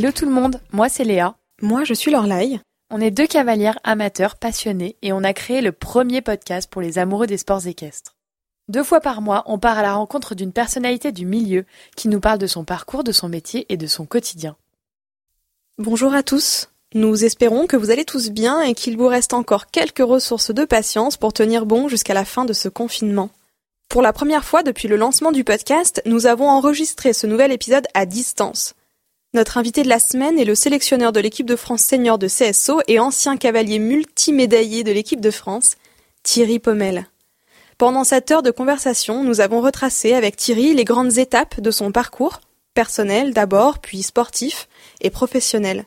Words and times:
Hello 0.00 0.12
tout 0.12 0.24
le 0.24 0.32
monde, 0.32 0.62
moi 0.72 0.88
c'est 0.88 1.04
Léa. 1.04 1.34
Moi 1.60 1.84
je 1.84 1.92
suis 1.92 2.10
Lorlaï. 2.10 2.58
On 2.88 3.02
est 3.02 3.10
deux 3.10 3.26
cavalières 3.26 3.78
amateurs 3.84 4.36
passionnés 4.36 4.96
et 5.02 5.12
on 5.12 5.22
a 5.22 5.34
créé 5.34 5.60
le 5.60 5.72
premier 5.72 6.22
podcast 6.22 6.70
pour 6.70 6.80
les 6.80 6.98
amoureux 6.98 7.26
des 7.26 7.36
sports 7.36 7.66
équestres. 7.66 8.14
Deux 8.68 8.82
fois 8.82 9.02
par 9.02 9.20
mois, 9.20 9.42
on 9.44 9.58
part 9.58 9.76
à 9.76 9.82
la 9.82 9.92
rencontre 9.92 10.34
d'une 10.34 10.54
personnalité 10.54 11.12
du 11.12 11.26
milieu 11.26 11.66
qui 11.96 12.08
nous 12.08 12.18
parle 12.18 12.38
de 12.38 12.46
son 12.46 12.64
parcours, 12.64 13.04
de 13.04 13.12
son 13.12 13.28
métier 13.28 13.66
et 13.68 13.76
de 13.76 13.86
son 13.86 14.06
quotidien. 14.06 14.56
Bonjour 15.76 16.14
à 16.14 16.22
tous. 16.22 16.70
Nous 16.94 17.22
espérons 17.26 17.66
que 17.66 17.76
vous 17.76 17.90
allez 17.90 18.06
tous 18.06 18.30
bien 18.30 18.62
et 18.62 18.72
qu'il 18.72 18.96
vous 18.96 19.06
reste 19.06 19.34
encore 19.34 19.66
quelques 19.66 19.98
ressources 19.98 20.50
de 20.50 20.64
patience 20.64 21.18
pour 21.18 21.34
tenir 21.34 21.66
bon 21.66 21.88
jusqu'à 21.88 22.14
la 22.14 22.24
fin 22.24 22.46
de 22.46 22.54
ce 22.54 22.70
confinement. 22.70 23.28
Pour 23.90 24.00
la 24.00 24.14
première 24.14 24.46
fois 24.46 24.62
depuis 24.62 24.88
le 24.88 24.96
lancement 24.96 25.30
du 25.30 25.44
podcast, 25.44 26.00
nous 26.06 26.24
avons 26.24 26.48
enregistré 26.48 27.12
ce 27.12 27.26
nouvel 27.26 27.52
épisode 27.52 27.86
à 27.92 28.06
distance. 28.06 28.74
Notre 29.32 29.58
invité 29.58 29.84
de 29.84 29.88
la 29.88 30.00
semaine 30.00 30.40
est 30.40 30.44
le 30.44 30.56
sélectionneur 30.56 31.12
de 31.12 31.20
l'équipe 31.20 31.46
de 31.46 31.54
France 31.54 31.82
senior 31.82 32.18
de 32.18 32.26
CSO 32.26 32.80
et 32.88 32.98
ancien 32.98 33.36
cavalier 33.36 33.78
multimédaillé 33.78 34.82
de 34.82 34.90
l'équipe 34.90 35.20
de 35.20 35.30
France, 35.30 35.76
Thierry 36.24 36.58
Pommel. 36.58 37.06
Pendant 37.78 38.02
cette 38.02 38.32
heure 38.32 38.42
de 38.42 38.50
conversation, 38.50 39.22
nous 39.22 39.40
avons 39.40 39.60
retracé 39.60 40.14
avec 40.14 40.34
Thierry 40.34 40.74
les 40.74 40.82
grandes 40.82 41.18
étapes 41.18 41.60
de 41.60 41.70
son 41.70 41.92
parcours, 41.92 42.40
personnel 42.74 43.32
d'abord, 43.32 43.78
puis 43.78 44.02
sportif 44.02 44.68
et 45.00 45.10
professionnel. 45.10 45.84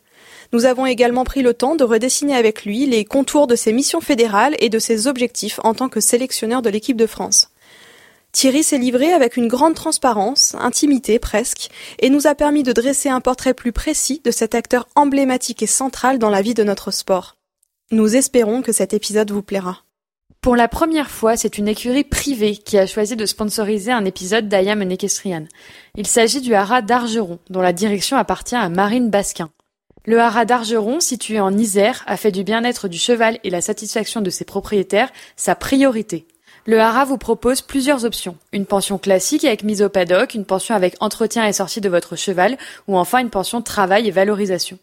Nous 0.54 0.64
avons 0.64 0.86
également 0.86 1.26
pris 1.26 1.42
le 1.42 1.54
temps 1.54 1.76
de 1.76 1.84
redessiner 1.84 2.38
avec 2.38 2.64
lui 2.64 2.86
les 2.86 3.04
contours 3.04 3.48
de 3.48 3.58
ses 3.58 3.73
missions 3.73 4.00
fédérales 4.00 4.56
et 4.60 4.70
de 4.70 4.80
ses 4.80 5.08
objectifs 5.08 5.60
en 5.66 5.73
tant 5.73 5.89
que 5.89 6.00
sélectionneur 6.00 6.62
de 6.62 6.70
l'équipe 6.70 6.95
de 6.95 7.08
France. 7.08 7.50
Thierry 8.34 8.64
s'est 8.64 8.80
livré 8.80 9.14
avec 9.14 9.38
une 9.38 9.48
grande 9.48 9.76
transparence, 9.76 10.56
intimité 10.59 11.20
presque, 11.20 11.70
et 12.00 12.09
nous 12.09 12.26
a 12.26 12.34
permis 12.34 12.64
de 12.64 12.73
dresser 12.73 13.08
un 13.08 13.22
portrait 13.22 13.53
plus 13.53 13.72
précis 13.72 14.22
de 14.26 14.31
cet 14.31 14.56
acteur 14.56 14.88
emblématique 14.95 15.62
et 15.62 15.67
central 15.67 16.17
dans 16.17 16.31
la 16.31 16.42
vie 16.42 16.56
de 16.56 16.64
notre 16.64 16.89
sport. 16.89 17.38
Nous 17.92 18.16
espérons 18.16 18.64
que 18.64 18.72
cet 18.72 18.94
épisode 18.94 19.30
vous 19.30 19.44
plaira. 19.44 19.84
Pour 20.42 20.56
la 20.56 20.67
première 20.67 21.11
fois, 21.11 21.38
c'est 21.38 21.59
une 21.59 21.67
écurie 21.67 22.04
privée 22.04 22.58
qui 22.58 22.78
a 22.80 22.88
choisi 22.88 23.16
de 23.16 23.26
sponsoriser 23.28 23.92
un 23.92 24.04
épisode 24.04 24.50
d'Ayam 24.50 24.81
Equestrian. 24.81 25.45
Il 25.95 26.08
s'agit 26.08 26.42
du 26.42 26.56
haras 26.56 26.81
d'Argeron, 26.81 27.39
dont 27.52 27.61
la 27.61 27.72
direction 27.72 28.17
appartient 28.17 28.56
à 28.56 28.67
Marine 28.67 29.11
Basquin. 29.11 29.52
Le 30.06 30.20
haras 30.20 30.45
d'Argeron, 30.45 31.00
situé 31.00 31.39
en 31.39 31.56
Isère, 31.56 32.04
a 32.08 32.17
fait 32.17 32.31
du 32.31 32.44
bien-être 32.44 32.88
du 32.88 32.98
cheval 32.98 33.39
et 33.44 33.52
la 33.52 33.61
satisfaction 33.61 34.22
de 34.22 34.31
ses 34.31 34.44
propriétaires 34.44 35.11
sa 35.38 35.56
priorité. 35.56 36.28
Le 36.66 36.80
Hara 36.80 37.03
vous 37.03 37.17
propose 37.17 37.61
plusieurs 37.61 38.06
options. 38.06 38.38
Une 38.53 38.66
pension 38.66 38.97
classique 38.97 39.44
avec 39.44 39.64
mise 39.64 39.81
au 39.81 39.89
paddock, 39.89 40.33
une 40.33 40.45
pension 40.45 40.73
avec 40.73 40.95
entretien 41.02 41.45
et 41.45 41.52
sortie 41.52 41.81
de 41.81 41.89
votre 41.89 42.16
cheval, 42.16 42.58
ou 42.88 42.97
enfin 42.97 43.20
une 43.20 43.30
pension 43.30 43.61
travail 43.61 44.08
et 44.08 44.11
valorisation. 44.11 44.80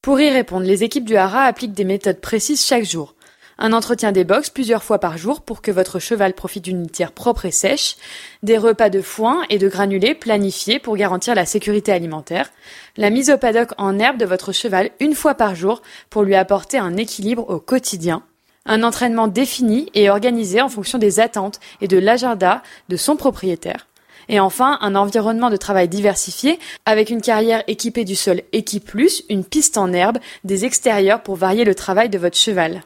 Pour 0.00 0.20
y 0.20 0.30
répondre, 0.30 0.64
les 0.64 0.84
équipes 0.84 1.04
du 1.04 1.16
Hara 1.16 1.42
appliquent 1.42 1.74
des 1.74 1.84
méthodes 1.84 2.22
précises 2.22 2.64
chaque 2.64 2.84
jour. 2.84 3.14
Un 3.58 3.74
entretien 3.74 4.12
des 4.12 4.24
box 4.24 4.48
plusieurs 4.48 4.84
fois 4.84 5.00
par 5.00 5.18
jour 5.18 5.42
pour 5.42 5.60
que 5.60 5.72
votre 5.72 5.98
cheval 5.98 6.32
profite 6.32 6.64
d'une 6.64 6.82
litière 6.82 7.12
propre 7.12 7.44
et 7.44 7.50
sèche, 7.50 7.96
des 8.42 8.56
repas 8.56 8.88
de 8.88 9.02
foin 9.02 9.42
et 9.50 9.58
de 9.58 9.68
granulés 9.68 10.14
planifiés 10.14 10.78
pour 10.78 10.96
garantir 10.96 11.34
la 11.34 11.44
sécurité 11.44 11.92
alimentaire, 11.92 12.50
la 12.96 13.10
mise 13.10 13.30
au 13.30 13.36
paddock 13.36 13.72
en 13.76 13.98
herbe 13.98 14.16
de 14.16 14.24
votre 14.24 14.52
cheval 14.52 14.90
une 15.00 15.14
fois 15.14 15.34
par 15.34 15.56
jour 15.56 15.82
pour 16.08 16.22
lui 16.22 16.36
apporter 16.36 16.78
un 16.78 16.96
équilibre 16.96 17.50
au 17.50 17.58
quotidien, 17.58 18.22
un 18.68 18.82
entraînement 18.82 19.26
défini 19.26 19.90
et 19.94 20.10
organisé 20.10 20.60
en 20.60 20.68
fonction 20.68 20.98
des 20.98 21.18
attentes 21.18 21.58
et 21.80 21.88
de 21.88 21.98
l'agenda 21.98 22.62
de 22.88 22.96
son 22.96 23.16
propriétaire. 23.16 23.88
Et 24.28 24.40
enfin, 24.40 24.78
un 24.82 24.94
environnement 24.94 25.50
de 25.50 25.56
travail 25.56 25.88
diversifié 25.88 26.58
avec 26.84 27.10
une 27.10 27.22
carrière 27.22 27.64
équipée 27.66 28.04
du 28.04 28.14
sol 28.14 28.42
Plus, 28.84 29.24
une 29.30 29.44
piste 29.44 29.78
en 29.78 29.92
herbe, 29.92 30.18
des 30.44 30.66
extérieurs 30.66 31.22
pour 31.22 31.36
varier 31.36 31.64
le 31.64 31.74
travail 31.74 32.10
de 32.10 32.18
votre 32.18 32.36
cheval. 32.36 32.82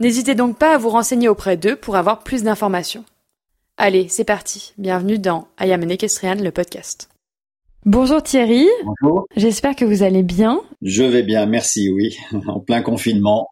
N'hésitez 0.00 0.34
donc 0.34 0.58
pas 0.58 0.74
à 0.74 0.78
vous 0.78 0.90
renseigner 0.90 1.28
auprès 1.28 1.56
d'eux 1.56 1.76
pour 1.76 1.96
avoir 1.96 2.22
plus 2.22 2.42
d'informations. 2.42 3.04
Allez, 3.78 4.08
c'est 4.08 4.24
parti. 4.24 4.74
Bienvenue 4.76 5.18
dans 5.18 5.48
I 5.60 5.72
Am 5.72 5.82
Equestrian, 5.90 6.34
le 6.34 6.50
podcast. 6.50 7.11
Bonjour 7.84 8.22
Thierry. 8.22 8.68
Bonjour. 8.84 9.26
J'espère 9.36 9.74
que 9.74 9.84
vous 9.84 10.04
allez 10.04 10.22
bien. 10.22 10.60
Je 10.82 11.02
vais 11.02 11.24
bien, 11.24 11.46
merci, 11.46 11.90
oui. 11.90 12.16
en 12.46 12.60
plein 12.60 12.80
confinement. 12.80 13.48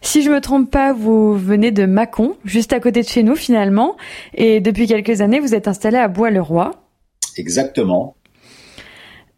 Si 0.00 0.22
je 0.22 0.30
me 0.30 0.40
trompe 0.40 0.68
pas, 0.68 0.92
vous 0.92 1.38
venez 1.38 1.70
de 1.70 1.86
Mâcon, 1.86 2.36
juste 2.44 2.72
à 2.72 2.80
côté 2.80 3.02
de 3.02 3.06
chez 3.06 3.22
nous 3.22 3.36
finalement, 3.36 3.96
et 4.34 4.58
depuis 4.58 4.88
quelques 4.88 5.20
années, 5.20 5.38
vous 5.38 5.54
êtes 5.54 5.68
installé 5.68 5.96
à 5.96 6.08
Bois-le-Roi. 6.08 6.72
Exactement. 7.36 8.16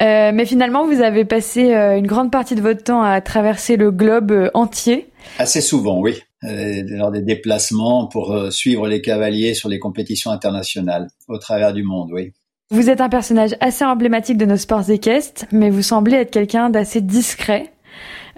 Euh, 0.02 0.32
mais 0.32 0.46
finalement, 0.46 0.86
vous 0.86 1.02
avez 1.02 1.26
passé 1.26 1.74
euh, 1.74 1.98
une 1.98 2.06
grande 2.06 2.32
partie 2.32 2.54
de 2.54 2.62
votre 2.62 2.82
temps 2.82 3.02
à 3.02 3.20
traverser 3.20 3.76
le 3.76 3.90
globe 3.90 4.32
euh, 4.32 4.50
entier. 4.54 5.10
Assez 5.38 5.60
souvent, 5.60 6.00
oui, 6.00 6.22
lors 6.42 7.10
des 7.10 7.22
déplacements 7.22 8.06
pour 8.06 8.36
suivre 8.50 8.88
les 8.88 9.02
cavaliers 9.02 9.52
sur 9.52 9.68
les 9.68 9.78
compétitions 9.78 10.30
internationales 10.30 11.08
au 11.28 11.36
travers 11.36 11.74
du 11.74 11.82
monde, 11.82 12.10
oui. 12.12 12.32
Vous 12.74 12.90
êtes 12.90 13.00
un 13.00 13.08
personnage 13.08 13.54
assez 13.60 13.84
emblématique 13.84 14.36
de 14.36 14.46
nos 14.46 14.56
sports 14.56 14.90
équestres, 14.90 15.44
mais 15.52 15.70
vous 15.70 15.80
semblez 15.80 16.16
être 16.16 16.32
quelqu'un 16.32 16.70
d'assez 16.70 17.00
discret. 17.00 17.72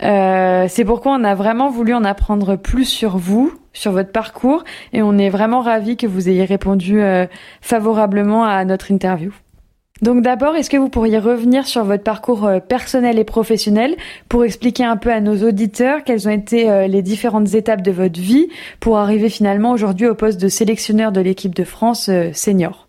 Euh, 0.02 0.66
c'est 0.68 0.84
pourquoi 0.84 1.16
on 1.18 1.24
a 1.24 1.34
vraiment 1.34 1.70
voulu 1.70 1.94
en 1.94 2.04
apprendre 2.04 2.56
plus 2.56 2.84
sur 2.84 3.16
vous, 3.16 3.50
sur 3.72 3.92
votre 3.92 4.12
parcours, 4.12 4.62
et 4.92 5.00
on 5.00 5.16
est 5.16 5.30
vraiment 5.30 5.62
ravis 5.62 5.96
que 5.96 6.06
vous 6.06 6.28
ayez 6.28 6.44
répondu 6.44 7.00
euh, 7.00 7.24
favorablement 7.62 8.44
à 8.44 8.62
notre 8.66 8.90
interview. 8.90 9.32
Donc 10.02 10.20
d'abord, 10.20 10.54
est-ce 10.54 10.68
que 10.68 10.76
vous 10.76 10.90
pourriez 10.90 11.18
revenir 11.18 11.66
sur 11.66 11.84
votre 11.84 12.04
parcours 12.04 12.44
euh, 12.44 12.60
personnel 12.60 13.18
et 13.18 13.24
professionnel 13.24 13.96
pour 14.28 14.44
expliquer 14.44 14.84
un 14.84 14.98
peu 14.98 15.10
à 15.10 15.22
nos 15.22 15.48
auditeurs 15.48 16.04
quelles 16.04 16.28
ont 16.28 16.32
été 16.32 16.88
les 16.88 17.00
différentes 17.00 17.54
étapes 17.54 17.80
de 17.80 17.90
votre 17.90 18.20
vie 18.20 18.48
pour 18.80 18.98
arriver 18.98 19.30
finalement 19.30 19.70
aujourd'hui 19.70 20.06
au 20.06 20.14
poste 20.14 20.38
de 20.38 20.48
sélectionneur 20.48 21.10
de 21.10 21.22
l'équipe 21.22 21.54
de 21.54 21.64
France 21.64 22.10
senior? 22.34 22.85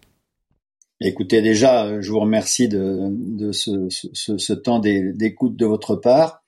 Écoutez, 0.99 1.43
déjà, 1.43 2.01
je 2.01 2.09
vous 2.11 2.19
remercie 2.19 2.67
de, 2.67 3.09
de 3.11 3.51
ce, 3.51 3.87
ce, 3.89 4.37
ce 4.37 4.53
temps 4.53 4.79
d'écoute 4.79 5.55
de 5.55 5.65
votre 5.67 5.95
part. 5.95 6.41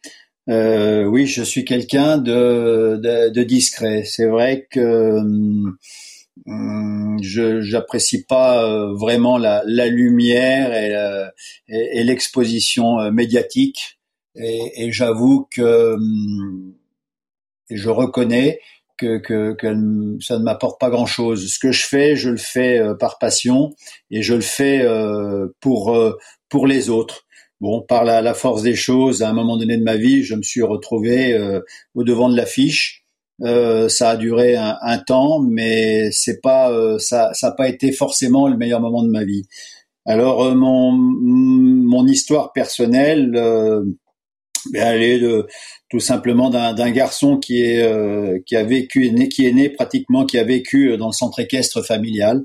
Euh, 0.50 1.06
oui, 1.06 1.28
je 1.28 1.44
suis 1.44 1.66
quelqu'un 1.66 2.18
de, 2.18 3.00
de, 3.30 3.44
discret. 3.44 4.04
C'est 4.06 4.26
vrai 4.26 4.68
que 4.72 5.20
hum, 5.20 5.78
je 7.22 7.62
j'apprécie 7.62 8.26
pas 8.26 8.64
euh, 8.66 8.94
vraiment 8.96 9.38
la, 9.38 9.62
la 9.68 9.88
lumière 9.88 10.74
et, 10.74 12.00
et, 12.00 12.04
l'exposition 12.04 13.00
euh, 13.00 13.12
médiatique. 13.12 14.00
Et, 14.36 14.86
et 14.86 14.92
j'avoue 14.92 15.48
que 15.52 15.94
hum, 15.94 16.74
je 17.70 17.90
reconnais 17.90 18.60
que, 19.00 19.18
que, 19.18 19.54
que, 19.54 20.22
ça 20.22 20.38
ne 20.38 20.44
m'apporte 20.44 20.80
pas 20.80 20.90
grand-chose. 20.90 21.52
Ce 21.52 21.60
que 21.60 21.72
je 21.72 21.86
fais, 21.86 22.16
je 22.16 22.30
le 22.30 22.38
fais 22.38 22.80
euh, 22.80 22.94
par 22.96 23.18
passion 23.18 23.74
et 24.12 24.22
je 24.22 24.36
le 24.36 24.42
fais 24.42 24.86
pour 25.60 25.98
pour 26.50 26.68
les 26.68 26.90
autres. 26.90 27.26
Bon, 27.62 27.82
par 27.82 28.06
la, 28.06 28.34
force 28.34 28.64
des 28.64 28.76
choses, 28.76 29.22
à 29.22 29.30
un 29.30 29.34
moment 29.34 29.58
donné 29.58 29.78
de 29.78 29.84
ma 29.84 29.98
vie, 29.98 30.24
je 30.24 30.34
me 30.34 30.44
suis 30.44 30.62
retrouvé 30.62 31.34
euh, 31.34 31.60
au 31.94 32.06
devant 32.06 32.30
de 32.30 32.38
l'affiche. 32.38 33.06
Euh, 33.42 33.90
ça 33.90 34.12
a 34.12 34.18
duré 34.18 34.56
un, 34.56 34.98
temps, 35.00 35.40
mais 35.42 36.10
c'est 36.12 36.42
pas, 36.42 36.72
euh, 36.72 37.00
ça, 37.00 37.34
ça 37.34 37.50
n'a 37.50 37.56
pas 37.56 37.68
été 37.68 37.92
forcément 37.92 38.48
le 38.48 38.58
meilleur 38.58 38.80
moment 38.80 39.04
de 39.04 39.10
ma 39.10 39.26
vie. 39.26 39.46
Alors 40.06 40.44
euh, 40.44 40.56
mon 40.56 40.92
mon 40.94 42.08
histoire 42.08 42.54
personnelle, 42.54 43.32
elle 44.74 45.04
est 45.04 45.20
de, 45.20 45.48
tout 45.90 46.00
simplement 46.00 46.50
d'un 46.50 46.92
garçon 46.92 47.38
qui 47.38 47.62
est 47.62 48.44
qui 48.46 48.56
a 48.56 48.64
vécu, 48.64 49.14
qui 49.30 49.48
est 49.48 49.54
né 49.54 49.70
pratiquement, 49.70 50.26
qui 50.26 50.38
a 50.38 50.44
vécu 50.44 50.98
dans 50.98 51.08
le 51.08 51.14
centre 51.14 51.40
équestre 51.40 51.86
familial. 51.86 52.44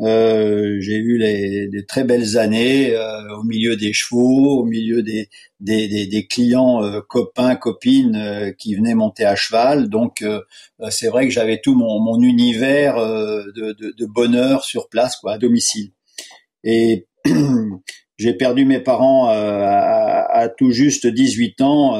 Euh, 0.00 0.78
j'ai 0.80 0.96
eu 0.96 1.18
les, 1.18 1.68
des 1.68 1.84
très 1.86 2.02
belles 2.02 2.36
années 2.36 2.94
euh, 2.94 3.36
au 3.36 3.44
milieu 3.44 3.76
des 3.76 3.92
chevaux, 3.92 4.60
au 4.60 4.64
milieu 4.64 5.02
des, 5.02 5.28
des, 5.60 5.86
des, 5.86 6.06
des 6.06 6.26
clients 6.26 6.82
euh, 6.82 7.00
copains, 7.06 7.54
copines 7.56 8.16
euh, 8.16 8.52
qui 8.52 8.74
venaient 8.74 8.94
monter 8.94 9.24
à 9.24 9.36
cheval. 9.36 9.88
Donc 9.88 10.24
c'est 10.90 11.08
vrai 11.08 11.26
que 11.26 11.32
j'avais 11.32 11.60
tout 11.62 11.74
mon, 11.74 12.00
mon 12.00 12.20
univers 12.20 12.96
de, 12.96 13.72
de, 13.72 13.94
de, 13.96 14.06
bonheur 14.06 14.64
sur 14.64 14.88
place, 14.88 15.16
quoi, 15.16 15.34
à 15.34 15.38
domicile. 15.38 15.92
Et 16.64 17.06
j'ai 18.22 18.34
perdu 18.34 18.64
mes 18.64 18.80
parents 18.80 19.28
à, 19.28 20.26
à, 20.30 20.48
tout 20.48 20.70
juste 20.70 21.06
18 21.06 21.60
ans. 21.60 21.94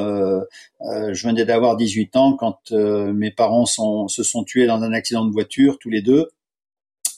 je 0.81 1.27
venais 1.27 1.45
d'avoir 1.45 1.77
18 1.77 2.15
ans 2.15 2.33
quand 2.33 2.71
mes 2.71 3.31
parents 3.31 3.65
sont, 3.65 4.07
se 4.07 4.23
sont 4.23 4.43
tués 4.43 4.65
dans 4.65 4.81
un 4.83 4.93
accident 4.93 5.25
de 5.25 5.31
voiture, 5.31 5.77
tous 5.79 5.89
les 5.89 6.01
deux. 6.01 6.29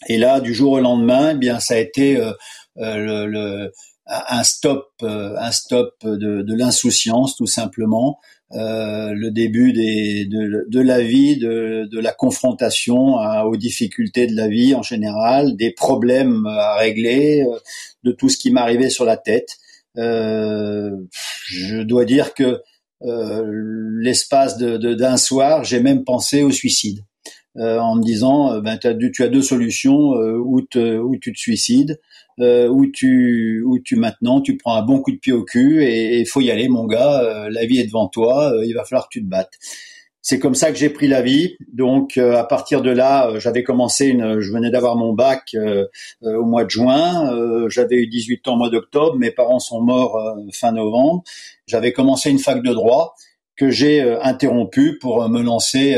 Et 0.08 0.18
là, 0.18 0.40
du 0.40 0.54
jour 0.54 0.74
au 0.74 0.80
lendemain, 0.80 1.32
eh 1.32 1.38
bien, 1.38 1.60
ça 1.60 1.76
a 1.76 1.78
été 1.78 2.18
euh, 2.18 2.32
euh, 2.78 3.70
un 4.08 4.44
stop, 4.44 4.88
euh, 5.02 5.36
un 5.38 5.52
stop 5.52 5.94
de 6.04 6.54
l'insouciance, 6.56 7.36
tout 7.36 7.48
simplement. 7.48 8.20
Euh, 8.54 9.12
le 9.14 9.32
début 9.32 9.74
des, 9.74 10.26
de, 10.26 10.66
de, 10.70 10.80
la 10.80 11.02
vie, 11.02 11.38
de, 11.38 11.90
de 11.92 12.00
la 12.00 12.12
confrontation 12.12 13.16
aux 13.46 13.58
difficultés 13.58 14.28
de 14.28 14.36
la 14.36 14.48
vie 14.48 14.76
en 14.76 14.84
général, 14.84 15.56
des 15.56 15.72
problèmes 15.72 16.46
à 16.46 16.76
régler, 16.76 17.44
de 18.04 18.12
tout 18.12 18.30
ce 18.30 18.38
qui 18.38 18.52
m'arrivait 18.52 18.92
sur 18.92 19.04
la 19.04 19.18
tête. 19.18 19.58
je 19.96 21.82
dois 21.84 22.06
dire 22.06 22.36
que 22.36 22.62
l'espace 23.02 24.58
de, 24.58 24.94
d'un 24.94 25.18
soir, 25.18 25.64
j'ai 25.64 25.80
même 25.80 26.04
pensé 26.04 26.44
au 26.44 26.52
suicide. 26.52 27.00
en 27.56 27.96
me 27.96 28.04
disant 28.04 28.60
ben 28.60 28.78
tu 28.78 29.24
as 29.24 29.28
deux 29.28 29.42
solutions 29.42 30.12
où, 30.12 30.62
te, 30.62 31.00
où 31.00 31.18
tu 31.18 31.34
te 31.34 31.40
suicides 31.40 32.00
euh, 32.42 32.68
où 32.68 32.86
tu 32.92 33.64
où 33.66 33.80
tu 33.80 33.96
maintenant 33.96 34.42
tu 34.42 34.58
prends 34.58 34.76
un 34.76 34.82
bon 34.82 35.00
coup 35.00 35.12
de 35.12 35.18
pied 35.18 35.32
au 35.32 35.46
cul 35.46 35.86
et 35.86 36.20
il 36.20 36.26
faut 36.26 36.42
y 36.42 36.52
aller 36.52 36.68
mon 36.68 36.86
gars 36.86 37.22
euh, 37.22 37.50
la 37.50 37.66
vie 37.66 37.80
est 37.80 37.86
devant 37.86 38.10
toi 38.10 38.52
euh, 38.52 38.66
il 38.66 38.74
va 38.74 38.84
falloir 38.84 39.08
que 39.08 39.14
tu 39.14 39.24
te 39.24 39.30
battes. 39.30 39.54
C'est 40.22 40.40
comme 40.40 40.56
ça 40.56 40.72
que 40.72 40.78
j'ai 40.78 40.90
pris 40.90 41.08
la 41.08 41.22
vie. 41.22 41.56
Donc 41.72 42.18
à 42.18 42.44
partir 42.44 42.82
de 42.82 42.90
là 42.90 43.38
j'avais 43.38 43.64
commencé 43.64 44.08
une 44.08 44.42
je 44.42 44.52
venais 44.52 44.70
d'avoir 44.70 44.98
mon 44.98 45.14
bac 45.14 45.56
au 46.24 46.44
mois 46.44 46.66
de 46.66 46.70
juin 46.72 47.70
j'avais 47.70 47.98
eu 47.98 48.08
18 48.08 48.48
ans 48.48 48.56
au 48.56 48.58
mois 48.58 48.70
d'octobre 48.72 49.18
mes 49.18 49.32
parents 49.32 49.60
sont 49.60 49.82
morts 49.82 50.20
fin 50.52 50.72
novembre. 50.72 51.24
J'avais 51.68 51.94
commencé 51.94 52.32
une 52.32 52.40
fac 52.40 52.64
de 52.64 52.74
droit 52.74 53.14
que 53.56 53.70
j'ai 53.70 54.02
interrompu 54.02 54.98
pour 55.00 55.30
me 55.30 55.44
lancer 55.44 55.96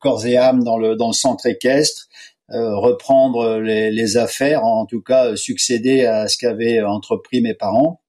corps 0.00 0.24
et 0.24 0.36
âme 0.36 0.62
dans 0.62 0.78
le 0.78 0.94
dans 0.94 1.08
le 1.08 1.12
centre 1.12 1.44
équestre 1.46 2.08
euh, 2.50 2.76
reprendre 2.76 3.58
les, 3.58 3.90
les, 3.90 4.16
affaires, 4.16 4.64
en 4.64 4.84
tout 4.86 5.00
cas 5.00 5.34
succéder 5.36 6.04
à 6.04 6.28
ce 6.28 6.36
qu'avaient 6.36 6.82
entrepris 6.82 7.40
mes 7.40 7.54
parents. 7.54 8.02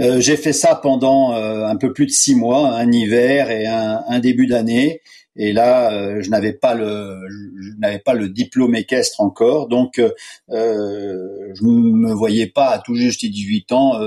Euh, 0.00 0.20
j'ai 0.20 0.36
fait 0.36 0.52
ça 0.52 0.74
pendant 0.74 1.34
euh, 1.34 1.66
un 1.66 1.76
peu 1.76 1.92
plus 1.92 2.06
de 2.06 2.10
six 2.10 2.34
mois, 2.34 2.74
un 2.74 2.90
hiver 2.90 3.50
et 3.50 3.66
un, 3.66 4.02
un 4.08 4.18
début 4.18 4.46
d'année. 4.46 5.02
Et 5.36 5.52
là, 5.52 6.20
je 6.20 6.28
n'avais 6.28 6.52
pas 6.52 6.74
le, 6.74 7.18
je 7.58 7.70
n'avais 7.78 8.00
pas 8.00 8.12
le 8.12 8.28
diplôme 8.28 8.74
équestre 8.74 9.22
encore, 9.22 9.66
donc 9.66 9.98
euh, 9.98 10.10
je 10.50 11.64
me 11.64 12.12
voyais 12.12 12.48
pas 12.48 12.68
à 12.68 12.78
tout 12.80 12.94
juste 12.96 13.24
18 13.24 13.72
ans 13.72 13.98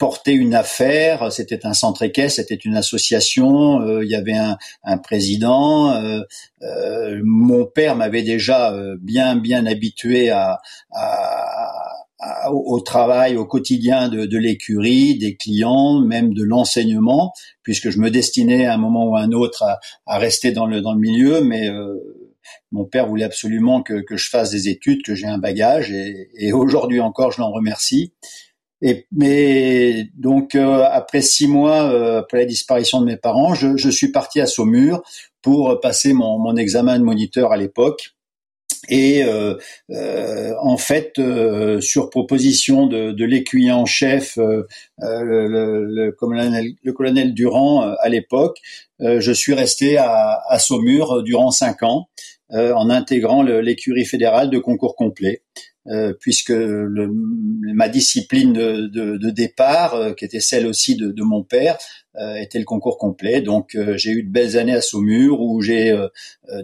porter 0.00 0.32
une 0.32 0.54
affaire. 0.54 1.30
C'était 1.30 1.66
un 1.66 1.74
centre 1.74 2.02
équestre, 2.02 2.40
c'était 2.40 2.56
une 2.56 2.74
association. 2.74 3.82
Euh, 3.82 4.02
il 4.02 4.10
y 4.10 4.16
avait 4.16 4.36
un, 4.36 4.56
un 4.82 4.96
président. 4.96 5.92
Euh, 5.92 6.22
euh, 6.62 7.20
mon 7.22 7.66
père 7.66 7.94
m'avait 7.94 8.22
déjà 8.22 8.74
bien 9.00 9.36
bien 9.36 9.66
habitué 9.66 10.30
à, 10.30 10.60
à, 10.90 12.50
au 12.50 12.80
travail 12.80 13.36
au 13.36 13.44
quotidien 13.44 14.08
de, 14.08 14.24
de 14.24 14.38
l'écurie, 14.38 15.18
des 15.18 15.36
clients, 15.36 16.00
même 16.00 16.32
de 16.32 16.44
l'enseignement, 16.44 17.32
puisque 17.62 17.90
je 17.90 17.98
me 17.98 18.10
destinais 18.10 18.66
à 18.66 18.74
un 18.74 18.78
moment 18.78 19.04
ou 19.04 19.16
à 19.16 19.20
un 19.20 19.32
autre 19.32 19.62
à, 19.64 19.80
à 20.06 20.18
rester 20.18 20.50
dans 20.50 20.66
le 20.66 20.80
dans 20.80 20.94
le 20.94 21.00
milieu, 21.00 21.42
mais 21.42 21.68
mon 22.72 22.86
père 22.86 23.06
voulait 23.06 23.24
absolument 23.24 23.82
que, 23.82 24.00
que, 24.00 24.16
je 24.16 24.30
fasse 24.30 24.50
des 24.50 24.68
études, 24.68 25.02
que 25.02 25.14
j'ai 25.14 25.26
un 25.26 25.38
bagage, 25.38 25.90
et, 25.92 26.28
et 26.38 26.52
aujourd'hui 26.52 27.00
encore, 27.00 27.32
je 27.32 27.40
l'en 27.40 27.50
remercie. 27.50 28.14
Et, 28.82 29.06
mais 29.12 30.08
donc 30.16 30.54
euh, 30.54 30.84
après 30.90 31.20
six 31.20 31.46
mois 31.46 31.82
euh, 31.92 32.20
après 32.20 32.38
la 32.38 32.44
disparition 32.46 33.00
de 33.00 33.06
mes 33.06 33.16
parents, 33.16 33.54
je, 33.54 33.76
je, 33.76 33.90
suis 33.90 34.10
parti 34.10 34.40
à 34.40 34.46
Saumur 34.46 35.02
pour 35.42 35.80
passer 35.80 36.14
mon, 36.14 36.38
mon 36.38 36.56
examen 36.56 36.98
de 36.98 37.04
moniteur 37.04 37.52
à 37.52 37.56
l'époque. 37.56 38.10
Et 38.88 39.22
euh, 39.22 39.56
euh 39.90 40.54
en 40.62 40.78
fait, 40.78 41.20
sur 41.80 42.08
proposition 42.08 42.86
de, 42.86 43.12
de 43.12 43.24
l'écuyer 43.24 43.72
en 43.72 43.84
chef, 43.84 44.36
le, 44.36 44.66
le, 44.98 45.84
le, 45.84 46.12
colonel, 46.12 46.72
le, 46.82 46.92
colonel, 46.92 47.34
Durand 47.34 47.82
à 47.82 48.08
l'époque, 48.08 48.58
je 49.00 49.32
suis 49.32 49.52
resté 49.52 49.98
à, 49.98 50.40
à, 50.48 50.58
Saumur 50.58 51.22
durant 51.22 51.50
cinq 51.50 51.82
ans, 51.82 52.08
en 52.50 52.90
intégrant 52.90 53.42
l'écurie 53.42 54.06
fédérale 54.06 54.50
de 54.50 54.58
concours 54.58 54.96
complet. 54.96 55.42
Euh, 55.90 56.12
puisque 56.12 56.50
le, 56.50 57.10
ma 57.74 57.88
discipline 57.88 58.52
de, 58.52 59.30
départ, 59.30 59.94
euh, 59.94 60.12
qui 60.12 60.24
était 60.24 60.38
celle 60.38 60.68
aussi 60.68 60.94
de, 60.94 61.10
de 61.10 61.22
mon 61.24 61.42
père, 61.42 61.78
euh, 62.16 62.34
était 62.36 62.60
le 62.60 62.64
concours 62.64 62.96
complet. 62.96 63.40
Donc 63.40 63.76
j'ai 63.96 64.10
eu 64.10 64.22
de 64.22 64.30
belles 64.30 64.56
années 64.56 64.74
à 64.74 64.82
Saumur 64.82 65.40
où 65.40 65.60
j'ai 65.60 65.96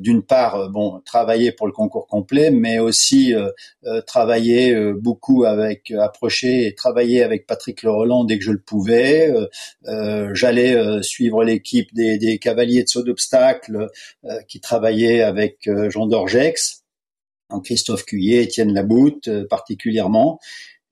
d'une 0.01 0.23
part 0.23 0.71
bon 0.71 1.01
travaillé 1.05 1.51
pour 1.53 1.67
le 1.67 1.73
concours 1.73 2.07
complet, 2.07 2.51
mais 2.51 2.79
aussi 2.79 3.33
travaillé 4.07 4.75
beaucoup 4.95 5.45
avec 5.45 5.93
approché 5.93 6.67
et 6.67 6.75
travaillé 6.75 7.23
avec 7.23 7.47
Patrick 7.47 7.83
Leroland 7.85 8.25
dès 8.25 8.39
que 8.39 8.45
je 8.45 8.51
le 8.51 8.61
pouvais. 8.61 9.33
J'allais 10.33 11.03
suivre 11.03 11.45
l'équipe 11.45 11.95
des, 11.95 12.19
des, 12.19 12.39
cavaliers 12.39 12.83
de 12.83 12.89
saut 12.89 13.05
d'obstacle 13.05 13.89
qui 14.49 14.61
travaillait 14.61 15.23
avec 15.23 15.71
Jean 15.91 16.07
Dorgex 16.07 16.86
Christophe 17.65 18.05
Cuillet, 18.05 18.45
Étienne 18.45 18.73
Laboutte 18.73 19.29
euh, 19.29 19.47
particulièrement. 19.49 20.39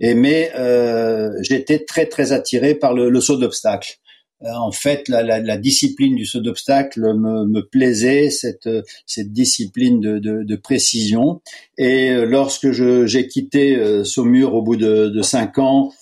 Et 0.01 0.15
mais 0.15 0.51
euh, 0.57 1.31
j'étais 1.43 1.85
très 1.85 2.07
très 2.07 2.33
attiré 2.33 2.75
par 2.75 2.95
le, 2.95 3.21
saut 3.21 3.37
d'obstacle. 3.37 3.95
Euh, 4.43 4.53
en 4.53 4.73
fait, 4.73 5.09
la, 5.09 5.57
discipline 5.57 6.17
du 6.17 6.27
saut 6.27 6.41
d'obstacle 6.41 7.01
me, 7.01 7.61
plaisait, 7.61 8.29
cette, 8.31 8.69
cette 9.07 9.33
discipline 9.33 10.01
de, 10.01 10.57
précision. 10.57 11.41
Et 11.79 12.13
lorsque 12.27 12.73
j'ai 12.73 13.29
quitté 13.29 14.05
Saumur 14.05 14.55
au 14.55 14.63
bout 14.63 14.77
de, 14.77 15.23
cinq 15.23 15.59
ans 15.59 15.93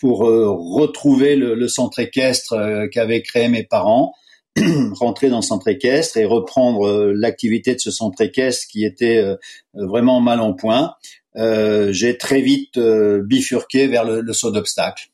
pour 0.00 0.18
retrouver 0.18 1.36
le 1.36 1.68
centre 1.68 2.00
équestre 2.00 2.88
qu'avaient 2.90 3.22
créé 3.22 3.48
mes 3.48 3.62
parents, 3.62 4.12
rentrer 4.92 5.30
dans 5.30 5.36
le 5.36 5.42
centre 5.42 5.68
équestre 5.68 6.16
et 6.16 6.24
reprendre 6.24 6.86
euh, 6.86 7.12
l'activité 7.14 7.74
de 7.74 7.80
ce 7.80 7.90
centre 7.90 8.20
équestre 8.20 8.66
qui 8.68 8.84
était 8.84 9.18
euh, 9.18 9.36
vraiment 9.74 10.20
mal 10.20 10.40
en 10.40 10.52
point, 10.52 10.94
euh, 11.36 11.92
j'ai 11.92 12.16
très 12.16 12.40
vite 12.40 12.78
bifurqué 12.78 13.88
vers 13.88 14.04
le, 14.04 14.32
saut 14.32 14.52
d'obstacle. 14.52 15.10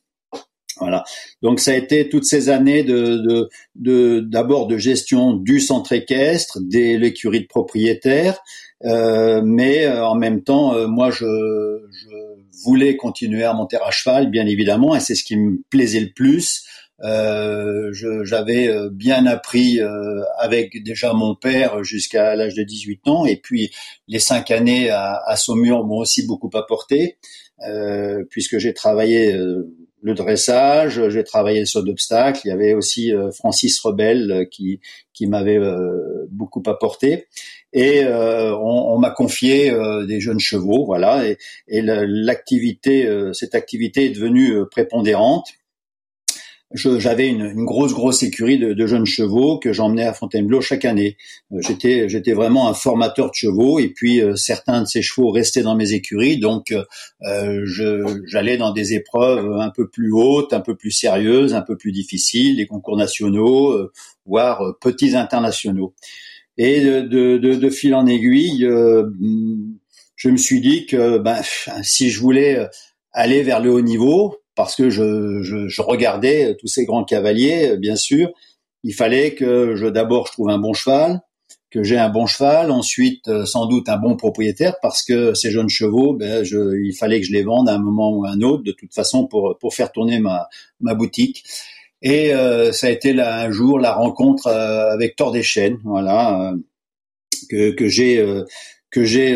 Voilà. 0.78 1.04
Donc 1.42 1.60
ça 1.60 1.72
a 1.72 1.74
été 1.74 2.08
toutes 2.08 2.24
ces 2.24 2.48
années 2.48 2.84
de 2.84 3.48
d'abord 4.20 4.66
de, 4.66 4.78
gestion 4.78 5.34
du 5.34 5.60
centre 5.60 5.92
équestre, 5.92 6.58
des 6.60 6.96
l'écurie 6.96 7.40
de 7.40 7.46
propriétaires, 7.46 8.38
mais 8.82 9.86
en 9.88 10.14
même 10.14 10.42
temps, 10.42 10.88
moi 10.88 11.10
je, 11.10 11.26
je 11.26 12.16
voulais 12.64 12.96
continuer 12.96 13.44
à 13.44 13.52
monter 13.52 13.76
à 13.76 13.90
cheval, 13.90 14.30
bien 14.30 14.46
évidemment, 14.46 14.94
et 14.96 15.00
c'est 15.00 15.14
ce 15.14 15.24
qui 15.24 15.36
me 15.36 15.58
plaisait 15.68 16.00
le 16.00 16.12
plus. 16.14 16.64
Euh, 17.02 17.92
j'avais 18.24 18.68
euh, 18.68 18.90
bien 18.90 19.26
appris 19.26 19.80
euh, 19.80 20.22
avec 20.38 20.82
déjà 20.82 21.12
mon 21.14 21.34
père 21.34 21.82
jusqu'à 21.82 22.36
l'âge 22.36 22.54
de 22.54 22.62
18 22.62 23.08
ans, 23.08 23.24
et 23.24 23.36
puis 23.36 23.70
les 24.08 24.18
cinq 24.18 24.50
années 24.50 24.90
à, 24.90 25.20
à 25.24 25.36
Saumur 25.36 25.84
m'ont 25.84 25.98
aussi 25.98 26.26
beaucoup 26.26 26.50
apporté, 26.54 27.16
euh, 27.66 28.24
puisque 28.28 28.58
j'ai 28.58 28.74
travaillé 28.74 29.32
le 30.02 30.14
dressage, 30.14 31.08
j'ai 31.10 31.24
travaillé 31.24 31.60
le 31.60 31.66
saut 31.66 31.82
d'obstacle. 31.82 32.40
Il 32.44 32.48
y 32.48 32.52
avait 32.52 32.72
aussi 32.72 33.12
Francis 33.34 33.78
Rebel 33.80 34.48
qui, 34.50 34.80
qui 35.12 35.26
m'avait 35.26 35.60
beaucoup 36.30 36.62
apporté. 36.66 37.26
Et 37.74 38.06
on, 38.06 38.94
on 38.94 38.98
m'a 38.98 39.10
confié 39.10 39.76
des 40.06 40.20
jeunes 40.20 40.40
chevaux, 40.40 40.86
voilà. 40.86 41.28
Et, 41.28 41.36
et 41.68 41.82
l'activité, 41.82 43.06
cette 43.34 43.54
activité 43.54 44.06
est 44.06 44.10
devenue 44.10 44.66
prépondérante 44.70 45.52
j'avais 46.72 47.28
une, 47.28 47.46
une, 47.46 47.64
grosse 47.64 47.92
grosse 47.92 48.22
écurie 48.22 48.58
de, 48.58 48.72
de 48.74 48.86
jeunes 48.86 49.06
chevaux 49.06 49.58
que 49.58 49.72
j'emmenais 49.72 50.04
à 50.04 50.12
Fontainebleau 50.12 50.60
chaque 50.60 50.84
année. 50.84 51.16
Euh, 51.52 51.58
j'étais 51.60 52.08
j'étais 52.08 52.32
vraiment 52.32 52.68
un 52.68 52.74
formateur 52.74 53.30
de 53.30 53.34
chevaux 53.34 53.80
et 53.80 53.88
puis 53.88 54.20
euh, 54.20 54.36
certains 54.36 54.82
de 54.82 54.86
ces 54.86 55.02
chevaux 55.02 55.30
restaient 55.30 55.62
dans 55.62 55.74
mes 55.74 55.92
écuries 55.94 56.38
donc 56.38 56.72
euh, 57.24 57.66
j'allais 58.26 58.56
dans 58.56 58.72
des 58.72 58.94
épreuves 58.94 59.52
un 59.58 59.70
peu 59.70 59.88
plus 59.88 60.12
hautes, 60.12 60.52
un 60.52 60.60
peu 60.60 60.76
plus 60.76 60.92
sérieuses, 60.92 61.54
un 61.54 61.62
peu 61.62 61.76
plus 61.76 61.90
difficiles, 61.90 62.56
les 62.56 62.66
concours 62.66 62.96
nationaux, 62.96 63.72
euh, 63.72 63.92
voire 64.24 64.62
petits 64.80 65.16
internationaux. 65.16 65.94
Et 66.56 66.80
de, 66.80 67.00
de, 67.00 67.36
de, 67.38 67.70
fil 67.70 67.94
en 67.94 68.06
aiguille, 68.06 68.68
je 70.16 70.28
me 70.28 70.36
suis 70.36 70.60
dit 70.60 70.84
que 70.84 71.16
ben, 71.16 71.40
si 71.82 72.10
je 72.10 72.20
voulais 72.20 72.68
aller 73.12 73.42
vers 73.42 73.60
le 73.60 73.72
haut 73.72 73.80
niveau, 73.80 74.36
parce 74.54 74.76
que 74.76 74.90
je, 74.90 75.42
je, 75.42 75.68
je, 75.68 75.82
regardais 75.82 76.56
tous 76.56 76.66
ces 76.66 76.84
grands 76.84 77.04
cavaliers, 77.04 77.76
bien 77.78 77.96
sûr. 77.96 78.30
Il 78.84 78.94
fallait 78.94 79.34
que 79.34 79.76
je 79.76 79.86
d'abord 79.86 80.26
je 80.26 80.32
trouve 80.32 80.50
un 80.50 80.58
bon 80.58 80.72
cheval, 80.72 81.20
que 81.70 81.82
j'ai 81.84 81.98
un 81.98 82.08
bon 82.08 82.26
cheval, 82.26 82.70
ensuite 82.70 83.28
euh, 83.28 83.46
sans 83.46 83.66
doute 83.66 83.88
un 83.88 83.96
bon 83.96 84.16
propriétaire, 84.16 84.76
parce 84.82 85.02
que 85.04 85.34
ces 85.34 85.50
jeunes 85.50 85.68
chevaux, 85.68 86.14
ben, 86.14 86.44
je, 86.44 86.76
il 86.84 86.94
fallait 86.94 87.20
que 87.20 87.26
je 87.26 87.32
les 87.32 87.42
vende 87.42 87.68
à 87.68 87.74
un 87.74 87.78
moment 87.78 88.12
ou 88.12 88.24
à 88.24 88.30
un 88.30 88.40
autre, 88.40 88.64
de 88.64 88.72
toute 88.72 88.92
façon 88.94 89.26
pour 89.26 89.56
pour 89.58 89.74
faire 89.74 89.92
tourner 89.92 90.18
ma 90.18 90.48
ma 90.80 90.94
boutique. 90.94 91.44
Et 92.02 92.34
euh, 92.34 92.72
ça 92.72 92.88
a 92.88 92.90
été 92.90 93.12
là, 93.12 93.40
un 93.42 93.50
jour 93.50 93.78
la 93.78 93.92
rencontre 93.92 94.46
euh, 94.48 94.90
avec 94.92 95.16
Thor 95.16 95.32
des 95.32 95.42
Chênes, 95.42 95.78
voilà, 95.84 96.54
que 97.50 97.70
que 97.72 97.88
j'ai 97.88 98.24
que 98.90 99.04
j'ai 99.04 99.34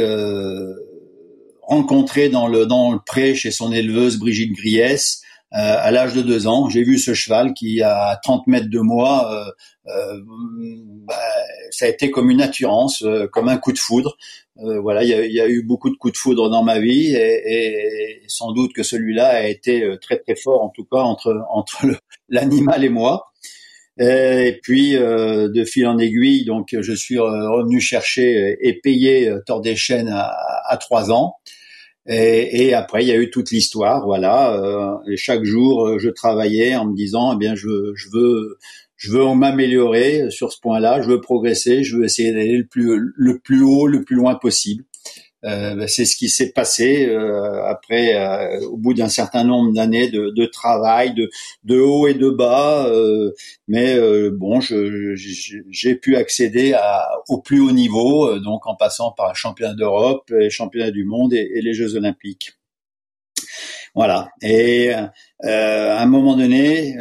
rencontré 1.66 2.28
dans 2.28 2.46
le 2.46 2.66
dans 2.66 2.92
le 2.92 2.98
pré 3.04 3.34
chez 3.34 3.50
son 3.50 3.72
éleveuse 3.72 4.18
Brigitte 4.18 4.52
Griès 4.52 5.20
à 5.50 5.92
l'âge 5.92 6.14
de 6.14 6.22
deux 6.22 6.48
ans. 6.48 6.68
J'ai 6.68 6.82
vu 6.82 6.98
ce 6.98 7.14
cheval 7.14 7.54
qui, 7.54 7.80
à 7.80 8.18
30 8.24 8.48
mètres 8.48 8.68
de 8.68 8.80
moi, 8.80 9.54
bah, 9.86 11.14
ça 11.70 11.84
a 11.84 11.88
été 11.88 12.10
comme 12.10 12.28
une 12.28 12.40
attirance, 12.40 13.04
comme 13.32 13.48
un 13.48 13.56
coup 13.56 13.72
de 13.72 13.78
foudre. 13.78 14.16
voilà, 14.56 15.04
il 15.04 15.10
y 15.10 15.40
a, 15.40 15.48
eu 15.48 15.62
beaucoup 15.62 15.90
de 15.90 15.96
coups 15.96 16.14
de 16.14 16.18
foudre 16.18 16.50
dans 16.50 16.64
ma 16.64 16.80
vie 16.80 17.14
et, 17.14 18.20
sans 18.26 18.50
doute 18.50 18.72
que 18.72 18.82
celui-là 18.82 19.28
a 19.28 19.46
été 19.46 19.88
très 20.00 20.18
très 20.18 20.34
fort, 20.34 20.60
en 20.60 20.70
tout 20.70 20.86
cas 20.90 20.98
entre 20.98 21.44
entre 21.48 21.86
l'animal 22.28 22.84
et 22.84 22.88
moi. 22.88 23.32
Et 23.98 24.58
puis 24.62 24.96
euh, 24.96 25.48
de 25.48 25.64
fil 25.64 25.86
en 25.86 25.98
aiguille, 25.98 26.44
donc 26.44 26.74
je 26.78 26.92
suis 26.92 27.18
revenu 27.18 27.80
chercher 27.80 28.56
et 28.60 28.80
payer 28.80 29.28
euh, 29.28 29.40
Tord 29.46 29.60
des 29.60 29.76
Chênes 29.76 30.10
à, 30.12 30.76
trois 30.78 31.12
ans. 31.12 31.36
Et, 32.06 32.66
et, 32.66 32.74
après, 32.74 33.02
il 33.02 33.08
y 33.08 33.12
a 33.12 33.16
eu 33.16 33.30
toute 33.30 33.50
l'histoire, 33.50 34.04
voilà. 34.04 34.52
Euh, 34.52 34.94
et 35.10 35.16
chaque 35.16 35.44
jour, 35.44 35.98
je 35.98 36.10
travaillais 36.10 36.76
en 36.76 36.86
me 36.86 36.94
disant, 36.94 37.32
eh 37.34 37.38
bien, 37.38 37.54
je, 37.54 37.92
je 37.94 38.08
veux, 38.12 38.58
je 38.96 39.10
veux 39.12 39.34
m'améliorer 39.34 40.30
sur 40.30 40.52
ce 40.52 40.60
point-là. 40.60 41.00
Je 41.00 41.08
veux 41.08 41.20
progresser. 41.20 41.82
Je 41.82 41.96
veux 41.96 42.04
essayer 42.04 42.32
d'aller 42.32 42.58
le 42.58 42.66
plus, 42.66 43.12
le 43.16 43.38
plus 43.38 43.62
haut, 43.62 43.86
le 43.86 44.04
plus 44.04 44.16
loin 44.16 44.34
possible. 44.34 44.84
Euh, 45.44 45.74
ben, 45.74 45.86
c'est 45.86 46.06
ce 46.06 46.16
qui 46.16 46.30
s'est 46.30 46.52
passé 46.52 47.06
euh, 47.06 47.64
après, 47.66 48.14
euh, 48.16 48.60
au 48.66 48.78
bout 48.78 48.94
d'un 48.94 49.08
certain 49.08 49.44
nombre 49.44 49.72
d'années 49.74 50.08
de, 50.08 50.30
de, 50.30 50.46
travail, 50.46 51.12
de, 51.12 51.28
de 51.64 51.78
haut 51.78 52.06
et 52.06 52.14
de 52.14 52.30
bas. 52.30 52.90
mais 53.68 53.98
bon, 54.30 54.60
j'ai 54.60 55.94
pu 55.96 56.16
accéder 56.16 56.74
au 57.28 57.40
plus 57.40 57.60
haut 57.60 57.72
niveau, 57.72 58.38
donc 58.38 58.66
en 58.66 58.74
passant 58.74 59.12
par 59.12 59.28
le 59.28 59.34
championnat 59.34 59.74
d'Europe, 59.74 60.30
les 60.30 60.50
championnats 60.50 60.90
du 60.90 61.04
monde 61.04 61.34
et, 61.34 61.50
et, 61.54 61.60
les 61.60 61.74
Jeux 61.74 61.96
olympiques. 61.96 62.52
Voilà. 63.94 64.30
Et 64.42 64.92
à 64.92 66.00
un 66.00 66.06
moment 66.06 66.36
donné, 66.36 66.96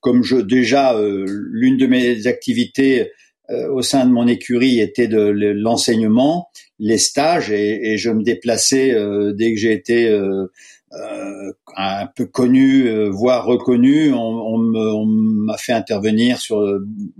comme 0.00 0.22
déjà 0.44 0.94
l'une 0.98 1.76
de 1.76 1.86
mes 1.86 2.26
activités 2.26 3.10
au 3.48 3.82
sein 3.82 4.06
de 4.06 4.10
mon 4.10 4.26
écurie 4.26 4.80
était 4.80 5.08
de 5.08 5.18
l'enseignement, 5.18 6.48
les 6.78 6.98
stages 6.98 7.50
et, 7.50 7.92
et 7.92 7.98
je 7.98 8.10
me 8.10 8.22
déplaçais 8.22 8.92
euh, 8.92 9.32
dès 9.32 9.52
que 9.52 9.58
j'ai 9.58 9.72
été 9.72 10.08
euh, 10.08 10.46
euh, 10.92 11.52
un 11.76 12.06
peu 12.06 12.26
connu, 12.26 12.88
voire 13.08 13.44
reconnu. 13.44 14.12
On, 14.12 14.18
on 14.18 15.04
m'a 15.06 15.56
fait 15.58 15.72
intervenir 15.72 16.40
sur 16.40 16.64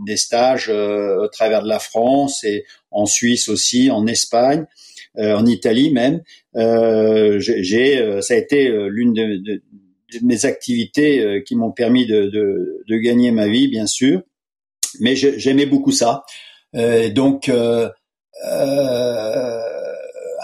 des 0.06 0.16
stages 0.16 0.70
au 0.70 1.28
travers 1.28 1.62
de 1.62 1.68
la 1.68 1.78
France 1.78 2.44
et 2.44 2.64
en 2.90 3.06
Suisse 3.06 3.48
aussi, 3.48 3.90
en 3.90 4.06
Espagne, 4.06 4.64
en 5.18 5.44
Italie 5.44 5.90
même. 5.90 6.22
j'ai, 6.54 8.20
ça 8.22 8.34
a 8.34 8.36
été 8.36 8.70
l'une 8.88 9.12
de, 9.12 9.62
mes 10.22 10.46
activités 10.46 11.42
qui 11.44 11.56
m'ont 11.56 11.72
permis 11.72 12.06
de, 12.06 12.30
de, 12.88 12.96
gagner 12.96 13.30
ma 13.30 13.48
vie, 13.48 13.68
bien 13.68 13.86
sûr. 13.86 14.22
Mais 15.00 15.16
j'aimais 15.16 15.66
beaucoup 15.66 15.92
ça. 15.92 16.25
donc 16.72 17.50
euh, 18.45 19.61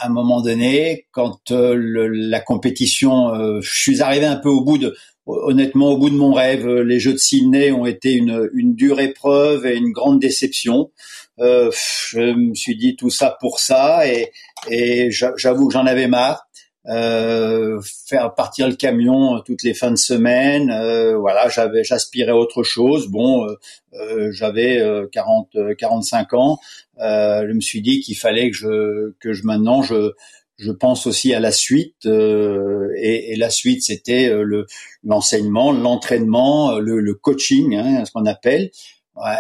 à 0.03 0.07
un 0.07 0.11
moment 0.11 0.41
donné, 0.41 1.07
quand 1.13 1.53
euh, 1.53 2.09
la 2.11 2.41
compétition, 2.41 3.35
euh, 3.35 3.61
je 3.61 3.71
suis 3.71 4.03
arrivé 4.03 4.27
un 4.27 4.37
peu 4.37 4.49
au 4.49 4.63
bout 4.63 4.79
de, 4.79 4.97
honnêtement, 5.27 5.91
au 5.91 5.99
bout 5.99 6.11
de 6.11 6.17
mon 6.17 6.33
rêve. 6.33 6.69
Les 6.69 6.99
Jeux 6.99 7.13
de 7.13 7.19
Sydney 7.19 7.71
ont 7.71 7.87
été 7.87 8.13
une, 8.13 8.51
une 8.55 8.75
dure 8.75 9.01
épreuve 9.01 9.67
et 9.67 9.77
une 9.77 9.93
grande 9.93 10.21
déception. 10.21 10.91
Euh, 11.39 11.71
je 12.11 12.35
me 12.35 12.55
suis 12.55 12.77
dit 12.77 12.97
tout 12.97 13.11
ça 13.11 13.37
pour 13.41 13.59
ça 13.61 14.07
et, 14.07 14.33
et 14.71 15.11
j'avoue 15.11 15.69
que 15.69 15.73
j'en 15.73 15.87
avais 15.87 16.09
marre. 16.09 16.47
Euh, 16.89 17.81
faire 18.09 18.35
partir 18.35 18.69
le 18.69 18.75
camion 18.75 19.41
toutes 19.47 19.63
les 19.63 19.75
fins 19.75 19.91
de 19.91 19.97
semaine. 19.97 20.71
Euh, 20.71 21.17
voilà, 21.17 21.49
j'avais, 21.49 21.85
j'aspirais 21.85 22.33
à 22.33 22.37
autre 22.37 22.63
chose. 22.63 23.09
Bon, 23.09 23.47
euh, 23.95 24.33
j'avais 24.33 24.83
40, 25.13 25.57
45 25.79 26.33
ans. 26.35 26.59
je 26.99 27.53
me 27.53 27.61
suis 27.61 27.83
dit 27.83 28.01
qu'il 28.01 28.17
fallait 28.17 28.51
que 28.51 28.57
je, 28.57 29.13
que 29.21 29.33
je 29.33 29.45
maintenant 29.45 29.83
je, 29.83 30.13
je 30.59 30.73
pense 30.73 31.07
aussi 31.07 31.35
à 31.35 31.41
la 31.41 31.53
suite. 31.53 32.07
Et, 32.07 33.33
et, 33.33 33.37
la 33.37 33.51
suite, 33.51 33.83
c'était 33.83 34.29
le 34.29 34.67
l'enseignement, 35.05 35.73
l'entraînement, 35.73 36.79
le, 36.79 37.01
le 37.01 37.15
coaching, 37.15 37.77
hein, 37.77 38.05
ce 38.05 38.13
qu'on 38.13 38.27
appelle. 38.27 38.71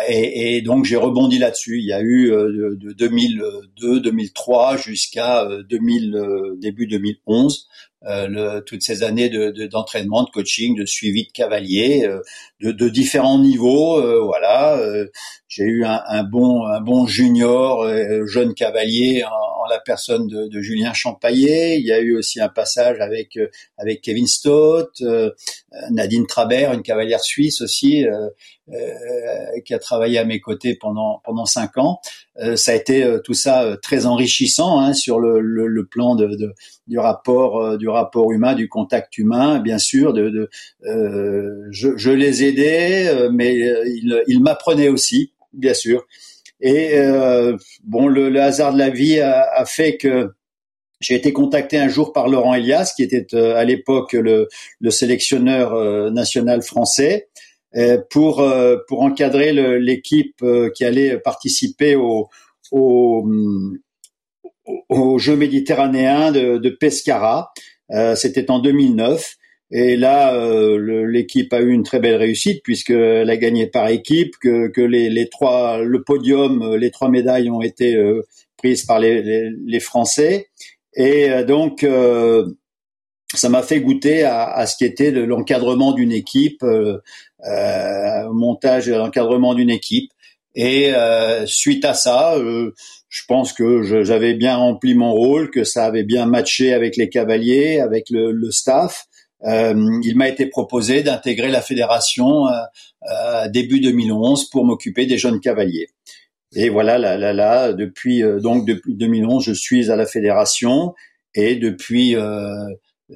Et, 0.08 0.56
et, 0.56 0.62
donc 0.62 0.84
j'ai 0.84 0.96
rebondi 0.96 1.38
là-dessus. 1.38 1.78
Il 1.78 1.86
y 1.86 1.92
a 1.92 2.00
eu 2.00 2.30
euh, 2.30 2.76
de, 2.76 2.92
2002, 2.92 4.00
2003 4.00 4.76
jusqu'à 4.76 5.46
2000, 5.68 6.14
euh, 6.14 6.20
euh, 6.20 6.56
début 6.58 6.86
2011, 6.86 7.68
le, 8.04 8.61
toutes 8.61 8.82
ces 8.82 9.02
années 9.02 9.28
d'entraînement, 9.71 10.23
de, 10.23 10.26
de, 10.26 10.32
coaching, 10.32 10.76
de 10.76 10.87
suivi 10.87 11.26
de 11.26 11.32
cavaliers, 11.32 12.09
de, 12.61 12.73
de, 12.73 12.88
différents 12.88 13.38
niveaux. 13.38 14.25
voilà, 14.25 14.78
j'ai 15.49 15.64
eu 15.64 15.85
un, 15.85 16.02
un, 16.06 16.25
bon, 16.25 16.66
un 16.66 16.80
bon 16.80 17.06
junior, 17.06 17.87
jeune 18.26 18.54
cavalier 18.54 19.25
en, 19.25 19.62
en 19.62 19.66
la 19.66 19.78
personne 19.78 20.26
de, 20.26 20.61
Julien 20.61 20.92
Champaillet. 20.92 21.78
Il 21.78 21.87
y 21.87 21.92
a 21.92 22.00
eu 22.00 22.16
aussi 22.16 22.40
un 22.40 22.49
passage 22.49 23.00
avec 23.00 23.38
avec 23.78 24.00
Kevin 24.00 24.26
Stott, 24.26 25.02
Nadine 25.90 26.26
Trabert, 26.26 26.73
une 26.73 26.82
cavalière 26.82 27.21
suisse 27.21 27.61
aussi 27.61 28.04
euh, 28.73 29.61
qui 29.64 29.75
a 29.75 29.78
travaillé 29.80 30.18
à 30.18 30.25
mes 30.25 30.40
côtés 30.40 30.76
pendant 30.76 31.21
pendant 31.25 31.47
cinq 31.47 31.76
ans. 31.78 32.00
Euh, 32.38 32.54
ça 32.56 32.71
a 32.71 32.75
été 32.75 33.02
euh, 33.02 33.18
tout 33.18 33.35
ça 33.35 33.76
très 33.82 34.06
enrichissant 34.06 34.78
hein, 34.80 34.94
sur 34.94 35.18
le, 35.18 35.40
le, 35.40 35.66
le 35.66 35.87
plan 35.87 36.14
de, 36.14 36.28
de, 36.28 36.54
du 36.87 36.99
rapport 36.99 37.76
du 37.76 37.88
rapport 37.92 38.32
humain, 38.32 38.54
du 38.54 38.68
contact 38.68 39.18
humain, 39.18 39.58
bien 39.61 39.78
sûr. 39.78 40.12
De, 40.12 40.28
de 40.30 40.50
je, 41.70 42.11
les 42.11 42.44
aidais, 42.44 43.28
mais 43.32 43.54
ils, 43.54 44.22
ils 44.26 44.40
m'apprenaient 44.40 44.88
aussi, 44.88 45.32
bien 45.52 45.75
sûr. 45.75 46.06
Et 46.61 46.94
bon, 47.84 48.08
le, 48.08 48.40
hasard 48.40 48.72
de 48.72 48.78
la 48.78 48.90
vie 48.90 49.20
a, 49.20 49.64
fait 49.66 49.96
que 49.96 50.30
j'ai 51.00 51.14
été 51.14 51.32
contacté 51.32 51.78
un 51.78 51.88
jour 51.88 52.12
par 52.12 52.28
Laurent 52.28 52.54
Elias, 52.54 52.92
qui 52.96 53.02
était 53.02 53.34
à 53.37 53.64
l'époque 53.64 54.12
le, 54.12 54.49
le, 54.80 54.90
sélectionneur 54.90 56.12
national 56.12 56.62
français, 56.62 57.28
euh, 57.75 57.99
pour 58.11 58.40
euh, 58.40 58.76
pour 58.87 59.00
encadrer 59.00 59.52
l'équipe 59.78 60.42
euh, 60.42 60.68
qui 60.75 60.84
allait 60.84 61.18
participer 61.18 61.96
au, 61.96 62.28
au, 62.70 63.26
au 64.90 65.18
de 65.18 66.68
Pescara. 66.68 67.52
C'était 68.14 68.50
en 68.50 68.58
2009. 68.58 69.37
Et 69.70 69.96
là, 69.96 70.34
l'équipe 70.78 71.52
a 71.52 71.61
eu 71.61 71.70
une 71.70 71.82
très 71.82 72.00
belle 72.00 72.16
réussite 72.16 72.62
puisqu'elle 72.62 73.28
a 73.28 73.37
gagné 73.37 73.66
par 73.66 73.88
équipe, 73.88 74.34
que, 74.40 74.68
que 74.68 74.80
les, 74.80 75.11
les, 75.11 75.28
trois, 75.28 75.78
le 75.82 76.02
podium, 76.02 76.76
les 76.76 76.90
trois 76.90 77.08
médailles 77.08 77.50
ont 77.50 77.62
été 77.62 77.99
prises 78.56 78.84
par 78.84 78.99
les, 78.99 79.22
les, 79.22 79.50
les 79.66 79.80
Français. 79.80 80.49
Et 80.94 81.44
donc, 81.44 81.84
ça 83.34 83.49
m'a 83.49 83.62
fait 83.62 83.80
goûter 83.80 84.25
à, 84.25 84.44
à, 84.44 84.66
ce 84.66 84.76
qui 84.76 84.84
était 84.84 85.11
l'encadrement 85.11 85.92
d'une 85.92 86.12
équipe, 86.12 86.62
euh, 86.62 86.99
euh, 87.46 88.30
montage 88.32 88.88
et 88.88 88.92
l'encadrement 88.92 89.54
d'une 89.54 89.70
équipe. 89.70 90.11
Et 90.54 90.94
euh, 90.94 91.46
suite 91.46 91.84
à 91.84 91.94
ça, 91.94 92.34
euh, 92.34 92.75
je 93.12 93.23
pense 93.28 93.52
que 93.52 94.02
j'avais 94.02 94.35
bien 94.35 94.57
rempli 94.57 94.95
mon 94.95 95.12
rôle, 95.12 95.50
que 95.50 95.64
ça 95.64 95.85
avait 95.85 96.02
bien 96.02 96.25
matché 96.25 96.73
avec 96.73 96.97
les 96.97 97.09
cavaliers, 97.09 97.78
avec 97.78 98.09
le, 98.11 98.33
le 98.33 98.50
staff. 98.50 99.07
Euh, 99.45 99.75
il 100.02 100.16
m'a 100.16 100.28
été 100.28 100.47
proposé 100.47 101.02
d'intégrer 101.02 101.50
la 101.50 101.61
fédération 101.61 102.47
début 103.50 103.81
2011 103.81 104.49
pour 104.50 104.64
m'occuper 104.64 105.04
des 105.04 105.19
jeunes 105.19 105.40
cavaliers. 105.40 105.88
Et 106.54 106.69
voilà, 106.69 106.97
là, 106.99 107.19
là, 107.19 107.33
là, 107.33 107.73
depuis 107.73 108.23
donc 108.40 108.66
depuis 108.66 108.95
2011, 108.95 109.45
je 109.45 109.52
suis 109.52 109.90
à 109.90 109.97
la 109.97 110.07
fédération 110.07 110.95
et 111.35 111.57
depuis 111.57 112.16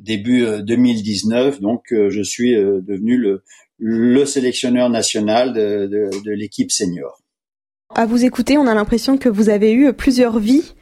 début 0.00 0.62
2019. 0.62 1.56
Euh, 1.56 1.60
donc, 1.60 1.92
euh, 1.92 2.10
je 2.10 2.22
suis 2.22 2.54
euh, 2.54 2.80
devenu 2.80 3.16
le, 3.16 3.42
le 3.78 4.24
sélectionneur 4.24 4.90
national 4.90 5.52
de, 5.52 5.86
de, 5.86 6.22
de 6.24 6.30
l'équipe 6.32 6.70
senior. 6.70 7.20
À 7.94 8.04
vous 8.04 8.24
écouter, 8.24 8.58
on 8.58 8.66
a 8.66 8.74
l'impression 8.74 9.16
que 9.16 9.28
vous 9.28 9.48
avez 9.48 9.72
eu 9.72 9.92
plusieurs 9.92 10.40
vies. 10.40 10.74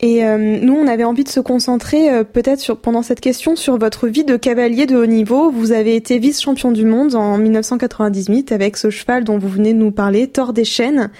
Et 0.00 0.22
nous, 0.24 0.74
on 0.74 0.86
avait 0.86 1.04
envie 1.04 1.24
de 1.24 1.28
se 1.28 1.40
concentrer 1.40 2.24
peut-être 2.24 2.60
sur, 2.60 2.78
pendant 2.78 3.02
cette 3.02 3.20
question 3.20 3.56
sur 3.56 3.78
votre 3.78 4.06
vie 4.06 4.24
de 4.24 4.36
cavalier 4.36 4.86
de 4.86 4.96
haut 4.96 5.06
niveau. 5.06 5.50
Vous 5.50 5.72
avez 5.72 5.96
été 5.96 6.18
vice-champion 6.18 6.72
du 6.72 6.84
monde 6.84 7.14
en 7.14 7.38
1998 7.38 8.52
avec 8.52 8.76
ce 8.76 8.90
cheval 8.90 9.24
dont 9.24 9.38
vous 9.38 9.48
venez 9.48 9.72
de 9.72 9.78
nous 9.78 9.92
parler, 9.92 10.26
Thor 10.26 10.52
des 10.52 10.64
Chênes. 10.64 11.10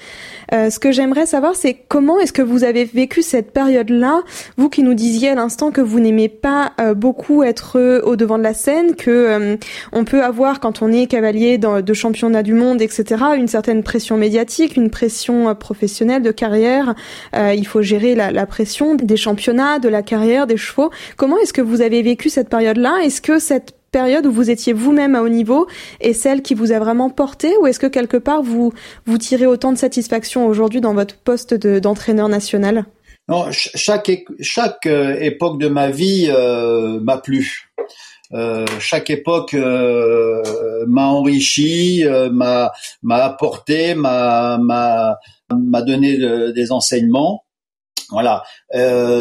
Euh, 0.53 0.71
ce 0.71 0.79
que 0.79 0.93
j'aimerais 0.93 1.27
savoir, 1.27 1.55
c'est 1.55 1.75
comment 1.89 2.19
est-ce 2.19 2.33
que 2.33 2.43
vous 2.43 2.65
avez 2.65 2.85
vécu 2.85 3.23
cette 3.23 3.53
période-là, 3.53 4.23
vous 4.57 4.69
qui 4.69 4.83
nous 4.83 4.95
disiez 4.95 5.31
à 5.31 5.35
l'instant 5.35 5.71
que 5.71 5.81
vous 5.81 6.01
n'aimez 6.01 6.29
pas 6.29 6.73
euh, 6.81 6.95
beaucoup 6.95 7.43
être 7.43 7.79
euh, 7.79 8.01
au 8.03 8.17
devant 8.17 8.39
de 8.39 8.43
la 8.43 8.55
scène, 8.55 8.95
que 8.95 9.59
on 9.93 10.05
peut 10.05 10.23
avoir 10.23 10.61
quand 10.61 10.83
on 10.83 10.93
est 10.93 11.07
cavalier 11.07 11.59
de 11.59 11.95
championnat 11.95 12.43
du 12.43 12.55
monde, 12.55 12.83
etc., 12.83 13.23
une 13.37 13.49
certaine 13.49 13.83
pression 13.83 14.17
médiatique, 14.17 14.77
une 14.77 14.91
pression 14.91 15.55
professionnelle 15.55 16.23
de 16.23 16.31
carrière. 16.31 16.95
il 17.35 17.67
faut 17.67 17.83
gérer 17.83 18.15
la, 18.15 18.31
la 18.31 18.47
pression 18.47 18.64
des 19.03 19.17
championnats, 19.17 19.79
de 19.79 19.89
la 19.89 20.03
carrière, 20.03 20.47
des 20.47 20.57
chevaux. 20.57 20.91
Comment 21.17 21.39
est-ce 21.39 21.53
que 21.53 21.63
vous 21.63 21.81
avez 21.81 22.03
vécu 22.03 22.29
cette 22.29 22.49
période-là? 22.49 23.01
Est-ce 23.03 23.21
que 23.21 23.39
cette 23.39 23.75
période 23.95 24.27
où 24.27 24.33
vous 24.33 24.51
étiez 24.51 24.73
vous-même 24.73 25.15
à 25.15 25.23
haut 25.23 25.29
niveau 25.29 25.69
est 26.01 26.15
celle 26.15 26.43
qui 26.43 26.55
vous 26.55 26.73
a 26.73 26.81
vraiment 26.81 27.11
porté 27.11 27.57
ou 27.61 27.69
est-ce 27.69 27.79
que 27.79 27.87
quelque 27.87 28.17
part 28.17 28.43
vous 28.43 28.73
vous 29.07 29.19
tirez 29.19 29.47
autant 29.47 29.71
de 29.71 29.79
satisfaction 29.79 30.49
aujourd'hui 30.49 30.81
dans 30.81 30.95
votre 30.95 31.17
poste 31.17 31.55
d'entraîneur 31.55 32.29
national? 32.29 32.87
Chaque 33.53 34.11
chaque 34.41 34.87
euh, 34.87 35.17
époque 35.21 35.59
de 35.59 35.69
ma 35.69 35.91
vie 35.91 36.27
euh, 36.29 37.01
m'a 37.01 37.19
plu. 37.19 37.71
Euh, 38.33 38.67
chaque 38.81 39.11
époque 39.11 39.55
m'a 39.55 41.07
enrichi, 41.07 42.05
m'a 42.33 42.73
m'a 43.03 43.25
apporté, 43.25 43.95
m'a 43.95 44.59
m'a 44.59 45.83
donné 45.83 46.19
des 46.53 46.73
enseignements. 46.73 47.44
Voilà. 48.11 48.43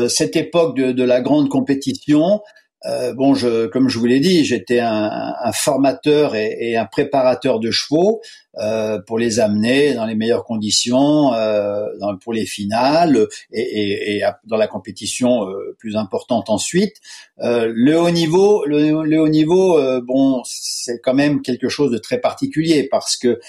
cette 0.09 0.35
époque 0.35 0.75
de, 0.75 1.03
la 1.03 1.21
grande 1.21 1.49
compétition, 1.49 2.41
euh, 2.85 3.13
bon, 3.13 3.33
comme 3.71 3.89
je 3.89 3.97
vous 3.97 4.05
l'ai 4.05 4.19
dit, 4.19 4.43
j'étais 4.45 4.79
un, 4.79 5.51
formateur 5.53 6.35
et, 6.35 6.75
un 6.75 6.85
préparateur 6.85 7.59
de 7.59 7.71
chevaux 7.71 8.21
euh, 8.59 8.99
pour 8.99 9.17
les 9.17 9.39
amener 9.39 9.93
dans 9.93 10.05
les 10.05 10.15
meilleures 10.15 10.43
conditions 10.43 11.33
euh, 11.33 11.87
dans, 11.99 12.15
pour 12.17 12.33
les 12.33 12.45
finales 12.45 13.27
et, 13.51 14.17
et, 14.17 14.23
dans 14.45 14.57
la 14.57 14.67
compétition 14.67 15.49
euh, 15.49 15.75
plus 15.79 15.95
importante 15.95 16.49
ensuite. 16.49 16.97
Euh, 17.39 17.71
le 17.73 17.99
haut 17.99 18.11
niveau, 18.11 18.63
le, 18.65 19.03
le 19.03 19.19
haut 19.19 19.29
niveau, 19.29 19.77
euh, 19.79 20.01
bon, 20.01 20.43
c'est 20.45 20.99
quand 21.01 21.15
même 21.15 21.41
quelque 21.41 21.67
chose 21.67 21.91
de 21.91 21.97
très 21.97 22.19
particulier 22.19 22.87
parce 22.89 23.17
que 23.17 23.39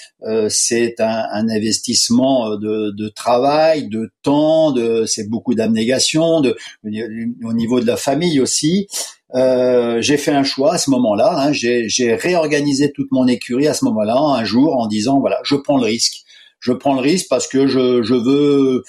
c'est 0.48 1.00
un, 1.00 1.26
un, 1.32 1.48
investissement 1.48 2.56
de, 2.56 2.90
de, 2.90 3.08
travail, 3.08 3.88
de 3.88 4.10
temps, 4.22 4.72
de, 4.72 5.04
c'est 5.06 5.28
beaucoup 5.28 5.54
d'abnégation, 5.54 6.40
de, 6.40 6.56
au 6.84 7.52
niveau 7.52 7.80
de 7.80 7.86
la 7.86 7.96
famille 7.96 8.40
aussi. 8.40 8.88
Euh, 9.34 10.00
j'ai 10.00 10.16
fait 10.16 10.30
un 10.30 10.44
choix 10.44 10.74
à 10.74 10.78
ce 10.78 10.90
moment-là. 10.90 11.32
Hein, 11.36 11.52
j'ai 11.52 12.14
réorganisé 12.14 12.92
toute 12.92 13.10
mon 13.10 13.26
écurie 13.26 13.66
à 13.66 13.74
ce 13.74 13.84
moment-là, 13.86 14.16
un 14.16 14.44
jour, 14.44 14.76
en 14.76 14.86
disant 14.86 15.18
voilà, 15.20 15.40
je 15.44 15.56
prends 15.56 15.78
le 15.78 15.84
risque. 15.84 16.22
Je 16.60 16.72
prends 16.72 16.94
le 16.94 17.00
risque 17.00 17.26
parce 17.28 17.46
que 17.46 17.66
je, 17.66 18.02
je 18.02 18.14
veux. 18.14 18.84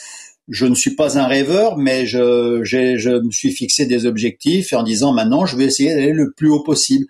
Je 0.48 0.68
ne 0.68 0.76
suis 0.76 0.96
pas 0.96 1.18
un 1.18 1.26
rêveur, 1.26 1.76
mais 1.76 2.06
je, 2.06 2.62
je 2.64 3.10
me 3.10 3.32
suis 3.32 3.52
fixé 3.52 3.88
des 3.88 4.06
objectifs 4.06 4.74
et 4.74 4.76
en 4.76 4.84
disant 4.84 5.12
maintenant, 5.12 5.48
je 5.48 5.58
vais 5.58 5.66
essayer 5.66 5.90
d'aller 5.90 6.12
le 6.12 6.34
plus 6.34 6.50
haut 6.50 6.62
possible. 6.62 7.08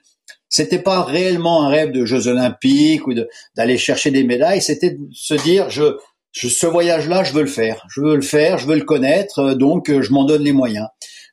C'était 0.47 0.79
pas 0.79 1.03
réellement 1.03 1.65
un 1.65 1.67
rêve 1.67 1.91
de 1.91 2.05
Jeux 2.05 2.27
Olympiques 2.27 3.05
ou 3.07 3.13
d'aller 3.57 3.77
chercher 3.77 4.09
des 4.11 4.23
médailles. 4.23 4.61
C'était 4.61 4.91
de 4.91 4.99
se 5.11 5.33
dire 5.33 5.69
je, 5.69 5.97
je 6.31 6.47
ce 6.47 6.65
voyage-là, 6.65 7.25
je 7.25 7.33
veux 7.33 7.41
le 7.41 7.47
faire. 7.47 7.85
Je 7.89 7.99
veux 7.99 8.15
le 8.15 8.21
faire, 8.21 8.57
je 8.57 8.67
veux 8.67 8.75
le 8.75 8.85
connaître, 8.85 9.53
donc 9.53 9.91
je 9.91 10.11
m'en 10.13 10.23
donne 10.23 10.43
les 10.43 10.53
moyens. 10.53 10.87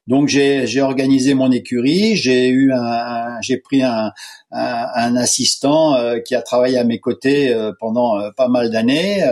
Donc 0.09 0.28
j'ai 0.28 0.80
organisé 0.80 1.35
mon 1.35 1.52
écurie, 1.52 2.16
j'ai 2.16 2.49
eu 2.49 2.73
un, 2.73 3.40
j'ai 3.40 3.59
pris 3.59 3.82
un, 3.82 4.12
un, 4.50 5.16
assistant 5.16 5.94
euh, 5.94 6.18
qui 6.18 6.35
a 6.35 6.42
travaillé 6.42 6.76
à 6.76 6.85
mes 6.85 6.99
côtés 6.99 7.52
euh, 7.52 7.73
pendant 7.78 8.18
euh, 8.18 8.30
pas 8.37 8.49
mal 8.49 8.71
d'années 8.71 9.23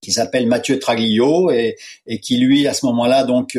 qui 0.00 0.10
s'appelle 0.10 0.48
Mathieu 0.48 0.80
Traglio 0.80 1.52
et, 1.52 1.76
et, 2.08 2.18
qui 2.18 2.38
lui 2.38 2.66
à 2.66 2.74
ce 2.74 2.84
moment-là 2.86 3.22
donc 3.22 3.56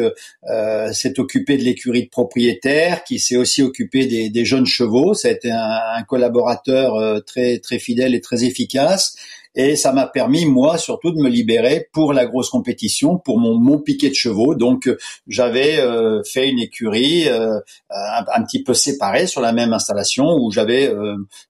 s'est 0.91 1.17
occupé 1.17 1.55
de 1.55 1.63
l'écurie 1.63 2.03
de 2.03 2.09
propriétaire, 2.09 3.05
qui 3.05 3.17
s'est 3.17 3.37
aussi 3.37 3.61
occupé 3.63 4.07
des, 4.07 4.29
des, 4.29 4.43
jeunes 4.43 4.65
chevaux. 4.65 5.13
Ça 5.13 5.29
a 5.29 5.31
été 5.31 5.49
un, 5.49 5.79
un 5.95 6.03
collaborateur 6.03 7.23
très 7.23 7.59
très 7.59 7.79
fidèle 7.79 8.13
et 8.13 8.19
très 8.19 8.43
efficace. 8.43 9.15
Et 9.55 9.75
ça 9.75 9.91
m'a 9.91 10.07
permis, 10.07 10.45
moi, 10.45 10.77
surtout, 10.77 11.11
de 11.11 11.21
me 11.21 11.29
libérer 11.29 11.87
pour 11.91 12.13
la 12.13 12.25
grosse 12.25 12.49
compétition, 12.49 13.17
pour 13.17 13.39
mon, 13.39 13.59
mon 13.59 13.79
piquet 13.79 14.09
de 14.09 14.15
chevaux. 14.15 14.55
Donc, 14.55 14.87
euh, 14.87 14.97
j'avais 15.27 15.79
euh, 15.79 16.23
fait 16.23 16.49
une 16.49 16.59
écurie 16.59 17.27
euh, 17.27 17.59
un, 17.89 18.43
petit 18.43 18.63
peu 18.63 18.73
séparée 18.73 19.27
sur 19.27 19.41
la 19.41 19.53
même 19.53 19.71
installation 19.73 20.37
où 20.39 20.51
j'avais 20.51 20.91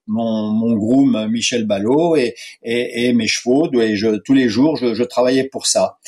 mon, 0.06 0.74
groom 0.76 1.28
Michel 1.30 1.66
Ballot 1.66 2.16
et, 2.16 3.12
mes 3.12 3.26
chevaux. 3.26 3.70
Et 3.80 3.96
je, 3.96 4.16
tous 4.16 4.34
les 4.34 4.48
jours, 4.48 4.76
je 4.76 5.02
travaillais 5.02 5.44
pour 5.44 5.66
ça. 5.66 5.98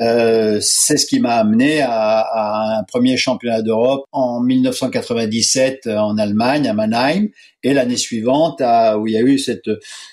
Euh, 0.00 0.58
c'est 0.62 0.96
ce 0.96 1.06
qui 1.06 1.20
m'a 1.20 1.34
amené 1.34 1.82
à, 1.82 2.20
à, 2.20 2.78
un 2.78 2.84
premier 2.84 3.16
championnat 3.16 3.62
d'Europe 3.62 4.04
en 4.12 4.40
1997 4.40 5.86
en 5.86 6.16
Allemagne, 6.16 6.68
à 6.68 6.72
Mannheim, 6.72 7.28
et 7.62 7.74
l'année 7.74 7.96
suivante 7.96 8.62
où 8.98 9.06
il 9.06 9.12
y 9.12 9.16
a 9.16 9.20
eu 9.20 9.38
cette, 9.38 9.70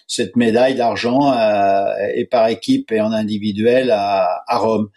cette 0.08 0.36
médaille 0.36 0.76
d'argent 0.76 1.32
euh, 1.32 1.86
et 2.16 2.26
par 2.26 2.48
équipe 2.48 2.92
et 2.92 3.02
en 3.02 3.12
individuel 3.12 3.92
à, 3.92 4.44
à 4.48 4.58
Rome. 4.58 4.90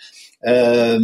Euh, 0.46 0.98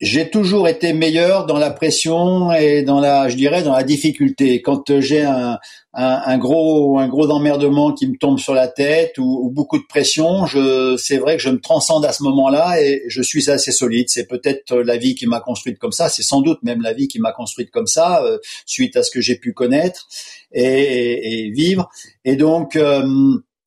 j'ai 0.00 0.30
toujours 0.30 0.68
été 0.68 0.92
meilleur 0.92 1.46
dans 1.46 1.58
la 1.58 1.70
pression 1.70 2.52
et 2.52 2.82
dans 2.82 3.00
la, 3.00 3.28
je 3.28 3.36
dirais, 3.36 3.62
dans 3.62 3.72
la 3.72 3.82
difficulté. 3.82 4.62
Quand 4.62 5.00
j'ai 5.00 5.22
un, 5.22 5.58
un, 5.92 6.22
un, 6.24 6.38
gros, 6.38 7.00
un 7.00 7.08
gros 7.08 7.28
emmerdement 7.30 7.92
qui 7.92 8.06
me 8.06 8.16
tombe 8.16 8.38
sur 8.38 8.54
la 8.54 8.68
tête 8.68 9.18
ou, 9.18 9.40
ou 9.42 9.50
beaucoup 9.50 9.76
de 9.76 9.86
pression, 9.88 10.46
je, 10.46 10.96
c'est 10.96 11.18
vrai 11.18 11.36
que 11.36 11.42
je 11.42 11.50
me 11.50 11.60
transcende 11.60 12.04
à 12.04 12.12
ce 12.12 12.22
moment-là 12.22 12.80
et 12.80 13.02
je 13.08 13.22
suis 13.22 13.50
assez 13.50 13.72
solide. 13.72 14.08
C'est 14.08 14.28
peut-être 14.28 14.76
la 14.76 14.96
vie 14.98 15.16
qui 15.16 15.26
m'a 15.26 15.40
construite 15.40 15.78
comme 15.78 15.92
ça. 15.92 16.08
C'est 16.08 16.22
sans 16.22 16.42
doute 16.42 16.62
même 16.62 16.80
la 16.80 16.92
vie 16.92 17.08
qui 17.08 17.18
m'a 17.18 17.32
construite 17.32 17.72
comme 17.72 17.88
ça, 17.88 18.22
euh, 18.22 18.38
suite 18.66 18.96
à 18.96 19.02
ce 19.02 19.10
que 19.10 19.20
j'ai 19.20 19.36
pu 19.36 19.52
connaître 19.52 20.06
et, 20.52 20.62
et, 20.62 21.46
et 21.46 21.50
vivre. 21.50 21.88
Et 22.24 22.36
donc, 22.36 22.76
euh, 22.76 23.02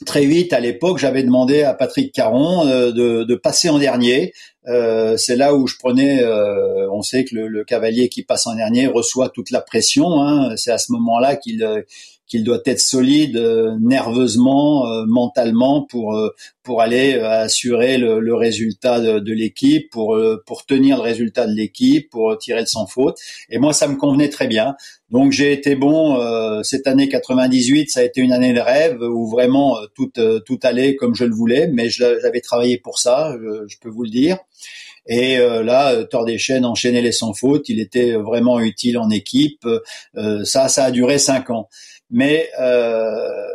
très 0.05 0.25
vite 0.25 0.53
à 0.53 0.59
l'époque, 0.59 0.97
j'avais 0.97 1.23
demandé 1.23 1.63
à 1.63 1.73
Patrick 1.73 2.13
Caron 2.13 2.67
euh, 2.67 2.91
de, 2.91 3.23
de, 3.23 3.35
passer 3.35 3.69
en 3.69 3.77
dernier. 3.77 4.33
Euh, 4.67 5.17
c'est 5.17 5.35
là 5.35 5.55
où 5.55 5.67
je 5.67 5.77
prenais. 5.77 6.23
Euh, 6.23 6.89
on 6.91 7.01
sait 7.01 7.25
que 7.25 7.35
le, 7.35 7.63
cavalier 7.63 8.09
qui 8.09 8.23
passe 8.23 8.47
en 8.47 8.55
dernier 8.55 8.87
reçoit 8.87 9.29
toute 9.29 9.51
la 9.51 9.61
pression. 9.61 10.21
Hein. 10.21 10.55
C'est 10.57 10.71
à 10.71 10.77
ce 10.77 10.91
moment-là 10.91 11.35
qu'il 11.35 11.63
qu'il 12.31 12.45
doit 12.45 12.61
être 12.65 12.79
solide 12.79 13.35
euh, 13.35 13.75
nerveusement, 13.81 14.89
euh, 14.89 15.03
mentalement 15.05 15.83
pour 15.83 16.15
euh, 16.15 16.29
pour 16.63 16.79
aller 16.81 17.15
assurer 17.15 17.97
le, 17.97 18.21
le 18.21 18.35
résultat 18.35 19.01
de, 19.01 19.19
de 19.19 19.33
l'équipe, 19.33 19.89
pour 19.91 20.17
pour 20.45 20.65
tenir 20.65 20.95
le 20.95 21.01
résultat 21.01 21.45
de 21.45 21.53
l'équipe, 21.53 22.09
pour 22.09 22.37
tirer 22.37 22.61
le 22.61 22.67
sans 22.67 22.85
faute. 22.85 23.17
Et 23.49 23.57
moi, 23.57 23.73
ça 23.73 23.87
me 23.87 23.97
convenait 23.97 24.29
très 24.29 24.47
bien. 24.47 24.75
Donc 25.09 25.33
j'ai 25.33 25.51
été 25.51 25.75
bon 25.75 26.17
cette 26.63 26.87
année 26.87 27.09
98, 27.09 27.89
ça 27.89 28.01
a 28.01 28.03
été 28.03 28.21
une 28.21 28.31
année 28.31 28.53
de 28.53 28.59
rêve 28.59 29.01
où 29.01 29.27
vraiment 29.27 29.77
tout 29.95 30.11
tout 30.45 30.59
allait 30.61 30.95
comme 30.95 31.15
je 31.15 31.25
le 31.25 31.33
voulais, 31.33 31.67
mais 31.67 31.89
j'avais 31.89 32.41
travaillé 32.41 32.77
pour 32.77 32.99
ça, 32.99 33.35
je, 33.41 33.67
je, 33.67 33.77
peux 33.79 33.89
vous 33.89 34.03
le 34.03 34.09
dire. 34.09 34.37
Et 35.07 35.37
euh, 35.39 35.63
là, 35.63 36.03
Tord 36.05 36.25
des 36.25 36.37
chaînes 36.37 36.65
enchaînait 36.65 37.01
les 37.01 37.11
sans 37.11 37.33
faute. 37.33 37.69
Il 37.69 37.79
était 37.79 38.13
vraiment 38.13 38.59
utile 38.59 38.97
en 38.97 39.09
équipe. 39.09 39.65
Euh, 40.15 40.45
ça, 40.45 40.69
ça 40.69 40.85
a 40.85 40.91
duré 40.91 41.17
cinq 41.17 41.49
ans 41.49 41.69
mais 42.11 42.49
euh, 42.59 43.47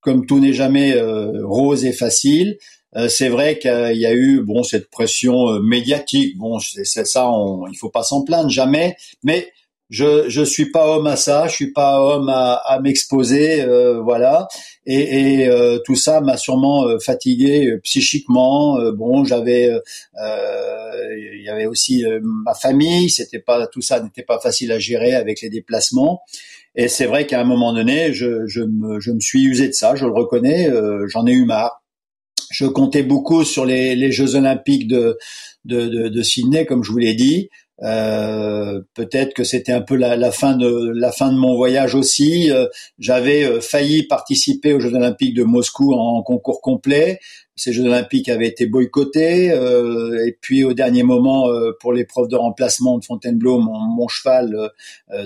comme 0.00 0.24
tout 0.24 0.38
n'est 0.38 0.52
jamais 0.52 0.94
euh, 0.94 1.44
rose 1.44 1.84
et 1.84 1.92
facile, 1.92 2.58
euh, 2.96 3.08
c'est 3.08 3.28
vrai 3.28 3.58
qu'il 3.58 3.96
y 3.98 4.06
a 4.06 4.14
eu 4.14 4.40
bon 4.40 4.62
cette 4.62 4.88
pression 4.88 5.60
médiatique. 5.60 6.38
Bon, 6.38 6.58
c'est 6.60 6.84
ça, 7.06 7.28
on, 7.28 7.66
il 7.66 7.76
faut 7.76 7.90
pas 7.90 8.04
s'en 8.04 8.22
plaindre 8.22 8.48
jamais. 8.48 8.96
Mais 9.24 9.52
je 9.90 10.28
je 10.28 10.42
suis 10.42 10.70
pas 10.70 10.96
homme 10.96 11.06
à 11.06 11.16
ça, 11.16 11.46
je 11.48 11.54
suis 11.54 11.72
pas 11.72 12.00
homme 12.00 12.28
à, 12.28 12.54
à 12.54 12.80
m'exposer, 12.80 13.62
euh, 13.62 14.00
voilà. 14.00 14.48
Et, 14.86 15.42
et 15.42 15.48
euh, 15.48 15.78
tout 15.84 15.96
ça 15.96 16.20
m'a 16.20 16.36
sûrement 16.36 16.86
fatigué 17.00 17.76
psychiquement. 17.82 18.78
bon, 18.92 19.24
j'avais, 19.24 19.70
il 20.16 21.42
y 21.44 21.48
avait 21.48 21.66
aussi 21.66 22.04
ma 22.22 22.54
famille, 22.54 23.10
c'était 23.10 23.40
pas 23.40 23.66
tout 23.66 23.82
ça 23.82 24.00
n'était 24.00 24.22
pas 24.22 24.38
facile 24.40 24.72
à 24.72 24.78
gérer 24.78 25.14
avec 25.14 25.40
les 25.40 25.50
déplacements. 25.50 26.22
Et 26.76 26.88
c'est 26.88 27.06
vrai 27.06 27.26
qu'à 27.26 27.40
un 27.40 27.44
moment 27.44 27.72
donné, 27.72 28.12
je, 28.12 28.46
je, 28.46 28.60
me, 28.60 29.00
je, 29.00 29.10
me, 29.10 29.20
suis 29.20 29.42
usé 29.42 29.68
de 29.68 29.72
ça, 29.72 29.94
je 29.96 30.04
le 30.04 30.12
reconnais, 30.12 30.68
euh, 30.68 31.06
j'en 31.08 31.26
ai 31.26 31.32
eu 31.32 31.46
marre. 31.46 31.82
Je 32.50 32.66
comptais 32.66 33.02
beaucoup 33.02 33.44
sur 33.44 33.64
les, 33.64 33.96
les 33.96 34.12
Jeux 34.12 34.36
Olympiques 34.36 34.86
de, 34.86 35.18
de, 35.64 35.86
de, 35.86 36.08
de, 36.08 36.22
Sydney, 36.22 36.66
comme 36.66 36.84
je 36.84 36.92
vous 36.92 36.98
l'ai 36.98 37.14
dit. 37.14 37.48
Euh, 37.82 38.80
peut-être 38.94 39.34
que 39.34 39.44
c'était 39.44 39.72
un 39.72 39.82
peu 39.82 39.96
la, 39.96 40.16
la, 40.16 40.30
fin 40.30 40.56
de 40.56 40.92
la 40.94 41.12
fin 41.12 41.30
de 41.30 41.36
mon 41.36 41.56
voyage 41.56 41.94
aussi. 41.94 42.50
Euh, 42.50 42.66
j'avais 42.98 43.44
euh, 43.44 43.60
failli 43.60 44.04
participer 44.04 44.72
aux 44.72 44.80
Jeux 44.80 44.94
Olympiques 44.94 45.34
de 45.34 45.44
Moscou 45.44 45.92
en 45.92 46.22
concours 46.22 46.60
complet 46.60 47.20
ces 47.58 47.72
Jeux 47.72 47.84
Olympiques 47.84 48.28
avaient 48.28 48.48
été 48.48 48.66
boycottés. 48.66 49.50
Euh, 49.50 50.26
et 50.26 50.36
puis 50.38 50.62
au 50.62 50.74
dernier 50.74 51.02
moment, 51.02 51.48
euh, 51.48 51.72
pour 51.80 51.94
l'épreuve 51.94 52.28
de 52.28 52.36
remplacement 52.36 52.98
de 52.98 53.04
Fontainebleau, 53.06 53.58
mon, 53.60 53.78
mon 53.78 54.08
cheval 54.08 54.70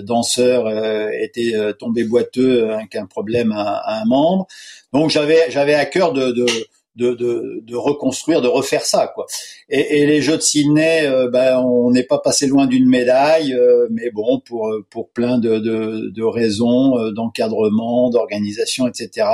danseur 0.03 0.69
était 1.13 1.53
tombé 1.77 2.05
boiteux 2.05 2.69
avec 2.71 2.95
un 2.95 3.05
problème 3.05 3.51
à, 3.51 3.81
à 3.83 4.01
un 4.01 4.05
membre. 4.05 4.47
Donc 4.93 5.09
j'avais 5.09 5.51
j'avais 5.51 5.73
à 5.73 5.85
cœur 5.85 6.13
de, 6.13 6.31
de 6.31 6.45
de, 6.95 7.13
de, 7.13 7.61
de, 7.63 7.75
reconstruire, 7.75 8.41
de 8.41 8.47
refaire 8.47 8.85
ça, 8.85 9.07
quoi. 9.13 9.25
Et, 9.69 10.01
et 10.01 10.05
les 10.05 10.21
Jeux 10.21 10.37
de 10.37 10.41
Sydney, 10.41 11.07
euh, 11.07 11.29
ben, 11.29 11.59
on 11.59 11.91
n'est 11.91 12.03
pas 12.03 12.19
passé 12.19 12.47
loin 12.47 12.67
d'une 12.67 12.87
médaille, 12.87 13.53
euh, 13.53 13.87
mais 13.91 14.11
bon, 14.11 14.39
pour 14.39 14.69
pour 14.89 15.09
plein 15.09 15.37
de, 15.37 15.59
de, 15.59 16.09
de 16.13 16.23
raisons, 16.23 16.97
euh, 16.97 17.11
d'encadrement, 17.11 18.09
d'organisation, 18.09 18.87
etc. 18.87 19.27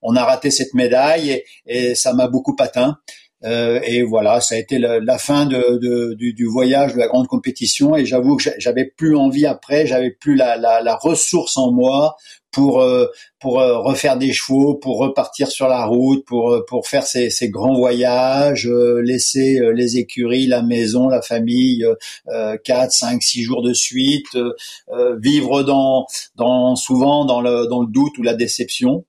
On 0.00 0.16
a 0.16 0.24
raté 0.24 0.50
cette 0.50 0.74
médaille 0.74 1.30
et, 1.30 1.44
et 1.66 1.94
ça 1.94 2.14
m'a 2.14 2.28
beaucoup 2.28 2.56
atteint. 2.58 2.98
Et 3.44 4.02
voilà, 4.02 4.40
ça 4.40 4.54
a 4.54 4.58
été 4.58 4.78
la, 4.78 5.18
fin 5.18 5.46
de, 5.46 6.14
du, 6.14 6.46
voyage 6.46 6.94
de 6.94 6.98
la 6.98 7.08
grande 7.08 7.26
compétition. 7.26 7.96
Et 7.96 8.04
j'avoue 8.06 8.36
que 8.36 8.50
j'avais 8.58 8.84
plus 8.84 9.16
envie 9.16 9.46
après, 9.46 9.86
j'avais 9.86 10.10
plus 10.10 10.36
la, 10.36 10.56
la 10.56 10.96
ressource 10.96 11.56
en 11.56 11.72
moi 11.72 12.16
pour 12.52 12.82
euh, 12.82 13.06
pour 13.40 13.58
euh, 13.58 13.78
refaire 13.78 14.16
des 14.18 14.32
chevaux, 14.32 14.76
pour 14.76 14.98
repartir 14.98 15.48
sur 15.48 15.66
la 15.66 15.84
route, 15.86 16.24
pour 16.26 16.52
euh, 16.52 16.64
pour 16.68 16.86
faire 16.86 17.04
ces, 17.04 17.30
ces 17.30 17.48
grands 17.48 17.74
voyages, 17.74 18.68
laisser 18.68 19.58
les 19.74 19.96
écuries, 19.98 20.46
la 20.46 20.62
maison, 20.62 21.08
la 21.08 21.22
famille 21.22 21.84
quatre, 22.64 22.92
cinq, 22.92 23.22
six 23.22 23.42
jours 23.42 23.62
de 23.62 23.72
suite, 23.72 24.36
vivre 25.18 25.62
dans 25.62 26.06
dans 26.36 26.76
souvent 26.76 27.24
dans 27.24 27.40
le 27.40 27.66
dans 27.68 27.80
le 27.80 27.88
doute 27.88 28.16
ou 28.18 28.22
la 28.22 28.34
déception. 28.34 29.04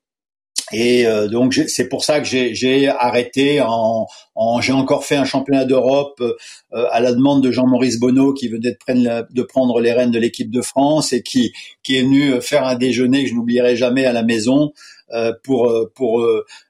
Et 0.71 1.05
euh, 1.05 1.27
donc 1.27 1.53
c'est 1.67 1.89
pour 1.89 2.03
ça 2.03 2.19
que 2.19 2.25
j'ai 2.25 2.87
arrêté. 2.87 3.61
En, 3.61 4.07
en 4.35 4.61
j'ai 4.61 4.73
encore 4.73 5.05
fait 5.05 5.15
un 5.15 5.25
championnat 5.25 5.65
d'Europe 5.65 6.21
euh, 6.21 6.85
à 6.91 6.99
la 6.99 7.13
demande 7.13 7.43
de 7.43 7.51
Jean-Maurice 7.51 7.99
Bonneau 7.99 8.33
qui 8.33 8.47
venait 8.47 8.71
de 8.71 8.77
prendre, 8.77 9.27
de 9.29 9.41
prendre 9.43 9.79
les 9.81 9.91
rênes 9.91 10.11
de 10.11 10.19
l'équipe 10.19 10.49
de 10.49 10.61
France 10.61 11.13
et 11.13 11.21
qui 11.21 11.53
qui 11.83 11.97
est 11.97 12.03
venu 12.03 12.41
faire 12.41 12.65
un 12.65 12.75
déjeuner 12.75 13.23
que 13.23 13.29
je 13.29 13.35
n'oublierai 13.35 13.75
jamais 13.75 14.05
à 14.05 14.13
la 14.13 14.23
maison 14.23 14.71
euh, 15.13 15.33
pour 15.43 15.71
pour 15.95 16.25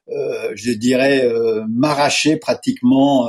je 0.08 0.72
dirais 0.72 1.28
m'arracher 1.68 2.36
pratiquement 2.36 3.28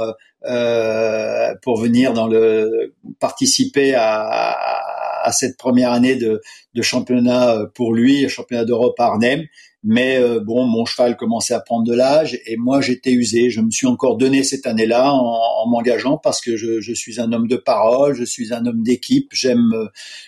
pour 1.61 1.79
venir 1.79 2.13
dans 2.13 2.27
le 2.27 2.93
participer 3.19 3.93
à, 3.93 4.27
à 4.27 4.94
cette 5.31 5.57
première 5.57 5.91
année 5.91 6.15
de, 6.15 6.41
championnat 6.81 7.65
pour 7.73 7.93
lui, 7.93 8.27
championnat 8.29 8.65
d'Europe 8.65 8.99
à 8.99 9.05
Arnhem. 9.05 9.45
Mais 9.87 10.17
euh, 10.17 10.39
bon, 10.39 10.65
mon 10.65 10.83
cheval 10.83 11.15
commençait 11.15 11.53
à 11.53 11.59
prendre 11.59 11.83
de 11.85 11.93
l'âge 11.93 12.39
et 12.47 12.57
moi 12.57 12.81
j'étais 12.81 13.11
usé. 13.11 13.51
Je 13.51 13.61
me 13.61 13.69
suis 13.69 13.85
encore 13.85 14.17
donné 14.17 14.43
cette 14.43 14.65
année-là 14.65 15.13
en, 15.13 15.67
m'engageant 15.67 16.17
parce 16.17 16.41
que 16.41 16.57
je, 16.57 16.93
suis 16.95 17.21
un 17.21 17.31
homme 17.31 17.47
de 17.47 17.55
parole, 17.55 18.15
je 18.15 18.23
suis 18.23 18.51
un 18.51 18.65
homme 18.65 18.81
d'équipe. 18.81 19.29
J'aime 19.31 19.71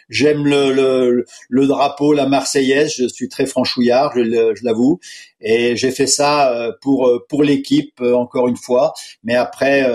j'aime 0.10 0.46
le, 0.46 1.26
le, 1.50 1.68
drapeau, 1.68 2.14
la 2.14 2.28
Marseillaise. 2.28 2.94
Je 2.98 3.08
suis 3.08 3.30
très 3.30 3.48
franchouillard, 3.48 4.14
je, 4.16 4.64
l'avoue. 4.64 5.00
Et 5.42 5.76
j'ai 5.76 5.90
fait 5.90 6.08
ça 6.08 6.54
euh, 6.54 6.72
pour 6.80 7.24
pour 7.28 7.44
l'équipe 7.44 8.00
euh, 8.00 8.14
encore 8.14 8.48
une 8.48 8.58
fois. 8.58 8.94
Mais 9.24 9.34
après, 9.34 9.92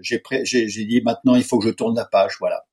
j'ai 0.00 0.20
j'ai 0.44 0.84
dit 0.84 1.02
maintenant 1.02 1.36
il 1.36 1.44
faut 1.44 1.60
que 1.60 1.68
je 1.68 1.72
tourne 1.72 1.94
la 1.94 2.04
page. 2.04 2.32
Voilà. 2.40 2.64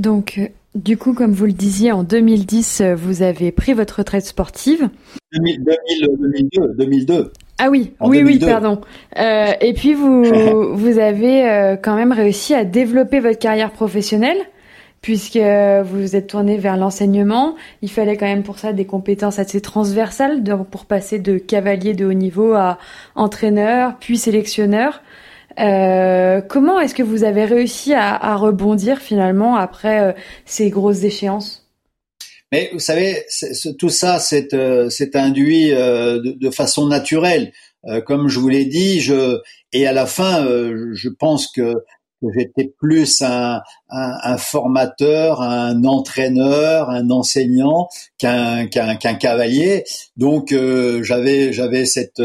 Donc, 0.00 0.40
du 0.76 0.96
coup, 0.96 1.14
comme 1.14 1.32
vous 1.32 1.46
le 1.46 1.52
disiez, 1.52 1.90
en 1.92 2.02
2010, 2.02 2.82
vous 2.96 3.22
avez 3.22 3.50
pris 3.50 3.72
votre 3.72 3.98
retraite 3.98 4.26
sportive. 4.26 4.88
2002, 5.32 6.74
2002. 6.78 7.32
Ah 7.58 7.70
oui, 7.70 7.92
oui, 8.00 8.22
oui, 8.22 8.38
pardon. 8.38 8.80
Euh, 9.18 9.52
et 9.60 9.72
puis 9.72 9.94
vous, 9.94 10.24
vous 10.74 10.98
avez 10.98 11.48
euh, 11.48 11.76
quand 11.76 11.96
même 11.96 12.12
réussi 12.12 12.54
à 12.54 12.64
développer 12.64 13.20
votre 13.20 13.38
carrière 13.38 13.70
professionnelle, 13.70 14.36
puisque 15.00 15.38
vous 15.38 16.00
vous 16.00 16.16
êtes 16.16 16.26
tourné 16.26 16.58
vers 16.58 16.76
l'enseignement. 16.76 17.54
Il 17.80 17.90
fallait 17.90 18.16
quand 18.16 18.26
même 18.26 18.42
pour 18.42 18.58
ça 18.58 18.72
des 18.72 18.84
compétences 18.84 19.38
assez 19.38 19.60
transversales 19.60 20.42
pour 20.70 20.84
passer 20.84 21.18
de 21.18 21.38
cavalier 21.38 21.94
de 21.94 22.04
haut 22.04 22.12
niveau 22.12 22.52
à 22.52 22.78
entraîneur, 23.14 23.94
puis 24.00 24.18
sélectionneur. 24.18 25.00
Euh, 25.58 26.40
comment 26.42 26.80
est-ce 26.80 26.94
que 26.94 27.02
vous 27.02 27.24
avez 27.24 27.44
réussi 27.44 27.94
à, 27.94 28.36
rebondir 28.36 28.98
finalement 28.98 29.56
après 29.56 30.00
euh, 30.00 30.12
ces 30.44 30.70
grosses 30.70 31.02
échéances? 31.02 31.66
Mais 32.52 32.70
vous 32.72 32.78
savez, 32.78 33.24
tout 33.78 33.88
ça, 33.88 34.18
c'est 34.18 34.54
euh, 34.54 34.88
induit 35.14 35.70
de, 35.70 36.50
façon 36.50 36.86
naturelle. 36.86 37.52
comme 38.04 38.28
je 38.28 38.38
vous 38.38 38.48
l'ai 38.48 38.66
dit, 38.66 39.00
je, 39.00 39.38
et 39.72 39.86
à 39.86 39.92
la 39.92 40.06
fin, 40.06 40.46
je 40.92 41.08
pense 41.08 41.50
que, 41.50 41.74
j'étais 42.34 42.72
plus 42.80 43.22
un, 43.22 43.60
formateur, 44.38 45.42
un 45.42 45.84
entraîneur, 45.84 46.90
un 46.90 47.10
enseignant 47.10 47.88
qu'un 48.18 48.66
cavalier. 48.66 49.84
Donc 50.16 50.54
j'avais 51.02 51.84
cette 51.84 52.22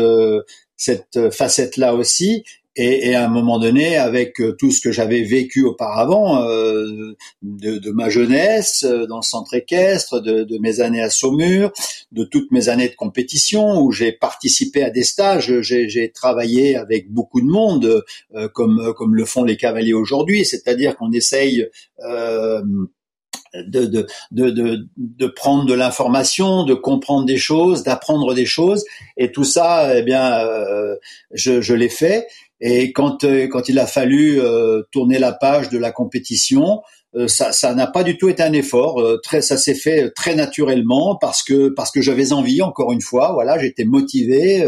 facette 1.32 1.78
là 1.78 1.94
aussi 1.96 2.44
et, 2.76 3.10
et, 3.10 3.16
à 3.16 3.26
un 3.26 3.28
moment 3.28 3.60
donné, 3.60 3.98
avec 3.98 4.40
euh, 4.40 4.54
tout 4.54 4.72
ce 4.72 4.80
que 4.80 4.92
j'avais 4.92 5.24
vécu 5.24 5.64
auparavant, 5.64 6.42
euh, 6.44 7.16
de, 7.42 7.78
de, 7.78 7.92
ma 7.92 8.10
jeunesse 8.10 8.84
euh, 8.84 9.06
dans 9.08 9.18
le 9.18 9.24
centre 9.24 9.54
équestre, 9.54 10.22
de, 10.22 10.44
de, 10.44 10.58
mes 10.58 10.80
années 10.80 11.02
à 11.02 11.10
Saumur, 11.10 11.72
de 12.14 12.24
toutes 12.24 12.50
mes 12.52 12.70
années 12.70 12.88
de 12.88 12.96
compétition 12.96 13.82
où 13.82 13.92
j'ai 13.92 14.14
participé 14.14 14.84
à 14.84 14.90
des 14.90 15.04
stages, 15.04 15.62
j'ai 15.62 16.12
travaillé 16.14 16.78
avec 16.78 17.12
beaucoup 17.12 17.42
de 17.42 17.48
monde, 17.48 18.04
euh, 18.36 18.48
comme 18.48 18.94
comme 18.96 19.16
le 19.16 19.26
font 19.26 19.44
les 19.44 19.58
cavaliers 19.58 19.94
aujourd'hui, 19.94 20.46
c'est-à-dire 20.46 20.96
qu'on 20.96 21.12
essaye 21.12 21.68
euh, 22.06 22.62
de, 23.54 23.86
de, 23.86 24.08
de, 24.32 24.88
de, 24.98 25.28
prendre 25.28 25.66
de 25.66 25.74
l'information, 25.74 26.64
de 26.64 26.74
comprendre 26.74 27.26
des 27.26 27.38
choses, 27.38 27.84
d'apprendre 27.84 28.34
des 28.34 28.46
choses. 28.46 28.86
Et 29.18 29.32
tout 29.32 29.44
ça, 29.44 29.98
eh 29.98 30.04
bien, 30.04 30.40
euh, 30.40 30.96
je, 31.34 31.62
je 31.62 31.74
l'ai 31.74 31.90
fait. 31.90 32.28
Et 32.62 32.94
quand, 32.94 33.24
euh, 33.24 33.48
quand 33.48 33.68
il 33.70 33.80
a 33.80 33.88
fallu 33.88 34.40
euh, 34.40 34.84
tourner 34.92 35.18
la 35.18 35.34
page 35.34 35.70
de 35.70 35.80
la 35.80 35.92
compétition, 35.92 36.82
euh, 37.16 37.28
ça, 37.28 37.52
ça 37.52 37.74
n'a 37.74 37.88
pas 37.88 38.04
du 38.04 38.18
tout 38.18 38.30
été 38.30 38.44
un 38.44 38.54
effort. 38.54 39.04
très, 39.24 39.42
ça 39.42 39.58
s'est 39.58 39.76
fait 39.76 40.12
très 40.12 40.36
naturellement 40.36 41.18
parce 41.20 41.44
que 41.44 41.70
parce 41.70 41.92
que 41.92 42.02
j'avais 42.02 42.32
envie. 42.32 42.62
Encore 42.62 42.92
une 42.92 43.02
fois, 43.02 43.34
voilà, 43.34 43.58
j'étais 43.60 43.84
motivé 43.84 44.66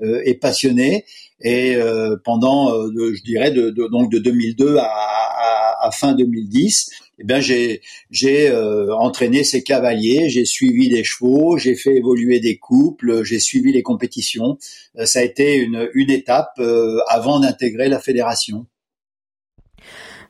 et 0.00 0.34
passionné. 0.34 1.04
Et 1.44 1.76
pendant, 2.24 2.70
je 2.70 3.22
dirais, 3.22 3.50
de, 3.50 3.70
donc 3.70 4.10
de 4.10 4.18
2002 4.18 4.76
à, 4.76 4.84
à, 4.84 5.86
à 5.86 5.90
fin 5.90 6.14
2010, 6.14 6.90
eh 7.18 7.24
bien 7.24 7.40
j'ai 7.40 7.82
j'ai 8.10 8.48
euh, 8.48 8.94
entraîné 8.96 9.44
ces 9.44 9.62
cavaliers, 9.62 10.28
j'ai 10.28 10.44
suivi 10.44 10.88
des 10.88 11.04
chevaux, 11.04 11.58
j'ai 11.58 11.74
fait 11.74 11.96
évoluer 11.96 12.40
des 12.40 12.58
couples, 12.58 13.22
j'ai 13.24 13.38
suivi 13.38 13.72
les 13.72 13.82
compétitions. 13.82 14.58
Euh, 14.98 15.06
ça 15.06 15.20
a 15.20 15.22
été 15.22 15.56
une 15.56 15.90
une 15.94 16.10
étape 16.10 16.54
euh, 16.58 16.98
avant 17.08 17.40
d'intégrer 17.40 17.88
la 17.88 18.00
fédération. 18.00 18.66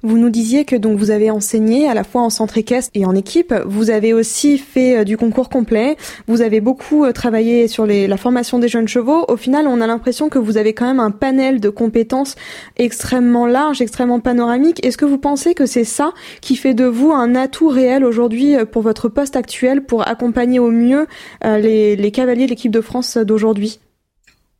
Vous 0.04 0.18
nous 0.18 0.30
disiez 0.30 0.64
que 0.64 0.74
donc 0.74 0.98
vous 0.98 1.12
avez 1.12 1.30
enseigné 1.30 1.88
à 1.88 1.94
la 1.94 2.02
fois 2.02 2.22
en 2.22 2.30
centre 2.30 2.58
équestre 2.58 2.90
et 2.94 3.06
en 3.06 3.14
équipe. 3.14 3.54
Vous 3.66 3.90
avez 3.90 4.12
aussi 4.12 4.58
fait 4.58 4.98
euh, 4.98 5.04
du 5.04 5.16
concours 5.16 5.48
complet. 5.48 5.96
Vous 6.26 6.42
avez 6.42 6.60
beaucoup 6.60 7.04
euh, 7.04 7.12
travaillé 7.12 7.68
sur 7.68 7.86
les, 7.86 8.08
la 8.08 8.16
formation 8.16 8.58
des 8.58 8.66
jeunes 8.66 8.88
chevaux. 8.88 9.24
Au 9.28 9.36
final, 9.36 9.68
on 9.68 9.80
a 9.80 9.86
l'impression 9.86 10.28
que 10.28 10.40
vous 10.40 10.56
avez 10.56 10.72
quand 10.72 10.86
même 10.86 10.98
un 10.98 11.12
panel 11.12 11.60
de 11.60 11.68
compétences 11.68 12.34
extrêmement 12.78 13.46
large, 13.46 13.80
extrêmement 13.80 14.18
panoramique. 14.18 14.84
Est-ce 14.84 14.96
que 14.96 15.04
vous 15.04 15.18
pensez 15.18 15.54
que 15.54 15.66
c'est 15.66 15.84
ça 15.84 16.12
qui 16.40 16.56
fait 16.56 16.74
de 16.74 16.84
vous 16.84 17.12
un 17.12 17.36
atout 17.36 17.68
réel 17.68 18.04
aujourd'hui 18.04 18.56
euh, 18.56 18.64
pour 18.64 18.82
votre 18.82 19.08
poste 19.08 19.36
actuel 19.36 19.84
pour 19.84 20.08
accompagner 20.08 20.58
au 20.58 20.72
mieux 20.72 21.06
les, 21.44 21.94
les 21.94 22.10
cavaliers 22.10 22.46
de 22.46 22.50
l'équipe 22.50 22.72
de 22.72 22.80
France 22.80 23.16
d'aujourd'hui? 23.16 23.78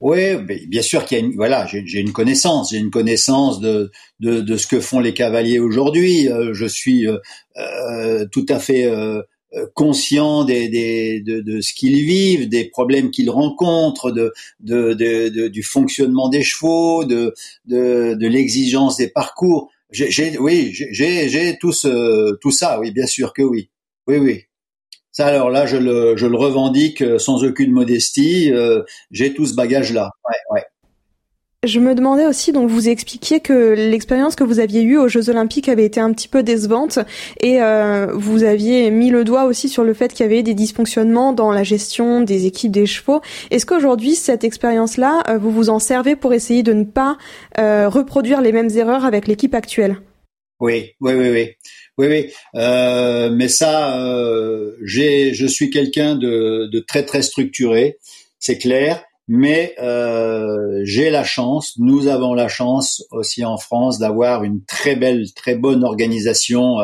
Oui, 0.03 0.37
bien 0.67 0.83
sûr 0.83 1.05
qu'il 1.05 1.17
y 1.17 1.21
a 1.21 1.25
une, 1.25 1.37
voilà, 1.37 1.65
j'ai 1.69 2.01
une 2.01 2.13
connaissance, 2.13 2.73
j'ai 2.73 2.79
une 2.79 2.91
connaissance 2.91 3.61
de, 3.61 3.93
de, 4.19 4.57
ce 4.57 4.67
que 4.67 4.81
font 4.81 4.99
les 4.99 5.15
cavaliers 5.15 5.61
aujourd'hui. 5.61 6.29
Euh, 6.29 6.53
je 6.55 6.67
suis 6.67 7.07
euh, 7.07 7.19
euh, 7.57 8.27
tout 8.33 8.45
à 8.49 8.59
fait 8.59 8.91
conscient 9.75 10.45
des, 10.45 11.21
de, 11.21 11.61
ce 11.61 11.73
qu'ils 11.73 12.05
vivent, 12.05 12.49
des 12.49 12.65
problèmes 12.65 13.13
qu'ils 13.13 13.31
rencontrent, 13.31 14.11
de, 14.11 14.33
de, 14.59 15.47
du 15.47 15.63
fonctionnement 15.63 16.29
des 16.29 16.43
chevaux, 16.43 17.05
de, 17.05 17.33
de, 17.67 18.15
de 18.15 18.27
l'exigence 18.27 18.97
des 18.97 19.09
parcours. 19.09 19.71
J'ai, 19.93 20.37
oui, 20.39 20.73
j'ai 20.73 21.59
tout 21.61 21.73
ce, 21.73 22.35
tout 22.41 22.51
ça. 22.51 22.81
Oui, 22.81 22.91
bien 22.91 23.07
sûr 23.07 23.33
que 23.33 23.43
oui. 23.43 23.71
Oui, 24.09 24.17
oui. 24.17 24.43
Ça, 25.13 25.27
alors 25.27 25.51
là, 25.51 25.67
je 25.67 25.77
le, 25.77 26.17
je 26.17 26.27
le 26.27 26.37
revendique 26.37 27.03
euh, 27.03 27.19
sans 27.19 27.45
aucune 27.45 27.71
modestie. 27.71 28.51
Euh, 28.51 28.83
j'ai 29.11 29.35
tout 29.35 29.45
ce 29.45 29.55
bagage-là. 29.55 30.11
Ouais, 30.27 30.55
ouais. 30.55 30.65
Je 31.65 31.79
me 31.79 31.95
demandais 31.95 32.27
aussi, 32.27 32.51
donc 32.51 32.69
vous 32.69 32.89
expliquiez 32.89 33.39
que 33.39 33.53
l'expérience 33.75 34.35
que 34.35 34.43
vous 34.43 34.59
aviez 34.59 34.83
eue 34.83 34.97
aux 34.97 35.07
Jeux 35.07 35.31
Olympiques 35.31 35.69
avait 35.69 35.85
été 35.85 36.01
un 36.01 36.13
petit 36.13 36.27
peu 36.27 36.43
décevante 36.43 36.99
et 37.41 37.63
euh, 37.63 38.09
vous 38.13 38.43
aviez 38.43 38.91
mis 38.91 39.11
le 39.11 39.23
doigt 39.23 39.45
aussi 39.45 39.69
sur 39.69 39.85
le 39.85 39.95
fait 39.95 40.13
qu'il 40.13 40.27
y 40.27 40.29
avait 40.29 40.43
des 40.43 40.55
dysfonctionnements 40.55 41.33
dans 41.33 41.53
la 41.53 41.63
gestion 41.63 42.21
des 42.21 42.47
équipes 42.47 42.73
des 42.73 42.87
chevaux. 42.87 43.21
Est-ce 43.53 43.65
qu'aujourd'hui, 43.65 44.17
cette 44.17 44.43
expérience-là, 44.43 45.23
vous 45.39 45.53
vous 45.53 45.71
en 45.71 45.79
servez 45.79 46.17
pour 46.17 46.35
essayer 46.35 46.65
de 46.65 46.73
ne 46.73 46.83
pas 46.83 47.17
euh, 47.59 47.89
reproduire 47.89 48.41
les 48.41 48.51
mêmes 48.51 48.71
erreurs 48.71 49.05
avec 49.05 49.29
l'équipe 49.29 49.55
actuelle? 49.55 49.99
Oui, 50.59 50.93
oui, 51.01 51.15
oui, 51.15 51.31
oui. 51.31 51.51
Oui, 51.99 52.07
oui, 52.07 52.33
euh, 52.55 53.31
mais 53.31 53.49
ça, 53.49 53.99
euh, 54.01 54.73
j'ai, 54.83 55.35
je 55.35 55.47
suis 55.47 55.69
quelqu'un 55.69 56.17
de, 56.17 56.85
très 56.89 57.05
très 57.05 57.23
structuré, 57.23 57.99
c'est 58.39 58.59
clair. 58.59 59.05
Mais 59.29 59.75
euh, 59.81 60.81
j'ai 60.85 61.09
la 61.09 61.23
chance, 61.23 61.75
nous 61.79 62.09
avons 62.09 62.35
la 62.35 62.49
chance 62.49 63.05
aussi 63.13 63.45
en 63.45 63.57
France 63.57 63.99
d'avoir 63.99 64.43
une 64.43 64.65
très 64.65 64.97
belle, 64.97 65.33
très 65.35 65.55
bonne 65.55 65.85
organisation 65.85 66.79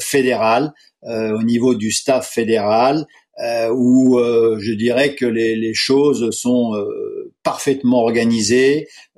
fédérale 0.00 0.72
au 1.02 1.42
niveau 1.42 1.76
du 1.76 1.92
staff 1.92 2.28
fédéral, 2.28 3.06
où 3.72 4.18
je 4.58 4.72
dirais 4.72 5.14
que 5.14 5.26
les, 5.26 5.56
les 5.56 5.74
choses 5.74 6.30
sont 6.30 6.74
parfaitement 7.42 8.08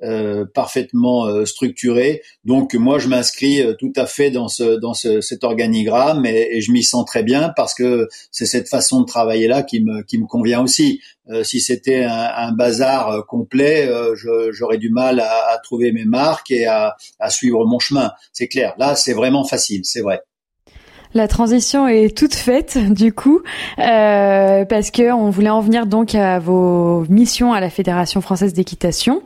euh, 0.01 0.45
parfaitement 0.53 1.25
euh, 1.25 1.45
structuré. 1.45 2.21
Donc 2.45 2.73
moi, 2.73 2.99
je 2.99 3.07
m'inscris 3.07 3.61
euh, 3.61 3.73
tout 3.73 3.93
à 3.95 4.05
fait 4.05 4.31
dans 4.31 4.47
ce 4.47 4.79
dans 4.79 4.93
ce, 4.93 5.21
cet 5.21 5.43
organigramme 5.43 6.25
et, 6.25 6.57
et 6.57 6.61
je 6.61 6.71
m'y 6.71 6.83
sens 6.83 7.05
très 7.05 7.23
bien 7.23 7.53
parce 7.55 7.73
que 7.73 8.07
c'est 8.31 8.45
cette 8.45 8.69
façon 8.69 9.01
de 9.01 9.05
travailler 9.05 9.47
là 9.47 9.63
qui 9.63 9.81
me 9.81 10.03
qui 10.03 10.17
me 10.17 10.25
convient 10.25 10.61
aussi. 10.61 11.01
si 11.43 11.61
c'était 11.61 12.03
un, 12.03 12.29
un, 12.35 12.51
bazar 12.51 13.25
complet, 13.27 13.89
j'aurais 14.51 14.77
du 14.77 14.89
mal 14.89 15.19
à, 15.21 15.53
à, 15.53 15.57
trouver 15.59 15.91
mes 15.93 16.05
marques 16.05 16.51
et 16.51 16.65
à, 16.65 16.95
à 17.19 17.29
suivre 17.29 17.65
mon 17.65 17.79
chemin. 17.79 18.11
C'est 18.33 18.47
clair. 18.47 18.73
Là, 18.77 18.95
c'est 18.95 19.13
vraiment 19.13 19.45
facile, 19.45 19.81
c'est 19.85 20.01
vrai. 20.01 20.21
La 21.15 21.27
transition 21.27 21.87
est 21.87 22.17
toute 22.17 22.33
faite 22.33 22.77
du 22.89 23.13
coup 23.13 23.41
euh, 23.77 24.65
parce 24.65 24.89
que 24.89 25.11
on 25.13 25.29
voulait 25.29 25.49
en 25.49 25.61
venir 25.61 25.85
donc 25.85 26.15
à 26.15 26.39
vos 26.39 27.05
missions 27.07 27.53
à 27.53 27.59
la 27.59 27.69
Fédération 27.69 28.19
française 28.19 28.53
d'équitation. 28.53 29.21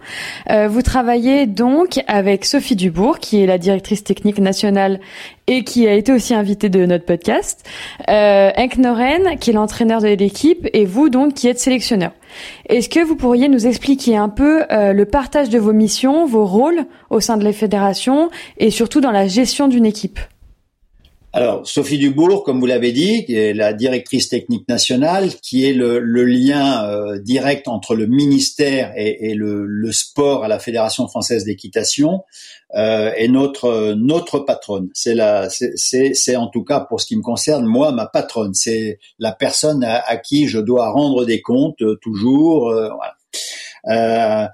Euh, 0.50 0.68
vous 0.68 0.82
travaillez 0.82 1.46
donc 1.46 2.04
avec 2.08 2.44
Sophie 2.44 2.76
Dubourg 2.76 3.20
qui 3.20 3.42
est 3.42 3.46
la 3.46 3.58
directrice 3.58 4.04
technique 4.04 4.40
nationale 4.40 5.00
et 5.48 5.64
qui 5.64 5.88
a 5.88 5.94
été 5.94 6.12
aussi 6.12 6.34
invitée 6.34 6.68
de 6.68 6.86
notre 6.86 7.06
podcast, 7.06 7.66
euh, 8.10 8.52
Henk 8.58 8.78
Noren 8.78 9.38
qui 9.40 9.52
est 9.52 9.54
l'entraîneur 9.54 10.02
de 10.02 10.10
l'équipe 10.10 10.68
et 10.74 10.86
vous 10.86 11.08
donc 11.08 11.36
qui 11.36 11.48
êtes 11.48 11.60
sélectionneur. 11.60 12.12
Est-ce 12.68 12.90
que 12.90 13.00
vous 13.00 13.16
pourriez 13.16 13.48
nous 13.48 13.66
expliquer 13.66 14.18
un 14.18 14.28
peu 14.28 14.64
euh, 14.72 14.92
le 14.92 15.06
partage 15.06 15.50
de 15.50 15.58
vos 15.58 15.72
missions, 15.72 16.26
vos 16.26 16.46
rôles 16.46 16.86
au 17.10 17.22
sein 17.22 17.38
de 17.38 17.46
la 17.46 17.54
fédération 17.54 18.30
et 18.58 18.72
surtout 18.72 19.00
dans 19.00 19.12
la 19.12 19.28
gestion 19.28 19.70
d'une 19.70 19.86
équipe? 19.86 20.20
Alors, 21.34 21.68
Sophie 21.68 21.98
Dubourg, 21.98 22.44
comme 22.44 22.60
vous 22.60 22.66
l'avez 22.66 22.94
dit, 22.94 23.26
est 23.28 23.54
la 23.54 23.74
directrice 23.74 24.30
technique 24.30 24.68
nationale, 24.70 25.30
qui 25.42 25.66
est 25.66 25.74
le, 25.74 26.00
lien 26.00 26.88
euh, 26.88 27.20
direct 27.20 27.68
entre 27.68 27.96
le 27.96 28.08
ministère 28.08 28.94
et, 28.96 29.34
le, 29.36 29.92
sport 29.92 30.46
à 30.46 30.48
la 30.48 30.58
Fédération 30.58 31.08
française 31.08 31.44
d'équitation, 31.44 32.24
euh, 32.76 33.12
est 33.16 33.28
notre 33.28 33.94
notre 33.94 34.40
patronne. 34.40 34.90
C'est 34.94 36.36
en 36.36 36.48
tout 36.48 36.64
cas 36.64 36.80
pour 36.80 37.02
ce 37.02 37.06
qui 37.06 37.18
me 37.18 37.22
concerne, 37.22 37.66
moi, 37.66 37.92
ma 37.92 38.08
patronne. 38.08 38.54
C'est 38.54 38.98
la 39.20 39.34
personne 39.34 39.84
à, 39.84 40.18
qui 40.18 40.48
je 40.48 40.60
dois 40.60 40.92
rendre 40.92 41.26
des 41.26 41.42
comptes 41.42 41.82
euh, 41.82 42.00
toujours. 42.02 42.74
Euh, 43.90 44.48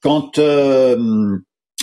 quand 0.00 0.38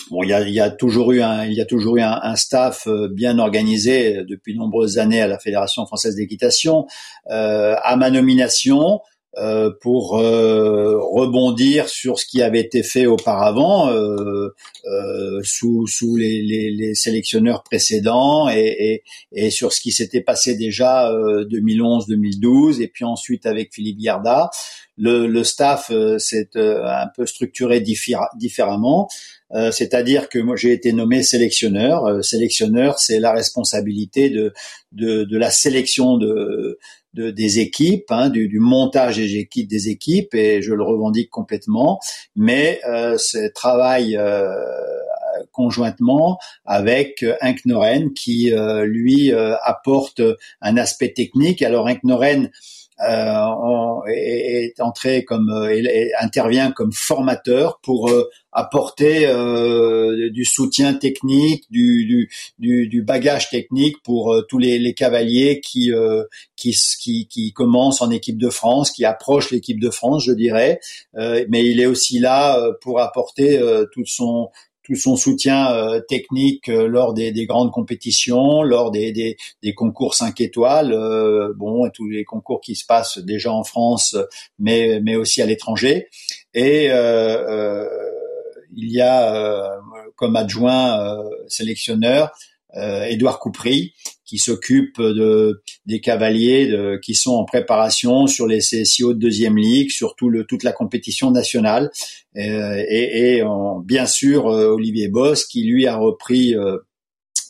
Bon, 0.10 0.24
il 0.24 0.30
y 0.30 0.34
a, 0.34 0.48
y 0.48 0.60
a, 0.60 0.70
toujours 0.70 1.12
eu 1.12 1.22
un, 1.22 1.46
il 1.46 1.54
y 1.54 1.62
a 1.62 1.66
toujours 1.66 1.98
eu 1.98 2.02
un, 2.02 2.20
un, 2.22 2.36
staff 2.36 2.88
euh, 2.88 3.08
bien 3.10 3.40
organisé 3.40 4.24
depuis 4.24 4.54
de 4.54 4.60
nombreuses 4.60 4.98
années 4.98 5.22
à 5.22 5.28
la 5.28 5.40
Fédération 5.40 5.86
française 5.86 6.16
d'équitation. 6.16 6.88
Euh, 7.30 7.76
à 7.82 7.96
ma 7.96 8.10
nomination, 8.10 9.02
euh, 9.40 9.70
pour 9.82 10.18
euh, 10.18 10.98
rebondir 11.00 11.90
sur 11.90 12.18
ce 12.18 12.26
qui 12.26 12.42
avait 12.42 12.62
été 12.62 12.82
fait 12.82 13.06
auparavant 13.06 13.88
euh, 13.88 14.56
euh 14.86 15.42
sous, 15.44 15.86
sous 15.86 16.16
les, 16.16 16.42
les, 16.42 16.72
les, 16.72 16.96
sélectionneurs 16.96 17.62
précédents 17.62 18.50
et, 18.50 18.66
et, 18.80 19.04
et 19.34 19.52
sur 19.52 19.74
ce 19.74 19.82
qui 19.82 19.92
s'était 19.92 20.22
passé 20.22 20.56
déjà 20.56 21.12
2011-2012 21.12 22.82
et 22.82 22.88
puis 22.88 23.06
ensuite 23.06 23.46
avec 23.46 23.76
Philippe 23.76 24.00
Yarda. 24.00 24.50
Le, 24.98 25.28
le 25.28 25.44
staff 25.44 25.92
s'est 26.18 26.50
un 26.56 27.08
peu 27.16 27.28
structuré 27.28 27.80
différemment. 27.80 29.08
Euh, 29.54 29.72
c'est-à-dire 29.72 30.30
que 30.30 30.40
moi 30.40 30.56
j'ai 30.56 30.74
été 30.74 30.92
nommé 30.92 31.24
sélectionneur. 31.24 32.06
Euh, 32.06 32.22
sélectionneur, 32.22 33.00
c'est 33.00 33.20
la 33.20 33.32
responsabilité 33.32 34.30
de, 34.30 34.54
de, 34.92 35.24
de, 35.24 35.38
la 35.38 35.52
sélection 35.52 36.18
de, 36.18 36.80
de 37.14 37.32
des 37.32 37.60
équipes, 37.60 38.10
hein, 38.10 38.30
du, 38.30 38.48
du, 38.50 38.60
montage 38.60 39.18
des 39.18 39.38
équipes, 39.38 39.70
des 39.70 39.90
équipes, 39.90 40.34
et 40.36 40.62
je 40.62 40.74
le 40.74 40.84
revendique 40.84 41.30
complètement. 41.30 42.00
Mais 42.36 42.82
euh, 42.88 43.18
c'est 43.18 43.52
travail 43.54 44.18
euh, 44.18 44.54
conjointement 45.52 46.40
avec 46.66 47.24
Inknoren 47.42 48.14
qui 48.14 48.52
lui 48.84 49.32
apporte 49.32 50.22
un 50.62 50.78
aspect 50.78 51.14
technique. 51.14 51.62
Alors 51.62 51.88
euh, 53.00 54.02
est, 54.08 54.80
entré 54.80 55.24
comme 55.24 55.50
euh, 55.50 56.10
intervient 56.20 56.72
comme 56.72 56.92
formateur 56.92 57.80
pour 57.82 58.10
euh, 58.10 58.30
apporter 58.52 59.28
euh, 59.28 60.30
du 60.32 60.46
soutien 60.46 60.96
technique, 60.96 61.66
du, 61.70 62.30
du, 62.58 62.88
du, 62.88 63.02
bagage 63.04 63.50
technique 63.50 64.02
pour 64.04 64.36
tous 64.50 64.58
les, 64.58 64.80
les, 64.80 64.94
cavaliers 64.96 65.62
qui, 65.62 65.92
qui, 66.56 66.76
qui, 67.00 67.28
qui 67.28 67.54
commencent 67.54 68.02
en 68.02 68.10
équipe 68.10 68.40
de 68.40 68.50
France, 68.50 68.92
qui 68.92 69.06
approchent 69.06 69.52
l'équipe 69.52 69.80
de 69.80 69.92
France, 69.92 70.24
je 70.26 70.32
dirais. 70.32 70.80
mais 71.14 71.66
il 71.68 71.80
est 71.80 71.86
aussi 71.86 72.18
là 72.18 72.60
pour 72.82 73.00
apporter 73.00 73.62
tout 73.94 74.06
son 74.06 74.50
tout 74.88 74.96
son 74.96 75.18
soutien 75.18 75.74
euh, 75.74 76.00
technique 76.00 76.70
euh, 76.70 76.88
lors 76.88 77.14
des, 77.14 77.34
des, 77.34 77.46
grandes 77.46 77.72
compétitions, 77.72 78.64
lors 78.64 78.90
des, 78.90 79.36
concours 79.76 80.14
5 80.14 80.40
étoiles, 80.40 80.94
euh, 80.94 81.54
bon, 81.58 81.90
tous 81.90 82.08
les 82.08 82.24
concours 82.24 82.62
qui 82.62 82.76
se 82.76 82.86
passent 82.86 83.18
déjà 83.18 83.52
en 83.52 83.66
France, 83.66 84.16
mais, 84.60 85.02
mais 85.04 85.18
aussi 85.18 85.42
à 85.42 85.46
l'étranger. 85.46 86.08
Et 86.54 86.86
il 86.86 88.92
y 88.92 89.02
a 89.02 89.80
comme 90.16 90.36
adjoint 90.36 91.18
sélectionneur 91.48 92.32
Édouard 92.74 93.40
Coupry, 93.40 93.94
qui 94.28 94.38
s'occupe 94.38 95.02
de, 95.02 95.62
des 95.86 96.02
cavaliers 96.02 96.72
qui 97.02 97.16
sont 97.16 97.32
en 97.32 97.46
préparation 97.46 98.28
sur 98.28 98.46
les 98.46 98.60
CSIO 98.60 99.14
de 99.14 99.20
deuxième 99.20 99.58
ligue, 99.58 99.90
sur 99.90 100.16
toute 100.16 100.64
la 100.64 100.74
compétition 100.74 101.32
nationale. 101.32 101.90
Euh, 102.38 102.84
et, 102.88 103.38
et 103.38 103.44
bien 103.84 104.06
sûr, 104.06 104.48
euh, 104.48 104.68
Olivier 104.70 105.08
Boss, 105.08 105.46
qui 105.46 105.64
lui 105.64 105.88
a 105.88 105.96
repris 105.96 106.56
euh, 106.56 106.78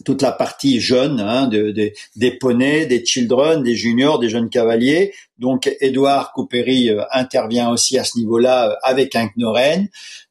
toute 0.08 0.22
la 0.22 0.32
partie 0.32 0.80
jeune 0.80 1.20
hein, 1.20 1.48
de, 1.48 1.91
des 2.15 2.32
poneys, 2.32 2.86
des 2.86 3.04
children, 3.04 3.62
des 3.62 3.76
juniors, 3.76 4.20
des 4.20 4.30
jeunes 4.30 4.50
cavaliers. 4.50 5.12
Donc 5.38 5.70
Édouard 5.82 6.32
Coupéry 6.32 6.91
euh, 6.91 7.04
intervient 7.12 7.70
aussi 7.70 8.00
à 8.00 8.06
ce 8.06 8.17
niveau-là 8.17 8.70
euh, 8.70 8.76
avec 8.84 9.17
Noren. 9.36 9.89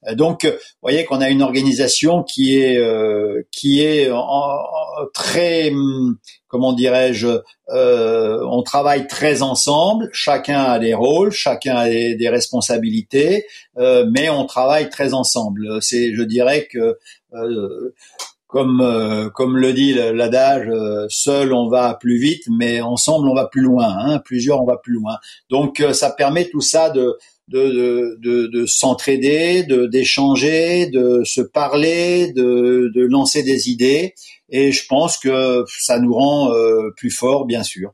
Euh, 0.09 0.15
donc, 0.15 0.47
vous 0.47 0.53
voyez 0.81 1.05
qu'on 1.05 1.21
a 1.21 1.29
une 1.29 1.43
organisation 1.43 2.23
qui 2.23 2.57
est 2.57 2.81
qui 3.51 3.83
est 3.83 4.11
très 5.13 5.71
hum, 5.71 6.17
comment 6.49 6.73
dirais-je, 6.73 7.29
on 7.69 8.63
travaille 8.63 9.07
très 9.09 9.43
ensemble, 9.43 10.09
chacun 10.13 10.63
a 10.63 10.79
des 10.79 10.95
rôles, 10.95 11.33
chacun 11.33 11.77
a 11.77 11.89
des, 11.91 12.15
des 12.15 12.29
responsabilités, 12.31 13.45
mais 13.77 14.31
on 14.31 14.47
travaille 14.47 14.89
très 14.89 15.13
ensemble. 15.13 15.83
C'est, 15.83 16.15
je 16.15 16.23
dirais 16.23 16.67
que 16.73 16.99
comme 18.57 18.81
euh, 18.81 19.29
comme 19.29 19.59
le 19.59 19.75
dit 19.75 19.93
l'adage, 19.93 20.67
euh, 20.71 21.05
seul 21.11 21.53
on 21.53 21.69
va 21.69 21.93
plus 21.93 22.17
vite, 22.17 22.45
mais 22.49 22.81
ensemble 22.81 23.29
on 23.29 23.35
va 23.35 23.49
plus 23.49 23.61
loin. 23.61 23.87
Hein, 23.87 24.19
plusieurs 24.21 24.63
on 24.63 24.65
va 24.65 24.79
plus 24.79 24.95
loin. 24.95 25.19
Donc 25.51 25.81
euh, 25.81 25.93
ça 25.93 26.09
permet 26.09 26.49
tout 26.49 26.63
ça 26.63 26.89
de 26.89 27.19
de, 27.49 28.17
de, 28.19 28.47
de, 28.47 28.65
s'entraider, 28.65 29.63
de 29.63 29.85
d'échanger, 29.85 30.87
de 30.87 31.23
se 31.25 31.43
parler, 31.43 32.33
de, 32.33 32.91
de 32.95 33.03
lancer 33.03 33.43
des 33.43 33.69
idées. 33.69 34.15
Et 34.49 34.73
je 34.73 34.87
pense 34.87 35.19
que 35.19 35.63
ça 35.79 35.99
nous 35.99 36.15
rend 36.15 36.51
plus 36.97 37.11
forts, 37.11 37.45
bien 37.45 37.63
sûr. 37.63 37.93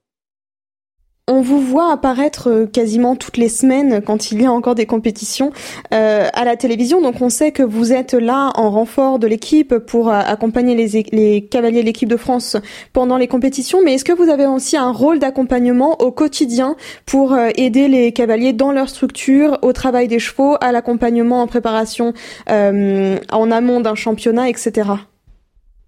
On 1.29 1.41
vous 1.41 1.61
voit 1.61 1.93
apparaître 1.93 2.51
euh, 2.51 2.67
quasiment 2.67 3.15
toutes 3.15 3.37
les 3.37 3.49
semaines 3.49 4.03
quand 4.03 4.33
il 4.33 4.43
y 4.43 4.45
a 4.45 4.51
encore 4.51 4.75
des 4.75 4.87
compétitions 4.87 5.53
euh, 5.95 6.27
à 6.33 6.45
la 6.45 6.57
télévision. 6.57 7.01
Donc 7.01 7.21
on 7.21 7.29
sait 7.29 7.53
que 7.53 7.63
vous 7.63 7.93
êtes 7.93 8.13
là 8.15 8.51
en 8.57 8.73
renfort 8.73 9.21
de 9.21 9.29
l'équipe 9.29 9.79
pour 9.79 10.09
euh, 10.09 10.15
accompagner 10.15 10.75
les, 10.75 11.07
les 11.13 11.45
cavaliers 11.47 11.83
de 11.83 11.87
l'équipe 11.87 12.09
de 12.09 12.17
France 12.17 12.57
pendant 12.93 13.19
les 13.19 13.29
compétitions. 13.29 13.79
Mais 13.85 13.95
est-ce 13.95 14.05
que 14.05 14.13
vous 14.13 14.31
avez 14.31 14.47
aussi 14.47 14.77
un 14.77 14.91
rôle 14.91 15.21
d'accompagnement 15.21 16.03
au 16.03 16.11
quotidien 16.11 16.75
pour 17.07 17.39
aider 17.57 17.87
les 17.87 18.11
cavaliers 18.11 18.53
dans 18.53 18.73
leur 18.73 18.89
structure, 18.89 19.61
au 19.63 19.73
travail 19.73 20.09
des 20.09 20.19
chevaux, 20.19 20.57
à 20.61 20.73
l'accompagnement 20.73 21.41
en 21.41 21.47
préparation 21.47 22.15
en 22.49 23.51
amont 23.51 23.81
d'un 23.81 23.95
championnat, 23.95 24.49
etc. 24.49 24.91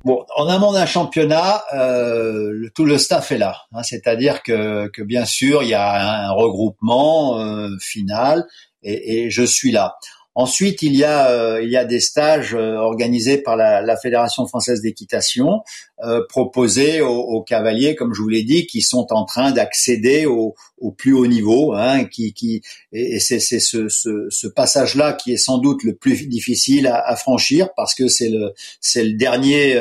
Bon, 0.05 0.27
en 0.37 0.49
amont 0.49 0.73
d'un 0.73 0.85
championnat, 0.85 1.64
euh, 1.73 2.69
tout 2.75 2.85
le 2.85 2.99
staff 2.99 3.33
est 3.33 3.38
là. 3.38 3.62
Hein, 3.73 3.83
C'est-à-dire 3.83 4.43
que, 4.43 4.88
que, 4.88 5.01
bien 5.01 5.25
sûr, 5.25 5.62
il 5.62 5.71
y 5.71 5.75
a 5.75 6.27
un 6.29 6.31
regroupement 6.33 7.40
euh, 7.40 7.71
final 7.81 8.45
et, 8.83 9.31
je 9.31 9.43
suis 9.43 9.73
là. 9.73 9.97
Ensuite, 10.37 10.83
il 10.83 10.97
y 10.97 11.05
a 11.05 11.31
euh, 11.31 11.62
il 11.62 11.70
y 11.70 11.77
a 11.77 11.85
des 11.85 12.01
stages 12.01 12.55
euh, 12.55 12.75
organisés 12.75 13.38
par 13.38 13.57
la, 13.57 13.83
la 13.83 13.97
Fédération 13.97 14.47
française 14.49 14.81
d'équitation, 14.81 15.62
euh, 16.03 16.23
proposés 16.29 17.01
aux, 17.01 17.20
aux, 17.20 17.42
cavaliers, 17.42 17.94
comme 17.94 18.12
je 18.14 18.20
vous 18.20 18.29
l'ai 18.29 18.42
dit, 18.42 18.66
qui 18.66 18.83
sont 18.83 19.07
en 19.12 19.25
train 19.25 19.53
d'accéder 19.53 20.27
au, 20.27 20.57
au, 20.79 20.90
plus 20.90 21.12
haut 21.12 21.29
niveau. 21.29 21.73
Hein, 21.75 22.05
qui, 22.07 22.33
qui 22.33 22.62
et 22.92 23.20
c'est 23.20 23.38
ce, 23.38 23.88
ce, 23.88 24.27
ce 24.29 24.47
passage-là 24.49 25.12
qui 25.12 25.33
est 25.33 25.37
sans 25.37 25.59
doute 25.59 25.85
le 25.85 25.94
plus 25.94 26.27
difficile 26.27 26.88
à, 26.88 27.01
à 27.07 27.14
franchir 27.14 27.68
parce 27.77 27.94
que 27.94 28.09
c'est 28.09 28.29
le 28.29 28.55
c'est 28.81 29.05
le 29.05 29.12
dernier 29.12 29.75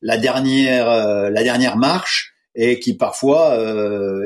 la 0.00 0.16
dernière 0.16 0.86
la 1.30 1.42
dernière 1.42 1.76
marche 1.76 2.31
et 2.54 2.80
qui 2.80 2.94
parfois 2.94 3.52
euh, 3.52 4.22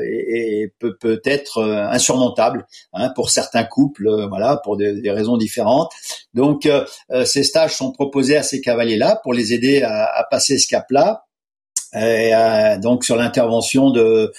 peut 0.79 0.97
peut 0.99 1.21
être 1.23 1.61
insurmontable 1.63 2.67
hein, 2.93 3.09
pour 3.15 3.29
certains 3.29 3.63
couples, 3.63 4.27
voilà, 4.29 4.57
pour 4.63 4.77
des, 4.77 5.01
des, 5.01 5.11
raisons 5.11 5.37
différentes. 5.37 5.91
Donc 6.33 6.67
ces 7.25 7.43
stages 7.43 7.75
sont 7.75 7.91
proposés 7.91 8.37
à 8.37 8.43
ces 8.43 8.61
cavaliers-là 8.61 9.19
pour 9.23 9.33
les 9.33 9.53
aider 9.53 9.81
à, 9.81 10.05
à 10.05 10.23
passer 10.29 10.57
ce 10.57 10.67
cap-là. 10.67 11.27
Et, 11.93 12.33
euh, 12.35 12.77
donc 12.77 13.05
sur 13.05 13.15
l'intervention 13.15 13.91
de 13.91 14.33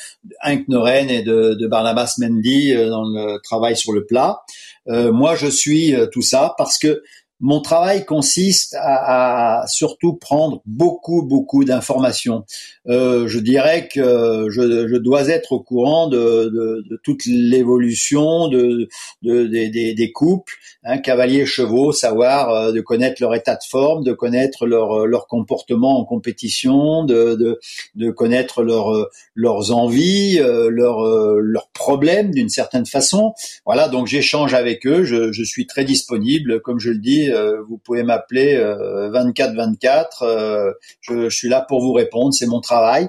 Hank 0.44 0.68
Noren 0.68 1.09
et 1.09 1.22
de, 1.22 1.55
de 1.55 1.66
Barnabas 1.66 2.16
Mendy 2.18 2.74
dans 2.74 3.05
le 3.05 3.38
travail 3.42 3.77
sur 3.77 3.92
le 3.92 4.05
plat. 4.05 4.42
Euh, 4.88 5.12
moi, 5.12 5.35
je 5.35 5.46
suis 5.46 5.94
tout 6.12 6.22
ça 6.22 6.55
parce 6.59 6.79
que 6.79 7.03
mon 7.40 7.61
travail 7.61 8.05
consiste 8.05 8.74
à, 8.74 9.61
à, 9.62 9.66
surtout 9.66 10.14
prendre 10.14 10.61
beaucoup, 10.66 11.22
beaucoup 11.22 11.64
d'informations. 11.64 12.44
Euh, 12.88 13.29
je 13.29 13.38
dirais 13.38 13.88
que 13.92 14.48
je, 14.51 14.96
dois 14.96 15.29
être 15.29 15.53
au 15.53 15.61
courant 15.61 16.09
de, 16.09 16.85
toute 17.05 17.24
l'évolution 17.27 18.48
de, 18.48 18.88
des, 19.22 19.94
des, 19.94 20.12
couples, 20.12 20.55
hein, 20.88 20.98
cavaliers, 20.98 21.46
chevaux, 21.46 21.92
savoir 21.92 22.51
euh, 22.51 22.72
de 22.72 22.81
connaître 22.81 23.22
leur 23.22 23.35
état 23.35 23.55
de 23.55 23.64
forme, 23.68 24.03
de 24.03 24.12
connaître 24.12 24.66
leur, 24.66 25.07
leur 25.07 25.27
comportement 25.29 26.01
en 26.01 26.05
compétition, 26.05 27.05
de, 27.05 27.59
de, 27.94 28.11
connaître 28.11 28.62
leur, 28.62 29.09
leurs 29.35 29.72
envies, 29.72 30.40
euh, 30.40 30.68
leurs, 30.70 31.07
euh, 31.07 31.38
leurs 31.40 31.68
problèmes 31.70 32.33
d'une 32.33 32.48
certaine 32.48 32.87
façon. 32.87 33.35
Voilà, 33.64 33.88
donc 33.88 34.07
j'échange 34.07 34.55
avec 34.55 34.87
eux, 34.87 35.05
je, 35.05 35.31
je 35.31 35.44
suis 35.44 35.66
très 35.66 35.85
disponible, 35.85 36.61
comme 36.61 36.81
je 36.81 36.90
le 36.90 36.98
dis 36.98 37.29
euh, 37.31 37.62
vous 37.68 37.79
pouvez 37.79 38.03
m'appeler 38.03 38.57
24-24. 38.57 40.22
Euh, 40.22 40.27
euh, 40.29 40.72
je, 41.01 41.29
suis 41.29 41.48
là 41.48 41.64
pour 41.66 41.81
vous 41.81 41.92
répondre, 41.92 42.33
c'est 42.33 42.46
mon 42.46 42.61
travail. 42.61 43.09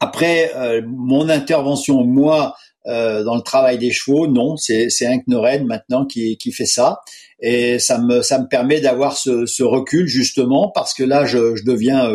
après, 0.00 0.52
mon 0.86 1.28
intervention, 1.28 2.04
moi, 2.04 2.54
dans 2.84 3.36
le 3.36 3.42
travail 3.42 3.78
des 3.78 3.90
chevaux, 3.90 4.26
non, 4.26 4.56
c'est 4.56 4.88
Noren 5.26 5.66
maintenant 5.66 6.04
qui, 6.04 6.36
qui 6.36 6.52
fait 6.52 6.66
ça. 6.66 7.00
Et 7.40 7.80
ça 7.80 7.98
me 7.98 8.22
ça 8.22 8.38
me 8.38 8.46
permet 8.46 8.80
d'avoir 8.80 9.16
ce, 9.16 9.46
ce, 9.46 9.64
recul 9.64 10.06
justement 10.06 10.70
parce 10.72 10.94
que 10.94 11.02
là 11.02 11.24
je, 11.24 11.56
je 11.56 11.64
deviens 11.64 12.08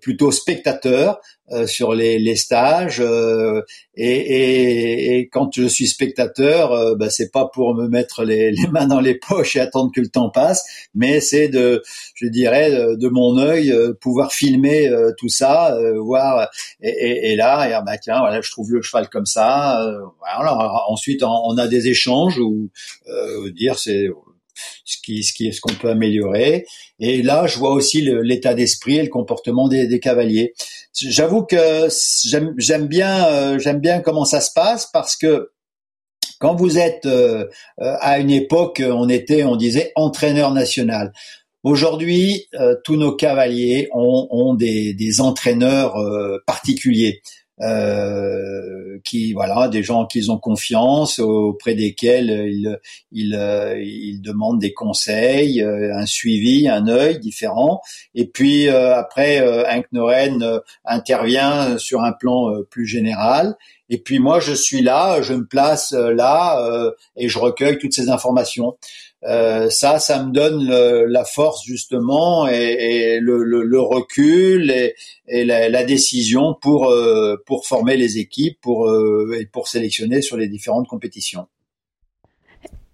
plutôt 0.00 0.32
spectateur 0.32 1.20
euh, 1.52 1.68
sur 1.68 1.94
les, 1.94 2.18
les 2.18 2.34
stages 2.34 3.00
euh, 3.00 3.62
et, 3.94 4.10
et, 4.10 5.18
et, 5.18 5.28
quand 5.28 5.54
je 5.54 5.68
suis 5.68 5.86
spectateur, 5.86 6.72
euh, 6.72 6.96
bah, 6.96 7.08
c'est 7.08 7.30
pas 7.30 7.46
pour 7.46 7.72
me 7.76 7.86
mettre 7.86 8.24
les, 8.24 8.50
les, 8.52 8.66
mains 8.66 8.88
dans 8.88 8.98
les 8.98 9.14
poches 9.14 9.54
et 9.54 9.60
attendre 9.60 9.92
que 9.94 10.00
le 10.00 10.08
temps 10.08 10.28
passe, 10.28 10.64
mais 10.92 11.20
c'est 11.20 11.46
de, 11.46 11.84
je 12.14 12.26
dirais, 12.26 12.72
de, 12.96 13.08
mon 13.08 13.38
œil 13.38 13.72
pouvoir 14.00 14.32
filmer 14.32 14.90
tout 15.18 15.28
ça, 15.28 15.78
voir 15.98 16.48
et, 16.82 17.30
et, 17.32 17.36
là, 17.36 17.68
et, 17.68 17.72
ah, 17.72 17.82
bah, 17.82 17.96
tiens, 17.96 18.18
voilà, 18.18 18.40
je 18.40 18.50
trouve 18.50 18.72
le 18.72 18.82
cheval 18.82 19.08
comme 19.08 19.26
ça. 19.26 19.80
voilà. 20.18 20.82
ensuite, 20.88 21.22
on, 21.22 21.56
a 21.56 21.68
des 21.68 21.86
échanges 21.86 22.40
où 22.40 22.70
dire 23.54 23.78
c'est 23.78 24.08
ce 24.84 24.96
qui, 25.02 25.22
ce 25.22 25.32
qui, 25.32 25.52
ce 25.52 25.60
qu'on 25.60 25.74
peut 25.74 25.90
améliorer. 25.90 26.66
Et 26.98 27.22
là, 27.22 27.46
je 27.46 27.58
vois 27.58 27.72
aussi 27.72 28.00
l'état 28.00 28.54
d'esprit 28.54 28.96
et 28.96 29.02
le 29.02 29.08
comportement 29.08 29.68
des, 29.68 29.86
des 29.86 30.00
cavaliers. 30.00 30.54
J'avoue 30.94 31.42
que 31.42 31.88
j'aime 32.58 32.86
bien, 32.86 33.26
euh, 33.26 33.58
j'aime 33.58 33.80
bien 33.80 34.00
comment 34.00 34.24
ça 34.24 34.40
se 34.40 34.50
passe 34.54 34.88
parce 34.92 35.16
que 35.16 35.50
quand 36.38 36.54
vous 36.54 36.78
êtes 36.78 37.06
euh, 37.06 37.46
euh, 37.80 37.96
à 38.00 38.18
une 38.18 38.30
époque, 38.30 38.82
on 38.84 39.08
était, 39.08 39.44
on 39.44 39.56
disait 39.56 39.92
entraîneur 39.94 40.52
national. 40.52 41.12
Aujourd'hui, 41.62 42.46
tous 42.84 42.94
nos 42.94 43.16
cavaliers 43.16 43.88
ont, 43.92 44.28
ont 44.30 44.54
des, 44.54 44.94
des, 44.94 45.20
entraîneurs 45.20 45.96
particuliers 46.46 47.22
euh, 47.62 48.98
qui 49.04 49.32
voilà 49.32 49.68
des 49.68 49.82
gens 49.82 50.04
qu'ils 50.06 50.30
ont 50.30 50.38
confiance 50.38 51.18
auprès 51.18 51.74
desquels 51.74 52.28
ils 52.28 52.78
ils, 53.12 53.34
euh, 53.34 53.80
ils 53.82 54.20
demandent 54.20 54.60
des 54.60 54.74
conseils 54.74 55.62
euh, 55.62 55.94
un 55.94 56.04
suivi 56.04 56.68
un 56.68 56.86
œil 56.86 57.18
différent. 57.18 57.80
Et 58.14 58.26
puis 58.26 58.68
euh, 58.68 58.94
après 58.94 59.40
Hank 59.70 59.86
Noren 59.92 60.60
intervient 60.84 61.78
sur 61.78 62.02
un 62.02 62.12
plan 62.12 62.52
plus 62.70 62.86
général. 62.86 63.56
Et 63.88 63.98
puis 63.98 64.18
moi 64.18 64.40
je 64.40 64.52
suis 64.52 64.82
là 64.82 65.22
je 65.22 65.32
me 65.32 65.46
place 65.46 65.92
là 65.92 66.92
et 67.16 67.28
je 67.28 67.38
recueille 67.38 67.78
toutes 67.78 67.94
ces 67.94 68.10
informations 68.10 68.76
euh, 69.26 69.70
ça, 69.70 69.98
ça 69.98 70.22
me 70.22 70.32
donne 70.32 70.68
la 70.68 71.24
force 71.24 71.64
justement 71.64 72.46
et, 72.46 73.18
le, 73.20 73.80
recul 73.80 74.70
et, 74.70 75.44
la, 75.44 75.84
décision 75.84 76.54
pour 76.54 76.90
euh, 76.90 77.36
pour 77.44 77.66
former 77.66 77.96
les 77.96 78.18
équipes, 78.18 78.60
pour 78.60 78.88
euh, 78.88 79.36
et 79.40 79.46
pour 79.46 79.68
sélectionner 79.68 80.22
sur 80.22 80.36
les 80.36 80.48
différentes 80.48 80.86
compétitions. 80.86 81.46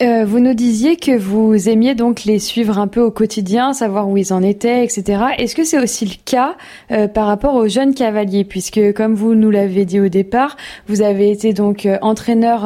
Euh, 0.02 0.24
vous 0.24 0.40
nous 0.40 0.54
disiez 0.54 0.96
que 0.96 1.16
vous 1.16 1.68
aimiez 1.68 1.94
donc 1.94 2.24
les 2.24 2.40
suivre 2.40 2.78
un 2.80 2.88
peu 2.88 3.00
au 3.00 3.12
quotidien, 3.12 3.72
savoir 3.72 4.08
où 4.08 4.16
ils 4.16 4.32
en 4.32 4.42
étaient, 4.42 4.82
etc. 4.82 5.22
Est-ce 5.38 5.54
que 5.54 5.62
c'est 5.62 5.78
aussi 5.78 6.06
le 6.06 6.14
cas 6.24 6.56
euh, 6.90 7.06
par 7.06 7.26
rapport 7.26 7.54
aux 7.54 7.68
jeunes 7.68 7.94
cavaliers, 7.94 8.42
puisque 8.42 8.92
comme 8.94 9.14
vous 9.14 9.36
nous 9.36 9.50
l'avez 9.50 9.84
dit 9.84 10.00
au 10.00 10.08
départ, 10.08 10.56
vous 10.88 11.02
avez 11.02 11.30
été 11.30 11.52
donc 11.52 11.86
euh, 11.86 11.98
entraîneur 12.02 12.62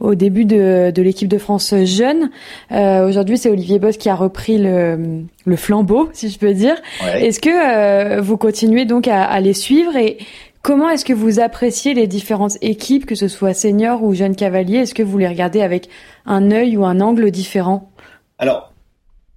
au 0.00 0.14
début 0.14 0.44
de, 0.44 0.90
de 0.90 1.02
l'équipe 1.02 1.28
de 1.28 1.38
France 1.38 1.74
jeune. 1.84 2.30
Aujourd'hui, 2.70 3.38
c'est 3.38 3.50
Olivier 3.50 3.78
Boss 3.78 3.96
qui 3.96 4.08
a 4.08 4.14
repris 4.14 4.58
le, 4.58 5.22
le 5.44 5.56
flambeau, 5.56 6.08
si 6.12 6.28
je 6.28 6.38
peux 6.38 6.54
dire. 6.54 6.74
Est-ce 7.14 7.38
que 7.40 8.20
vous 8.20 8.36
continuez 8.36 8.84
donc 8.84 9.06
à, 9.06 9.22
à 9.24 9.40
les 9.40 9.52
suivre? 9.52 9.96
Et 9.96 10.18
Comment 10.62 10.90
est-ce 10.90 11.04
que 11.04 11.12
vous 11.12 11.40
appréciez 11.40 11.92
les 11.92 12.06
différentes 12.06 12.56
équipes, 12.60 13.04
que 13.04 13.16
ce 13.16 13.26
soit 13.26 13.52
seniors 13.52 14.04
ou 14.04 14.14
jeunes 14.14 14.36
cavaliers? 14.36 14.78
Est-ce 14.78 14.94
que 14.94 15.02
vous 15.02 15.18
les 15.18 15.26
regardez 15.26 15.60
avec 15.60 15.88
un 16.24 16.52
œil 16.52 16.76
ou 16.76 16.84
un 16.84 17.00
angle 17.00 17.32
différent? 17.32 17.90
Alors, 18.38 18.72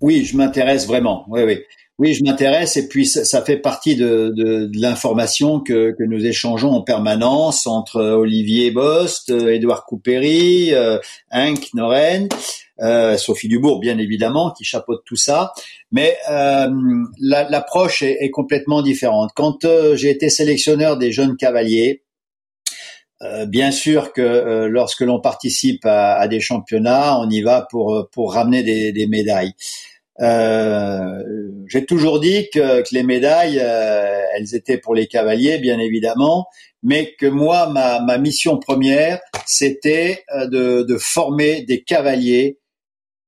oui, 0.01 0.23
je 0.23 0.37
m'intéresse 0.37 0.85
vraiment. 0.85 1.25
Oui, 1.27 1.41
oui. 1.43 1.59
Oui, 1.97 2.13
je 2.13 2.23
m'intéresse 2.25 2.75
et 2.75 2.89
puis 2.89 3.05
ça, 3.05 3.41
fait 3.41 3.57
partie 3.57 3.95
de, 3.95 4.69
l'information 4.77 5.61
que, 5.61 5.95
nous 5.99 6.25
échangeons 6.25 6.71
en 6.71 6.81
permanence 6.81 7.65
entre 7.67 8.01
Olivier 8.01 8.69
Bost, 8.69 9.29
Édouard 9.29 9.85
Coupéry, 9.85 10.73
euh, 10.73 10.99
Hank 11.31 11.69
Noren, 11.73 12.27
euh, 12.81 13.17
Sophie 13.17 13.47
Dubourg 13.47 13.79
bien 13.79 13.97
évidemment 13.97 14.51
qui 14.51 14.63
chapeaute 14.63 15.03
tout 15.05 15.15
ça. 15.15 15.53
Mais 15.91 16.17
euh, 16.29 16.69
l'approche 17.19 18.01
est, 18.01 18.29
complètement 18.31 18.81
différente. 18.81 19.31
Quand 19.35 19.65
euh, 19.65 19.95
j'ai 19.95 20.09
été 20.09 20.29
sélectionneur 20.29 20.97
des 20.97 21.11
jeunes 21.11 21.37
cavaliers, 21.37 22.03
euh, 23.21 23.45
bien 23.45 23.71
sûr 23.71 24.11
que 24.11 24.21
euh, 24.21 24.67
lorsque 24.67 25.01
l'on 25.01 25.21
participe 25.21 25.85
à, 25.85 26.27
des 26.27 26.41
championnats, 26.41 27.17
on 27.19 27.29
y 27.29 27.41
va 27.41 27.65
pour 27.69 28.09
pour 28.11 28.33
ramener 28.33 28.63
des, 28.63 28.91
des 28.91 29.07
médailles. 29.07 29.53
Euh, 30.21 31.23
j'ai 31.67 31.85
toujours 31.85 32.19
dit 32.19 32.49
que, 32.53 32.81
que 32.81 32.93
les 32.93 33.03
médailles, 33.03 33.57
elles 33.57 34.55
étaient 34.55 34.77
pour 34.77 34.95
les 34.95 35.07
cavaliers, 35.07 35.57
bien 35.57 35.79
évidemment, 35.79 36.47
mais 36.83 37.13
que 37.19 37.25
moi, 37.25 37.69
ma, 37.69 37.99
ma 38.01 38.17
mission 38.17 38.57
première, 38.57 39.19
c'était 39.45 40.23
de, 40.33 40.83
de, 40.83 40.97
former 40.97 41.63
des 41.63 41.83
cavaliers 41.83 42.59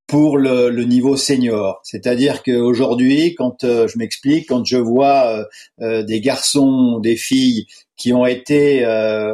pour 0.08 0.38
le, 0.38 0.70
le 0.70 0.84
niveau 0.86 1.18
senior. 1.18 1.82
C'est-à-dire 1.84 2.42
qu'aujourd'hui, 2.42 3.36
quand 3.36 3.66
euh, 3.66 3.88
je 3.90 3.98
m'explique, 3.98 4.48
quand 4.48 4.66
je 4.66 4.78
vois 4.78 5.28
euh, 5.28 5.44
euh, 5.82 6.04
des 6.04 6.22
garçons, 6.22 7.00
des 7.00 7.18
filles 7.18 7.68
qui 7.98 8.14
ont 8.14 8.26
été 8.26 8.86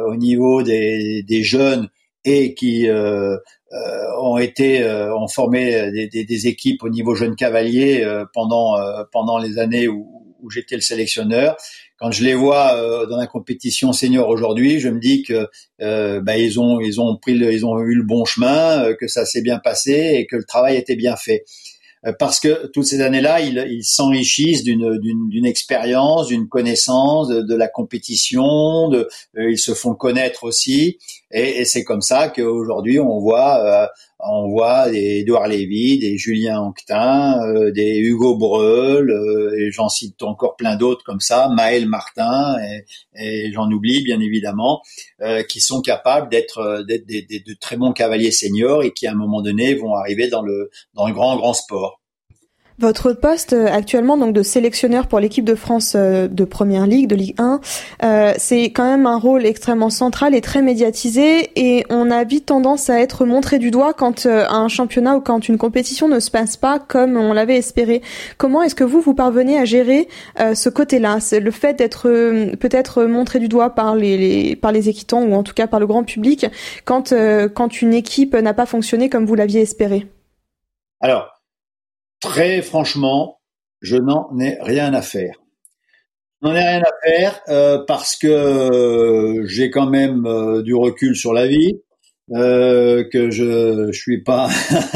au 0.06 0.16
niveau 0.16 0.62
des, 0.62 1.22
des, 1.22 1.42
jeunes 1.42 1.90
et 2.24 2.54
qui 2.54 2.88
ont 2.90 4.38
été 4.38 4.82
ont 4.86 5.28
formé 5.28 5.90
des, 5.92 6.08
des, 6.08 6.24
des, 6.24 6.46
équipes 6.46 6.82
au 6.82 6.88
niveau 6.88 7.14
jeune 7.14 7.36
cavalier 7.36 8.06
pendant 8.32 8.78
pendant 9.12 9.36
les 9.36 9.58
années 9.58 9.86
où, 9.86 10.34
où 10.40 10.48
j'étais 10.48 10.76
le 10.76 10.80
sélectionneur, 10.80 11.58
quand 12.04 12.10
je 12.10 12.22
les 12.22 12.34
vois 12.34 12.74
euh, 12.76 13.06
dans 13.06 13.16
la 13.16 13.26
compétition 13.26 13.94
senior 13.94 14.28
aujourd'hui, 14.28 14.78
je 14.78 14.90
me 14.90 15.00
dis 15.00 15.22
que 15.22 15.48
euh, 15.80 16.20
bah, 16.20 16.36
ils 16.36 16.60
ont 16.60 16.78
ils 16.78 17.00
ont 17.00 17.16
pris 17.16 17.32
le, 17.32 17.50
ils 17.50 17.64
ont 17.64 17.80
eu 17.80 17.94
le 17.94 18.02
bon 18.02 18.26
chemin, 18.26 18.84
euh, 18.84 18.94
que 18.94 19.08
ça 19.08 19.24
s'est 19.24 19.40
bien 19.40 19.58
passé 19.58 20.16
et 20.16 20.26
que 20.26 20.36
le 20.36 20.44
travail 20.44 20.76
était 20.76 20.96
bien 20.96 21.16
fait. 21.16 21.46
Euh, 22.04 22.12
parce 22.18 22.40
que 22.40 22.66
toutes 22.74 22.84
ces 22.84 23.00
années-là, 23.00 23.40
ils, 23.40 23.82
s'enrichissent 23.84 24.62
d'une 24.64 24.98
d'une 24.98 25.46
expérience, 25.46 26.26
d'une 26.26 26.46
connaissance 26.46 27.28
de, 27.28 27.54
la 27.56 27.68
compétition, 27.68 28.90
de, 28.90 29.08
ils 29.38 29.58
se 29.58 29.72
font 29.72 29.94
connaître 29.94 30.44
aussi, 30.44 30.98
et, 31.30 31.60
et 31.60 31.64
c'est 31.64 31.84
comme 31.84 32.02
ça 32.02 32.28
qu'aujourd'hui 32.28 33.00
on 33.00 33.18
voit 33.18 33.88
on 34.26 34.48
voit 34.48 34.90
des 34.90 35.20
Edouard 35.20 35.48
Lévy, 35.48 35.98
des 35.98 36.16
Julien 36.16 36.60
Anctin, 36.60 37.40
euh, 37.46 37.70
des 37.70 37.98
Hugo 37.98 38.36
Breul, 38.36 39.10
euh, 39.10 39.58
et 39.58 39.70
j'en 39.70 39.88
cite 39.88 40.22
encore 40.22 40.56
plein 40.56 40.76
d'autres 40.76 41.04
comme 41.04 41.20
ça, 41.20 41.48
Maël 41.48 41.86
Martin, 41.86 42.56
et, 43.18 43.52
j'en 43.52 43.70
oublie 43.70 44.02
bien 44.02 44.20
évidemment, 44.20 44.82
euh, 45.20 45.42
qui 45.42 45.60
sont 45.60 45.80
capables 45.82 46.30
d'être 46.30 46.84
des, 46.86 46.98
de 47.00 47.54
très 47.60 47.76
bons 47.76 47.92
cavaliers 47.92 48.32
seniors 48.32 48.82
et 48.82 48.92
qui 48.92 49.06
à 49.06 49.12
un 49.12 49.16
moment 49.16 49.42
donné 49.42 49.74
vont 49.74 49.94
arriver 49.94 50.28
dans 50.28 50.42
le 50.42 50.70
dans 50.94 51.06
le 51.06 51.14
grand 51.14 51.36
grand 51.36 51.54
sport. 51.54 52.00
Votre 52.80 53.12
poste 53.12 53.52
euh, 53.52 53.68
actuellement 53.68 54.16
donc 54.16 54.32
de 54.32 54.42
sélectionneur 54.42 55.06
pour 55.06 55.20
l'équipe 55.20 55.44
de 55.44 55.54
France 55.54 55.92
euh, 55.94 56.26
de 56.26 56.44
Première 56.44 56.88
Ligue, 56.88 57.06
de 57.06 57.14
Ligue 57.14 57.34
1, 57.38 57.60
euh, 58.02 58.32
c'est 58.36 58.64
quand 58.72 58.84
même 58.84 59.06
un 59.06 59.16
rôle 59.16 59.46
extrêmement 59.46 59.90
central 59.90 60.34
et 60.34 60.40
très 60.40 60.60
médiatisé 60.60 61.50
et 61.54 61.84
on 61.88 62.10
a 62.10 62.24
vite 62.24 62.46
tendance 62.46 62.90
à 62.90 63.00
être 63.00 63.26
montré 63.26 63.60
du 63.60 63.70
doigt 63.70 63.92
quand 63.92 64.26
un 64.26 64.66
championnat 64.66 65.16
ou 65.16 65.20
quand 65.20 65.48
une 65.48 65.56
compétition 65.56 66.08
ne 66.08 66.18
se 66.18 66.32
passe 66.32 66.56
pas 66.56 66.80
comme 66.80 67.16
on 67.16 67.32
l'avait 67.32 67.58
espéré. 67.58 68.02
Comment 68.38 68.62
est-ce 68.62 68.74
que 68.74 68.82
vous 68.82 69.00
vous 69.00 69.14
parvenez 69.14 69.56
à 69.56 69.64
gérer 69.64 70.08
ce 70.54 70.68
côté-là, 70.68 71.18
le 71.32 71.50
fait 71.50 71.74
d'être 71.74 72.08
peut-être 72.56 73.04
montré 73.04 73.38
du 73.38 73.48
doigt 73.48 73.70
par 73.70 73.94
les, 73.94 74.16
les, 74.16 74.56
par 74.56 74.72
les 74.72 74.88
équitants 74.88 75.22
ou 75.22 75.34
en 75.34 75.42
tout 75.42 75.54
cas 75.54 75.66
par 75.66 75.80
le 75.80 75.86
grand 75.86 76.04
public 76.04 76.46
quand 76.84 77.14
quand 77.54 77.82
une 77.82 77.94
équipe 77.94 78.34
n'a 78.34 78.54
pas 78.54 78.66
fonctionné 78.66 79.08
comme 79.08 79.26
vous 79.26 79.34
l'aviez 79.34 79.60
espéré? 79.62 80.06
Alors 81.00 81.33
Très 82.24 82.62
franchement, 82.62 83.38
je 83.82 83.98
n'en 83.98 84.30
ai 84.40 84.56
rien 84.62 84.94
à 84.94 85.02
faire. 85.02 85.42
Je 86.40 86.48
n'en 86.48 86.54
ai 86.54 86.58
rien 86.58 86.80
à 86.80 87.06
faire 87.06 87.42
euh, 87.48 87.84
parce 87.86 88.16
que 88.16 88.26
euh, 88.26 89.46
j'ai 89.46 89.68
quand 89.68 89.90
même 89.90 90.24
euh, 90.24 90.62
du 90.62 90.74
recul 90.74 91.14
sur 91.14 91.34
la 91.34 91.46
vie 91.46 91.82
euh, 92.32 93.04
que 93.12 93.30
je 93.30 93.92
je 93.92 93.98
suis 93.98 94.22
pas 94.22 94.48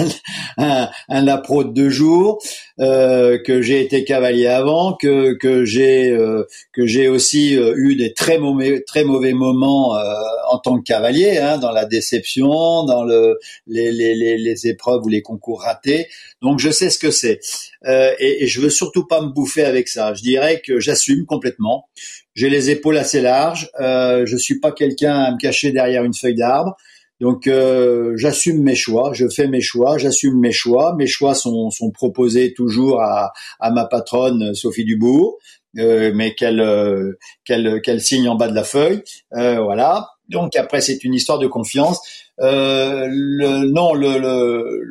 un, 0.56 0.88
un 1.08 1.64
de 1.64 1.88
jours, 1.88 2.38
euh, 2.80 3.38
que 3.44 3.60
j'ai 3.60 3.82
été 3.82 4.04
cavalier 4.04 4.46
avant, 4.46 4.94
que 4.94 5.34
que 5.34 5.64
j'ai 5.64 6.10
euh, 6.10 6.44
que 6.72 6.86
j'ai 6.86 7.08
aussi 7.08 7.56
euh, 7.56 7.74
eu 7.76 7.96
des 7.96 8.14
très 8.14 8.38
mauvais 8.38 8.82
très 8.86 9.04
mauvais 9.04 9.34
moments 9.34 9.96
euh, 9.98 10.14
en 10.50 10.58
tant 10.58 10.78
que 10.78 10.84
cavalier, 10.84 11.38
hein, 11.38 11.58
dans 11.58 11.72
la 11.72 11.84
déception, 11.84 12.84
dans 12.84 13.04
le 13.04 13.38
les, 13.66 13.92
les, 13.92 14.14
les, 14.14 14.38
les, 14.38 14.66
épreuves 14.66 15.04
ou 15.04 15.08
les 15.08 15.22
concours 15.22 15.62
ratés. 15.62 16.08
Donc 16.40 16.60
je 16.60 16.70
sais 16.70 16.88
ce 16.88 16.98
que 16.98 17.10
c'est 17.10 17.40
et, 17.86 18.44
et 18.44 18.46
je 18.46 18.60
veux 18.60 18.70
surtout 18.70 19.06
pas 19.06 19.20
me 19.20 19.28
bouffer 19.28 19.64
avec 19.64 19.88
ça. 19.88 20.14
Je 20.14 20.22
dirais 20.22 20.62
que 20.64 20.80
j'assume 20.80 21.26
complètement. 21.26 21.88
J'ai 22.34 22.48
les 22.48 22.70
épaules 22.70 22.96
assez 22.96 23.20
larges. 23.20 23.68
je 23.78 24.36
suis 24.36 24.60
pas 24.60 24.72
quelqu'un 24.72 25.14
à 25.14 25.32
me 25.32 25.38
cacher 25.38 25.72
derrière 25.72 26.04
une 26.04 26.14
feuille 26.14 26.34
d'arbre. 26.36 26.76
Donc 27.20 27.48
euh, 27.48 28.12
j'assume 28.16 28.62
mes 28.62 28.76
choix, 28.76 29.12
je 29.12 29.28
fais 29.28 29.48
mes 29.48 29.60
choix, 29.60 29.98
j'assume 29.98 30.38
mes 30.38 30.52
choix. 30.52 30.94
Mes 30.96 31.08
choix 31.08 31.34
sont, 31.34 31.70
sont 31.70 31.90
proposés 31.90 32.54
toujours 32.54 33.02
à, 33.02 33.32
ma 33.60 33.86
patronne 33.86 34.54
Sophie 34.54 34.84
Dubourg, 34.84 35.38
euh, 35.78 36.12
mais 36.14 36.34
qu'elle 36.34 36.60
euh, 36.60 37.18
qu'elle 37.44 37.80
qu'elle 37.82 38.00
signe 38.00 38.28
en 38.28 38.36
bas 38.36 38.48
de 38.48 38.54
la 38.54 38.64
feuille. 38.64 39.02
Voilà. 39.32 40.10
Donc 40.28 40.54
après 40.56 40.80
c'est 40.80 41.02
une 41.02 41.14
histoire 41.14 41.38
de 41.38 41.48
confiance. 41.48 42.00
Non, 42.40 43.94
le, 43.94 44.86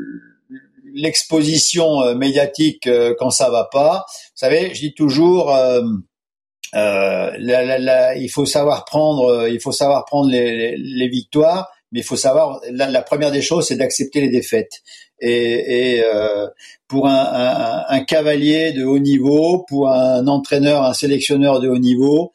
l'exposition 0.93 2.13
médiatique 2.15 2.89
quand 3.19 3.29
ça 3.29 3.49
va 3.49 3.69
pas. 3.71 4.05
Vous 4.09 4.35
savez, 4.35 4.73
je 4.73 4.81
dis 4.81 4.93
toujours. 4.93 5.55
Il 6.73 8.29
faut 8.33 8.45
savoir 8.45 8.83
prendre, 8.83 9.47
il 9.47 9.61
faut 9.61 9.71
savoir 9.71 10.03
prendre 10.03 10.29
les 10.29 11.07
victoires, 11.07 11.69
mais 11.91 12.01
il 12.01 12.03
faut 12.03 12.15
savoir, 12.15 12.61
la, 12.71 13.01
première 13.01 13.31
des 13.31 13.41
choses, 13.41 13.67
c'est 13.67 13.77
d'accepter 13.77 14.21
les 14.21 14.29
défaites. 14.29 14.81
Et, 15.19 15.95
et 15.95 16.03
euh, 16.03 16.47
pour 16.87 17.07
un, 17.07 17.15
un, 17.15 17.85
un, 17.87 18.03
cavalier 18.03 18.71
de 18.73 18.85
haut 18.85 18.99
niveau, 18.99 19.65
pour 19.67 19.89
un 19.89 20.27
entraîneur, 20.27 20.83
un 20.83 20.93
sélectionneur 20.93 21.59
de 21.59 21.69
haut 21.69 21.79
niveau, 21.79 22.33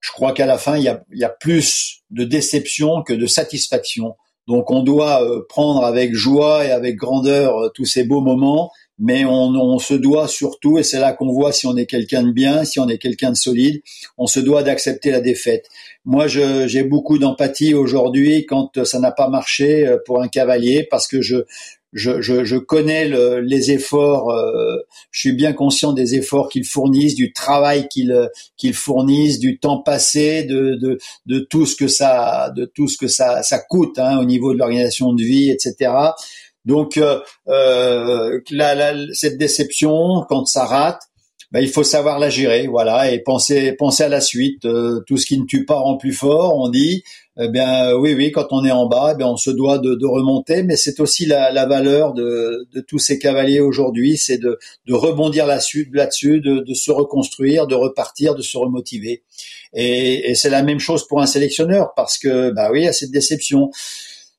je 0.00 0.12
crois 0.12 0.32
qu'à 0.32 0.44
la 0.44 0.58
fin, 0.58 0.76
il 0.76 0.82
y, 0.84 0.88
a, 0.88 1.02
il 1.12 1.18
y 1.18 1.24
a, 1.24 1.30
plus 1.30 2.02
de 2.10 2.24
déception 2.24 3.02
que 3.02 3.14
de 3.14 3.26
satisfaction. 3.26 4.16
Donc 4.46 4.70
on 4.70 4.82
doit 4.82 5.24
euh, 5.24 5.40
prendre 5.48 5.84
avec 5.84 6.14
joie 6.14 6.66
et 6.66 6.70
avec 6.70 6.96
grandeur 6.96 7.56
euh, 7.56 7.68
tous 7.74 7.86
ces 7.86 8.04
beaux 8.04 8.20
moments, 8.20 8.70
mais 8.98 9.24
on, 9.24 9.54
on 9.54 9.78
se 9.78 9.94
doit 9.94 10.28
surtout, 10.28 10.78
et 10.78 10.82
c'est 10.82 11.00
là 11.00 11.14
qu'on 11.14 11.32
voit 11.32 11.52
si 11.52 11.66
on 11.66 11.76
est 11.76 11.86
quelqu'un 11.86 12.22
de 12.22 12.32
bien, 12.32 12.64
si 12.64 12.78
on 12.78 12.88
est 12.88 12.98
quelqu'un 12.98 13.30
de 13.30 13.36
solide, 13.36 13.80
on 14.18 14.26
se 14.26 14.40
doit 14.40 14.62
d'accepter 14.62 15.10
la 15.10 15.22
défaite. 15.22 15.66
Moi, 16.04 16.26
j'ai 16.28 16.82
beaucoup 16.84 17.18
d'empathie 17.18 17.72
aujourd'hui 17.72 18.44
quand 18.44 18.84
ça 18.84 18.98
n'a 18.98 19.10
pas 19.10 19.28
marché 19.28 19.86
euh, 19.86 19.96
pour 20.04 20.20
un 20.20 20.28
cavalier 20.28 20.86
parce 20.90 21.08
que 21.08 21.22
je, 21.22 21.36
je, 21.94 22.20
je, 22.20 22.44
je 22.44 22.56
connais 22.56 23.08
le, 23.08 23.40
les 23.40 23.70
efforts, 23.70 24.30
euh, 24.30 24.76
je 25.12 25.20
suis 25.20 25.32
bien 25.32 25.52
conscient 25.52 25.92
des 25.92 26.16
efforts 26.16 26.48
qu'ils 26.48 26.66
fournissent, 26.66 27.14
du 27.14 27.32
travail 27.32 27.88
qu'ils 27.88 28.28
qu'ils 28.56 28.74
fournissent, 28.74 29.38
du 29.38 29.58
temps 29.58 29.80
passé, 29.80 30.42
de, 30.42 30.74
de, 30.74 30.98
de 31.26 31.38
tout 31.38 31.64
ce 31.64 31.76
que 31.76 31.88
ça, 31.88 32.52
de 32.54 32.64
tout 32.66 32.88
ce 32.88 32.98
que 32.98 33.08
ça, 33.08 33.42
ça 33.42 33.58
coûte 33.58 33.98
hein, 33.98 34.18
au 34.18 34.24
niveau 34.24 34.52
de 34.52 34.58
l'organisation 34.58 35.12
de 35.12 35.22
vie, 35.22 35.50
etc. 35.50 35.92
Donc, 36.64 36.96
euh, 36.96 37.20
euh 37.48 38.40
la, 38.50 38.74
la, 38.74 38.94
cette 39.12 39.38
déception, 39.38 40.24
quand 40.28 40.46
ça 40.46 40.64
rate, 40.64 41.00
ben, 41.54 41.60
il 41.60 41.68
faut 41.68 41.84
savoir 41.84 42.18
la 42.18 42.30
gérer, 42.30 42.66
voilà, 42.66 43.12
et 43.12 43.20
penser 43.20 43.74
penser 43.74 44.02
à 44.02 44.08
la 44.08 44.20
suite. 44.20 44.64
Euh, 44.64 45.04
tout 45.06 45.16
ce 45.16 45.24
qui 45.24 45.38
ne 45.38 45.46
tue 45.46 45.64
pas 45.64 45.76
rend 45.76 45.96
plus 45.96 46.12
fort, 46.12 46.58
on 46.58 46.68
dit. 46.68 47.04
Eh 47.40 47.46
bien, 47.48 47.94
oui, 47.94 48.12
oui, 48.14 48.32
quand 48.32 48.48
on 48.50 48.64
est 48.64 48.72
en 48.72 48.86
bas, 48.86 49.14
eh 49.16 49.22
on 49.22 49.36
se 49.36 49.52
doit 49.52 49.78
de, 49.78 49.94
de 49.94 50.04
remonter, 50.04 50.64
mais 50.64 50.74
c'est 50.74 50.98
aussi 50.98 51.26
la, 51.26 51.52
la 51.52 51.66
valeur 51.66 52.12
de, 52.12 52.66
de, 52.74 52.80
tous 52.80 52.98
ces 52.98 53.20
cavaliers 53.20 53.60
aujourd'hui, 53.60 54.16
c'est 54.16 54.38
de, 54.38 54.58
de 54.88 54.94
rebondir 54.94 55.46
là-dessus, 55.46 55.88
là-dessus, 55.92 56.40
de, 56.40 56.58
de, 56.58 56.74
se 56.74 56.90
reconstruire, 56.90 57.68
de 57.68 57.76
repartir, 57.76 58.34
de 58.34 58.42
se 58.42 58.58
remotiver. 58.58 59.22
Et, 59.74 60.30
et 60.30 60.34
c'est 60.34 60.50
la 60.50 60.64
même 60.64 60.80
chose 60.80 61.06
pour 61.06 61.22
un 61.22 61.26
sélectionneur, 61.26 61.92
parce 61.94 62.18
que, 62.18 62.50
bah 62.50 62.70
oui, 62.72 62.80
il 62.80 62.84
y 62.86 62.88
a 62.88 62.92
cette 62.92 63.12
déception. 63.12 63.66
Vous 63.66 63.72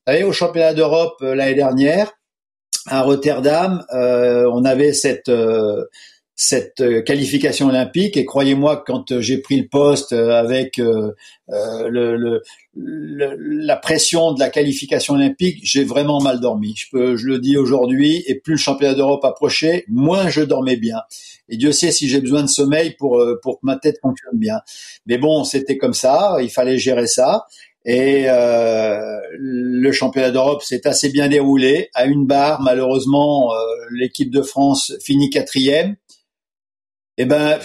savez, 0.05 0.26
au 0.26 0.34
championnat 0.34 0.74
d'Europe 0.74 1.16
euh, 1.22 1.34
l'année 1.34 1.55
dernière, 1.55 2.11
à 2.88 3.03
Rotterdam, 3.03 3.86
euh, 3.93 4.49
on 4.53 4.66
avait 4.66 4.91
cette 4.91 5.30
euh, 5.30 5.86
cette 6.36 6.81
euh, 6.81 7.01
qualification 7.01 7.67
olympique. 7.67 8.17
Et 8.17 8.25
croyez-moi 8.25 8.83
quand 8.86 9.11
euh, 9.11 9.21
j'ai 9.21 9.38
pris 9.38 9.59
le 9.59 9.67
poste 9.67 10.11
euh, 10.11 10.31
avec 10.31 10.77
le, 10.77 12.41
la 12.75 13.77
pression 13.77 14.33
de 14.33 14.39
la 14.39 14.49
qualification 14.49 15.13
olympique 15.13 15.59
j'ai 15.63 15.83
vraiment 15.83 16.19
mal 16.19 16.39
dormi. 16.39 16.73
Je 16.75 16.88
peux 16.91 17.15
je 17.15 17.27
le 17.27 17.39
dis 17.39 17.57
aujourd'hui 17.57 18.23
et 18.27 18.36
plus 18.36 18.53
le 18.53 18.59
championnat 18.59 18.95
d'Europe 18.95 19.23
approchait 19.23 19.86
moins 19.88 20.27
je 20.29 20.41
dormais 20.41 20.75
bien. 20.75 20.99
Et 21.47 21.57
Dieu 21.57 21.71
sait 21.71 21.91
si 21.91 22.09
j'ai 22.09 22.19
besoin 22.19 22.41
de 22.41 22.47
sommeil 22.47 22.95
pour 22.97 23.23
pour 23.41 23.59
que 23.59 23.65
ma 23.65 23.77
tête 23.77 23.99
fonctionne 24.01 24.38
bien. 24.38 24.59
Mais 25.05 25.17
bon 25.17 25.43
c'était 25.43 25.77
comme 25.77 25.93
ça 25.93 26.38
il 26.41 26.49
fallait 26.49 26.79
gérer 26.79 27.07
ça. 27.07 27.45
Et 27.88 28.25
euh, 28.27 29.19
le 29.38 29.91
championnat 29.91 30.31
d'Europe 30.31 30.63
s'est 30.63 30.88
assez 30.88 31.09
bien 31.09 31.27
déroulé. 31.29 31.89
À 31.93 32.05
une 32.05 32.25
barre, 32.25 32.59
malheureusement, 32.63 33.51
l'équipe 33.91 34.31
de 34.31 34.41
France 34.41 34.91
finit 35.03 35.29
quatrième. 35.29 35.95
Eh 37.18 37.26
ben, 37.26 37.59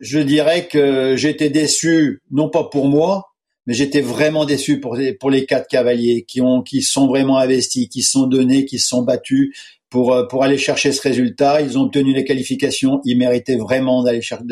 je 0.00 0.18
dirais 0.18 0.68
que 0.68 1.16
j'étais 1.16 1.50
déçu, 1.50 2.22
non 2.30 2.50
pas 2.50 2.64
pour 2.64 2.88
moi, 2.88 3.28
mais 3.66 3.74
j'étais 3.74 4.00
vraiment 4.00 4.44
déçu 4.44 4.80
pour 4.80 4.94
les, 4.96 5.12
pour 5.12 5.30
les 5.30 5.44
quatre 5.44 5.68
cavaliers 5.68 6.24
qui 6.26 6.40
ont, 6.40 6.62
qui 6.62 6.82
sont 6.82 7.06
vraiment 7.06 7.38
investis, 7.38 7.88
qui 7.88 8.02
sont 8.02 8.26
donnés, 8.26 8.64
qui 8.64 8.78
sont 8.78 9.02
battus 9.02 9.54
pour, 9.90 10.12
euh, 10.12 10.26
pour 10.26 10.42
aller 10.42 10.58
chercher 10.58 10.92
ce 10.92 11.02
résultat. 11.02 11.60
Ils 11.60 11.78
ont 11.78 11.82
obtenu 11.82 12.14
les 12.14 12.24
qualifications. 12.24 13.00
Ils 13.04 13.18
méritaient 13.18 13.56
vraiment 13.56 14.02
d'aller 14.02 14.22
chercher, 14.22 14.44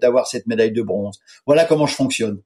d'avoir 0.00 0.26
cette 0.26 0.46
médaille 0.46 0.72
de 0.72 0.82
bronze. 0.82 1.20
Voilà 1.46 1.64
comment 1.64 1.86
je 1.86 1.94
fonctionne. 1.94 2.40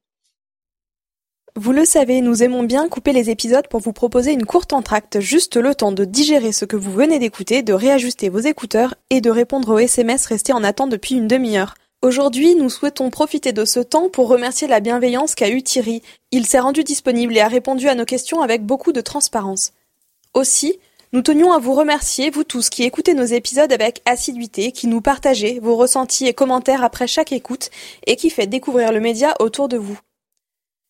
Vous 1.56 1.72
le 1.72 1.84
savez, 1.84 2.20
nous 2.20 2.42
aimons 2.42 2.62
bien 2.62 2.88
couper 2.88 3.12
les 3.12 3.30
épisodes 3.30 3.66
pour 3.68 3.80
vous 3.80 3.92
proposer 3.92 4.32
une 4.32 4.46
courte 4.46 4.72
entracte, 4.72 5.20
juste 5.20 5.56
le 5.56 5.74
temps 5.74 5.92
de 5.92 6.04
digérer 6.04 6.52
ce 6.52 6.64
que 6.64 6.76
vous 6.76 6.92
venez 6.92 7.18
d'écouter, 7.18 7.62
de 7.62 7.72
réajuster 7.72 8.28
vos 8.28 8.38
écouteurs 8.38 8.94
et 9.10 9.20
de 9.20 9.30
répondre 9.30 9.74
aux 9.74 9.78
SMS 9.78 10.26
restés 10.26 10.52
en 10.52 10.62
attente 10.62 10.90
depuis 10.90 11.16
une 11.16 11.26
demi-heure. 11.26 11.74
Aujourd'hui, 12.00 12.54
nous 12.54 12.70
souhaitons 12.70 13.10
profiter 13.10 13.52
de 13.52 13.64
ce 13.64 13.80
temps 13.80 14.08
pour 14.08 14.28
remercier 14.28 14.68
la 14.68 14.78
bienveillance 14.78 15.34
qu'a 15.34 15.48
eu 15.48 15.62
Thierry. 15.62 16.02
Il 16.30 16.46
s'est 16.46 16.60
rendu 16.60 16.84
disponible 16.84 17.36
et 17.36 17.40
a 17.40 17.48
répondu 17.48 17.88
à 17.88 17.96
nos 17.96 18.04
questions 18.04 18.40
avec 18.40 18.64
beaucoup 18.64 18.92
de 18.92 19.00
transparence. 19.00 19.72
Aussi, 20.34 20.78
nous 21.12 21.22
tenions 21.22 21.52
à 21.52 21.58
vous 21.58 21.74
remercier, 21.74 22.30
vous 22.30 22.44
tous 22.44 22.68
qui 22.68 22.84
écoutez 22.84 23.14
nos 23.14 23.24
épisodes 23.24 23.72
avec 23.72 24.00
assiduité, 24.04 24.70
qui 24.70 24.86
nous 24.86 25.00
partagez 25.00 25.58
vos 25.58 25.74
ressentis 25.74 26.26
et 26.26 26.34
commentaires 26.34 26.84
après 26.84 27.08
chaque 27.08 27.32
écoute 27.32 27.70
et 28.06 28.14
qui 28.14 28.30
fait 28.30 28.46
découvrir 28.46 28.92
le 28.92 29.00
média 29.00 29.34
autour 29.40 29.68
de 29.68 29.78
vous. 29.78 29.98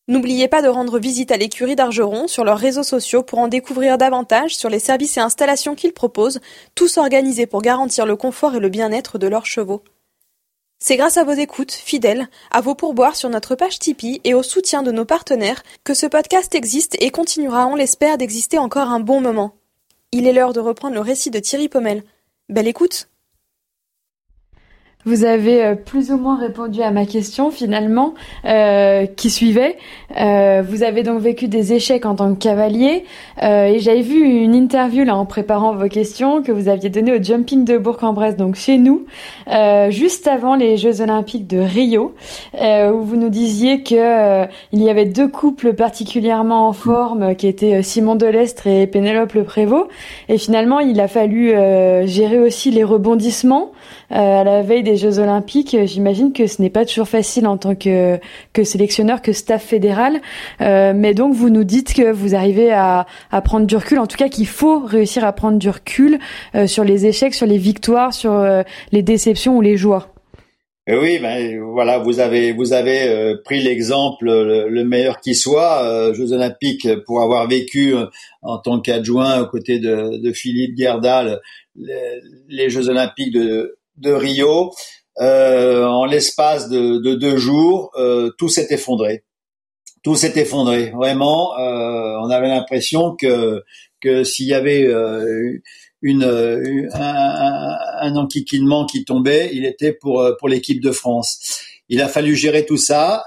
N'oubliez 0.09 0.47
pas 0.47 0.63
de 0.63 0.67
rendre 0.67 0.97
visite 0.97 1.31
à 1.31 1.37
l'écurie 1.37 1.75
d'Argeron 1.75 2.27
sur 2.27 2.43
leurs 2.43 2.57
réseaux 2.57 2.81
sociaux 2.81 3.21
pour 3.21 3.37
en 3.37 3.47
découvrir 3.47 3.99
davantage 3.99 4.55
sur 4.55 4.67
les 4.67 4.79
services 4.79 5.17
et 5.17 5.19
installations 5.19 5.75
qu'ils 5.75 5.93
proposent, 5.93 6.39
tous 6.73 6.97
organisés 6.97 7.45
pour 7.45 7.61
garantir 7.61 8.07
le 8.07 8.15
confort 8.15 8.55
et 8.55 8.59
le 8.59 8.69
bien-être 8.69 9.19
de 9.19 9.27
leurs 9.27 9.45
chevaux. 9.45 9.83
C'est 10.79 10.97
grâce 10.97 11.17
à 11.17 11.23
vos 11.23 11.33
écoutes, 11.33 11.73
fidèles, 11.73 12.27
à 12.49 12.59
vos 12.59 12.73
pourboires 12.73 13.15
sur 13.15 13.29
notre 13.29 13.53
page 13.53 13.77
Tipeee 13.77 14.19
et 14.23 14.33
au 14.33 14.41
soutien 14.41 14.81
de 14.81 14.91
nos 14.91 15.05
partenaires 15.05 15.61
que 15.83 15.93
ce 15.93 16.07
podcast 16.07 16.55
existe 16.55 16.97
et 16.99 17.11
continuera, 17.11 17.67
on 17.67 17.75
l'espère, 17.75 18.17
d'exister 18.17 18.57
encore 18.57 18.89
un 18.89 18.99
bon 18.99 19.21
moment. 19.21 19.53
Il 20.11 20.25
est 20.25 20.33
l'heure 20.33 20.53
de 20.53 20.59
reprendre 20.59 20.95
le 20.95 21.01
récit 21.01 21.29
de 21.29 21.37
Thierry 21.37 21.69
Pommel. 21.69 22.03
Belle 22.49 22.67
écoute! 22.67 23.09
Vous 25.05 25.23
avez 25.23 25.63
euh, 25.63 25.75
plus 25.75 26.11
ou 26.11 26.17
moins 26.17 26.37
répondu 26.37 26.81
à 26.81 26.91
ma 26.91 27.05
question 27.05 27.51
finalement 27.51 28.15
euh, 28.43 29.05
qui 29.05 29.29
suivait. 29.29 29.77
Euh, 30.19 30.61
vous 30.61 30.83
avez 30.83 31.03
donc 31.03 31.21
vécu 31.21 31.47
des 31.47 31.71
échecs 31.71 32.05
en 32.05 32.15
tant 32.15 32.33
que 32.35 32.37
cavalier 32.37 33.05
euh, 33.41 33.67
et 33.67 33.79
j'avais 33.79 34.01
vu 34.01 34.21
une 34.21 34.53
interview 34.53 35.05
là 35.05 35.15
en 35.15 35.25
préparant 35.25 35.73
vos 35.73 35.87
questions 35.87 36.43
que 36.43 36.51
vous 36.51 36.67
aviez 36.67 36.89
donnée 36.89 37.17
au 37.17 37.23
Jumping 37.23 37.63
de 37.63 37.77
Bourg-en-Bresse, 37.77 38.35
donc 38.35 38.55
chez 38.55 38.77
nous, 38.77 39.05
euh, 39.49 39.89
juste 39.89 40.27
avant 40.27 40.55
les 40.55 40.75
Jeux 40.75 40.99
Olympiques 40.99 41.47
de 41.47 41.59
Rio, 41.59 42.13
où 42.61 43.01
vous 43.01 43.15
nous 43.15 43.29
disiez 43.29 43.83
que 43.83 44.47
il 44.73 44.83
y 44.83 44.89
avait 44.89 45.05
deux 45.05 45.29
couples 45.29 45.75
particulièrement 45.75 46.67
en 46.67 46.73
forme 46.73 47.37
qui 47.37 47.47
étaient 47.47 47.83
Simon 47.83 48.15
Delestre 48.15 48.67
et 48.67 48.85
Pénélope 48.85 49.31
Le 49.31 49.45
Prévost 49.45 49.87
et 50.27 50.37
finalement 50.37 50.81
il 50.81 50.99
a 50.99 51.07
fallu 51.07 51.51
gérer 52.05 52.39
aussi 52.39 52.69
les 52.71 52.83
rebondissements 52.83 53.71
à 54.09 54.43
la 54.43 54.61
veille 54.61 54.83
des 54.83 54.97
Jeux 54.97 55.19
Olympiques, 55.19 55.77
j'imagine 55.85 56.33
que 56.33 56.47
ce 56.47 56.61
n'est 56.61 56.69
pas 56.69 56.85
toujours 56.85 57.07
facile 57.07 57.47
en 57.47 57.57
tant 57.57 57.75
que, 57.75 58.19
que 58.53 58.63
sélectionneur, 58.63 59.21
que 59.21 59.33
staff 59.33 59.63
fédéral. 59.63 60.19
Euh, 60.61 60.93
mais 60.95 61.13
donc 61.13 61.33
vous 61.33 61.49
nous 61.49 61.63
dites 61.63 61.93
que 61.93 62.11
vous 62.11 62.35
arrivez 62.35 62.71
à, 62.71 63.05
à 63.31 63.41
prendre 63.41 63.65
du 63.65 63.75
recul, 63.75 63.99
en 63.99 64.07
tout 64.07 64.17
cas 64.17 64.29
qu'il 64.29 64.47
faut 64.47 64.79
réussir 64.79 65.23
à 65.23 65.33
prendre 65.33 65.57
du 65.57 65.69
recul 65.69 66.19
euh, 66.55 66.67
sur 66.67 66.83
les 66.83 67.05
échecs, 67.05 67.33
sur 67.33 67.45
les 67.45 67.57
victoires, 67.57 68.13
sur 68.13 68.33
euh, 68.33 68.63
les 68.91 69.03
déceptions 69.03 69.57
ou 69.57 69.61
les 69.61 69.77
joies. 69.77 70.13
Et 70.87 70.95
oui, 70.95 71.19
ben 71.19 71.61
voilà, 71.61 71.99
vous 71.99 72.19
avez 72.19 72.51
vous 72.51 72.73
avez 72.73 73.07
euh, 73.07 73.35
pris 73.45 73.61
l'exemple 73.61 74.25
le, 74.25 74.83
meilleur 74.83 75.19
qui 75.19 75.35
soit 75.35 75.83
euh, 75.83 76.15
Jeux 76.15 76.33
Olympiques 76.33 76.87
pour 77.05 77.21
avoir 77.21 77.47
vécu 77.47 77.93
en 78.41 78.57
tant 78.57 78.79
qu'adjoint 78.79 79.41
aux 79.41 79.45
côtés 79.45 79.77
de, 79.77 80.17
de 80.17 80.31
Philippe 80.31 80.75
Gerdal 80.75 81.39
les 81.75 82.69
Jeux 82.69 82.89
Olympiques 82.89 83.31
de 83.33 83.78
de 83.99 84.11
Rio, 84.11 84.71
euh, 85.21 85.83
en 85.85 86.05
l'espace 86.05 86.69
de, 86.69 87.15
deux 87.15 87.37
jours, 87.37 87.91
euh, 87.97 88.31
tout 88.37 88.47
s'est 88.49 88.67
effondré. 88.69 89.23
Tout 90.01 90.15
s'est 90.15 90.39
effondré. 90.39 90.91
Vraiment, 90.95 91.57
euh, 91.59 92.17
on 92.21 92.29
avait 92.29 92.47
l'impression 92.47 93.15
que 93.15 93.63
que 94.01 94.23
s'il 94.23 94.47
y 94.47 94.53
avait 94.53 94.87
une, 96.01 96.23
un, 96.23 97.77
un, 98.01 98.15
enquiquinement 98.15 98.85
qui 98.85 99.03
tombait, 99.03 99.49
il 99.51 99.65
était 99.65 99.91
pour 99.91 100.25
pour 100.39 100.47
l'équipe 100.47 100.81
de 100.81 100.91
France. 100.91 101.61
Il 101.89 102.01
a 102.01 102.07
fallu 102.07 102.33
gérer 102.33 102.65
tout 102.65 102.77
ça. 102.77 103.25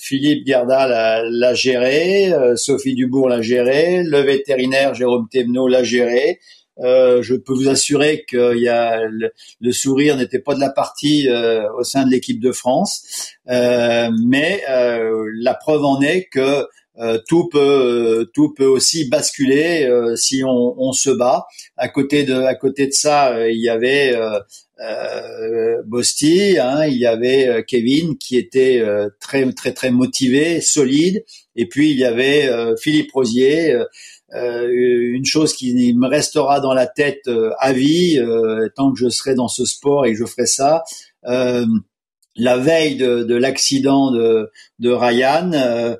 Philippe 0.00 0.44
Gerda 0.48 1.22
l'a 1.30 1.54
géré, 1.54 2.32
Sophie 2.56 2.96
Dubourg 2.96 3.28
l'a 3.28 3.40
géré, 3.40 4.02
le 4.02 4.18
vétérinaire 4.22 4.94
Jérôme 4.94 5.28
Thévenot 5.30 5.68
l'a 5.68 5.84
géré. 5.84 6.40
Euh, 6.78 7.22
je 7.22 7.34
peux 7.34 7.54
vous 7.54 7.68
assurer 7.68 8.24
que 8.28 8.56
y 8.56 8.68
a 8.68 9.00
le, 9.08 9.72
sourire 9.72 10.16
n'était 10.16 10.40
pas 10.40 10.54
de 10.54 10.60
la 10.60 10.70
partie 10.70 11.28
euh, 11.28 11.62
au 11.78 11.84
sein 11.84 12.04
de 12.04 12.10
l'équipe 12.10 12.40
de 12.40 12.52
France, 12.52 13.32
euh, 13.48 14.10
mais 14.26 14.62
la 14.66 15.54
preuve 15.54 15.84
en 15.84 16.00
est 16.02 16.24
que 16.24 16.66
tout 17.28 17.48
peut 17.48 18.30
tout 18.34 18.54
peut 18.54 18.66
aussi 18.66 19.08
basculer 19.08 19.88
si 20.16 20.42
on, 20.44 20.74
on, 20.78 20.92
se 20.92 21.10
bat. 21.10 21.46
À 21.76 21.88
côté 21.88 22.24
de 22.24 22.34
à 22.34 22.54
côté 22.54 22.86
de 22.86 22.92
ça, 22.92 23.48
il 23.48 23.60
y 23.60 23.68
avait 23.68 24.14
euh, 24.80 25.82
Bosti, 25.86 26.58
hein, 26.58 26.86
il 26.86 26.96
y 26.96 27.06
avait 27.06 27.64
Kevin 27.66 28.16
qui 28.18 28.36
était 28.36 28.82
très 29.20 29.50
très 29.52 29.72
très 29.72 29.90
motivé, 29.90 30.60
solide, 30.60 31.24
et 31.54 31.66
puis 31.66 31.90
il 31.90 31.98
y 31.98 32.04
avait 32.04 32.50
Philippe 32.80 33.12
Rosier 33.12 33.74
euh, 33.74 33.84
une 34.32 35.24
chose 35.24 35.54
qui 35.54 35.94
me 35.94 36.08
restera 36.08 36.60
dans 36.60 36.74
la 36.74 36.86
tête 36.86 37.22
euh, 37.28 37.52
à 37.58 37.72
vie 37.72 38.18
euh, 38.18 38.68
tant 38.74 38.92
que 38.92 38.98
je 38.98 39.08
serai 39.08 39.34
dans 39.34 39.48
ce 39.48 39.64
sport 39.64 40.06
et 40.06 40.12
que 40.12 40.18
je 40.18 40.24
ferai 40.24 40.46
ça. 40.46 40.82
la 41.22 42.56
veille 42.58 42.96
de, 42.96 43.22
de 43.22 43.34
l'accident 43.34 44.10
de, 44.10 44.50
de, 44.78 44.90
Ryan, 44.90 45.96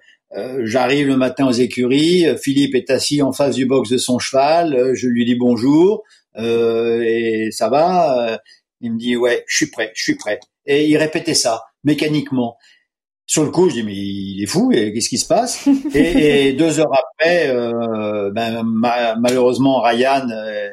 j'arrive 0.65 1.07
le 1.09 1.17
matin 1.17 1.47
aux 1.47 1.53
écuries. 1.53 2.27
Philippe 2.43 2.75
est 2.75 2.91
assis 2.91 3.23
en 3.23 3.33
face 3.33 3.55
du 3.55 3.65
box 3.65 3.89
de 3.89 3.97
son 3.97 4.19
cheval. 4.19 4.95
je 4.95 5.09
lui 5.09 5.25
dis 5.25 5.37
bonjour 5.37 6.05
et 6.37 7.49
ça 7.53 7.71
va. 7.71 8.39
il 8.83 8.93
me 8.93 8.99
dit 8.99 9.17
ouais, 9.17 9.45
je 9.47 9.57
suis 9.57 9.71
prêt, 9.71 9.93
je 9.95 10.03
suis 10.03 10.17
prêt. 10.17 10.41
Et 10.67 10.87
il 10.89 10.97
répétait 10.99 11.35
ça 11.35 11.63
mécaniquement. 11.85 12.59
Sur 13.27 13.43
le 13.43 13.51
coup, 13.51 13.69
je 13.69 13.75
dis 13.75 13.83
mais 13.83 13.95
il 13.95 14.43
est 14.43 14.47
fou, 14.47 14.71
et 14.73 14.93
qu'est-ce 14.93 15.09
qui 15.09 15.19
se 15.19 15.27
passe? 15.27 15.67
Et, 15.95 16.49
et, 16.49 16.53
deux 16.53 16.79
heures 16.79 16.93
après, 16.95 17.49
euh, 17.49 18.31
ben, 18.31 18.63
malheureusement 18.65 19.81
Ryan 19.81 20.29
euh, 20.31 20.69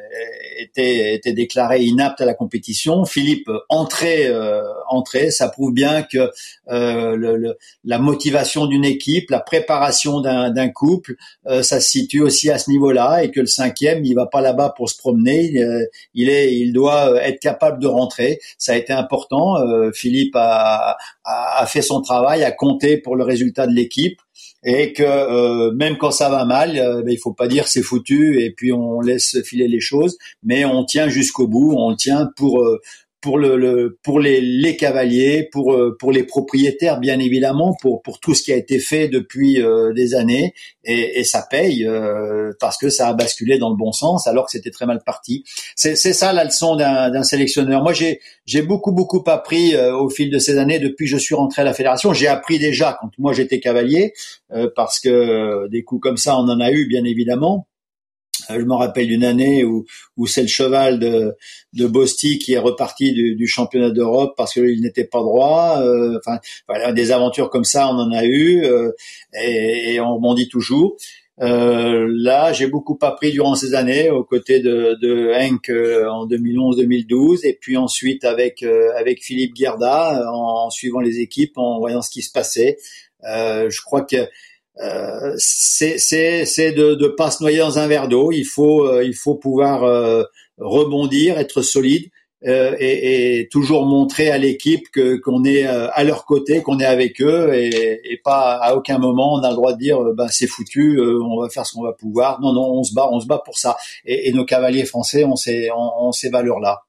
était, 0.60 1.14
était 1.14 1.32
déclaré 1.32 1.82
inapte 1.82 2.20
à 2.20 2.24
la 2.24 2.34
compétition. 2.34 3.04
Philippe 3.04 3.50
entrait, 3.68 4.26
euh, 4.26 4.62
entrait. 4.88 5.30
Ça 5.30 5.48
prouve 5.48 5.72
bien 5.72 6.02
que 6.02 6.30
euh, 6.68 7.16
le, 7.16 7.56
la 7.84 7.98
motivation 7.98 8.66
d'une 8.66 8.84
équipe, 8.84 9.30
la 9.30 9.40
préparation 9.40 10.20
d'un 10.20 10.68
couple, 10.68 11.16
euh, 11.46 11.62
ça 11.62 11.80
se 11.80 11.90
situe 11.90 12.22
aussi 12.22 12.50
à 12.50 12.58
ce 12.58 12.70
niveau-là, 12.70 13.24
et 13.24 13.30
que 13.30 13.40
le 13.40 13.46
cinquième, 13.46 14.04
il 14.04 14.14
va 14.14 14.26
pas 14.26 14.40
là-bas 14.40 14.74
pour 14.76 14.88
se 14.88 14.96
promener. 14.96 15.52
Il, 16.14 16.28
est, 16.28 16.54
il 16.54 16.72
doit 16.72 17.22
être 17.22 17.40
capable 17.40 17.80
de 17.80 17.86
rentrer. 17.86 18.40
Ça 18.58 18.72
a 18.72 18.76
été 18.76 18.92
important. 18.92 19.54
Philippe 19.92 20.36
a, 20.36 20.96
a, 21.24 21.62
a 21.62 21.66
fait 21.66 21.82
son 21.82 22.00
travail, 22.00 22.43
a 22.44 22.52
compté 22.52 22.98
pour 22.98 23.16
le 23.16 23.24
résultat 23.24 23.66
de 23.66 23.72
l'équipe 23.72 24.18
et 24.64 24.92
que 24.92 25.02
euh, 25.02 25.72
même 25.72 25.98
quand 25.98 26.10
ça 26.10 26.28
va 26.30 26.44
mal, 26.44 26.78
euh, 26.78 27.02
ben, 27.02 27.12
il 27.12 27.18
faut 27.18 27.32
pas 27.32 27.48
dire 27.48 27.68
c'est 27.68 27.82
foutu 27.82 28.40
et 28.42 28.50
puis 28.50 28.72
on 28.72 29.00
laisse 29.00 29.42
filer 29.42 29.68
les 29.68 29.80
choses, 29.80 30.16
mais 30.42 30.64
on 30.64 30.84
tient 30.84 31.08
jusqu'au 31.08 31.46
bout, 31.46 31.74
on 31.76 31.94
tient 31.94 32.30
pour 32.36 32.62
euh, 32.62 32.80
pour 33.24 33.38
le, 33.38 33.98
pour 34.02 34.20
les, 34.20 34.42
les, 34.42 34.76
cavaliers, 34.76 35.48
pour 35.50 35.72
euh, 35.72 35.96
pour 35.98 36.12
les 36.12 36.24
propriétaires 36.24 37.00
bien 37.00 37.18
évidemment, 37.18 37.74
pour 37.80 38.02
pour 38.02 38.20
tout 38.20 38.34
ce 38.34 38.42
qui 38.42 38.52
a 38.52 38.56
été 38.56 38.78
fait 38.78 39.08
depuis 39.08 39.62
euh, 39.62 39.94
des 39.94 40.14
années 40.14 40.52
et, 40.84 41.20
et 41.20 41.24
ça 41.24 41.42
paye 41.50 41.86
euh, 41.86 42.52
parce 42.60 42.76
que 42.76 42.90
ça 42.90 43.08
a 43.08 43.14
basculé 43.14 43.56
dans 43.56 43.70
le 43.70 43.76
bon 43.76 43.92
sens 43.92 44.26
alors 44.26 44.44
que 44.44 44.50
c'était 44.50 44.70
très 44.70 44.84
mal 44.84 45.00
parti. 45.02 45.42
C'est 45.74 45.96
c'est 45.96 46.12
ça 46.12 46.34
la 46.34 46.44
leçon 46.44 46.76
d'un 46.76 47.22
sélectionneur. 47.22 47.82
Moi 47.82 47.94
j'ai 47.94 48.20
j'ai 48.44 48.60
beaucoup 48.60 48.92
beaucoup 48.92 49.24
appris 49.26 49.74
au 49.74 50.10
fil 50.10 50.28
de 50.28 50.38
ces 50.38 50.58
années 50.58 50.78
depuis 50.78 51.06
que 51.06 51.10
je 51.10 51.16
suis 51.16 51.34
rentré 51.34 51.62
à 51.62 51.64
la 51.64 51.72
fédération. 51.72 52.12
J'ai 52.12 52.28
appris 52.28 52.58
déjà 52.58 52.98
quand 53.00 53.08
moi 53.16 53.32
j'étais 53.32 53.58
cavalier 53.58 54.12
parce 54.76 55.00
que 55.00 55.66
des 55.70 55.82
coups 55.82 56.02
comme 56.02 56.18
ça 56.18 56.36
on 56.36 56.46
en 56.46 56.60
a 56.60 56.70
eu 56.70 56.86
bien 56.86 57.04
évidemment 57.04 57.66
euh, 57.66 57.73
je 58.50 58.64
me 58.64 58.74
rappelle 58.74 59.06
d'une 59.06 59.24
année 59.24 59.64
où, 59.64 59.84
où 60.16 60.26
c'est 60.26 60.42
le 60.42 60.48
cheval 60.48 60.98
de, 60.98 61.34
de 61.72 61.86
Bosti 61.86 62.38
qui 62.38 62.52
est 62.52 62.58
reparti 62.58 63.12
du, 63.12 63.34
du 63.34 63.46
championnat 63.46 63.90
d'Europe 63.90 64.34
parce 64.36 64.54
qu'il 64.54 64.80
n'était 64.80 65.04
pas 65.04 65.20
droit. 65.20 65.80
Euh, 65.80 66.18
enfin, 66.18 66.38
voilà, 66.68 66.92
des 66.92 67.12
aventures 67.12 67.50
comme 67.50 67.64
ça, 67.64 67.88
on 67.88 67.98
en 67.98 68.12
a 68.12 68.24
eu 68.24 68.64
euh, 68.64 68.92
et, 69.34 69.94
et, 69.94 70.00
on 70.00 70.14
rebondit 70.14 70.48
toujours. 70.48 70.96
Euh, 71.40 72.06
là, 72.10 72.52
j'ai 72.52 72.68
beaucoup 72.68 72.96
appris 73.02 73.32
durant 73.32 73.56
ces 73.56 73.74
années 73.74 74.08
aux 74.08 74.22
côtés 74.22 74.60
de, 74.60 74.96
de 75.02 75.32
Henk 75.34 75.68
euh, 75.68 76.08
en 76.08 76.28
2011-2012 76.28 77.40
et 77.44 77.58
puis 77.60 77.76
ensuite 77.76 78.24
avec 78.24 78.62
avec 78.62 79.22
Philippe 79.22 79.56
Gerda 79.56 80.22
en, 80.32 80.66
en, 80.66 80.70
suivant 80.70 81.00
les 81.00 81.18
équipes, 81.18 81.58
en 81.58 81.80
voyant 81.80 82.02
ce 82.02 82.10
qui 82.10 82.22
se 82.22 82.30
passait. 82.30 82.78
je 83.24 83.80
crois 83.82 84.02
que 84.02 84.28
euh, 84.80 85.34
c'est 85.38 86.72
de 86.72 86.96
ne 87.00 87.08
pas 87.08 87.30
se 87.30 87.42
noyer 87.42 87.58
dans 87.58 87.78
un 87.78 87.86
verre 87.86 88.08
d'eau. 88.08 88.32
Il 88.32 88.44
faut 88.44 88.86
euh, 88.86 89.04
il 89.04 89.14
faut 89.14 89.36
pouvoir 89.36 89.84
euh, 89.84 90.24
rebondir, 90.58 91.38
être 91.38 91.62
solide 91.62 92.10
euh, 92.46 92.74
et, 92.78 93.38
et, 93.40 93.48
toujours 93.48 93.86
montrer 93.86 94.30
à 94.30 94.36
l'équipe 94.36 94.90
que 94.92 95.16
qu'on 95.16 95.44
est 95.44 95.64
à 95.64 96.04
leur 96.04 96.26
côté, 96.26 96.60
qu'on 96.62 96.78
est 96.80 96.84
avec 96.84 97.22
eux 97.22 97.54
et, 97.54 98.00
et, 98.12 98.18
pas 98.22 98.54
à 98.54 98.74
aucun 98.74 98.98
moment 98.98 99.34
on 99.34 99.42
a 99.42 99.48
le 99.48 99.54
droit 99.54 99.72
de 99.72 99.78
dire 99.78 100.00
ben 100.16 100.28
c'est 100.28 100.46
foutu, 100.48 101.00
on 101.00 101.40
va 101.40 101.48
faire 101.48 101.64
ce 101.64 101.74
qu'on 101.74 101.84
va 101.84 101.92
pouvoir. 101.92 102.40
Non 102.40 102.52
non, 102.52 102.68
on 102.72 102.82
se 102.82 102.92
bat, 102.94 103.08
on 103.10 103.20
se 103.20 103.26
bat 103.26 103.40
pour 103.44 103.58
ça. 103.58 103.76
Et, 104.04 104.32
nos 104.32 104.44
cavaliers 104.44 104.84
français 104.84 105.24
ont 105.24 105.36
ces 105.36 105.70
ont 105.72 106.12
ces 106.12 106.30
valeurs 106.30 106.60
là. 106.60 106.82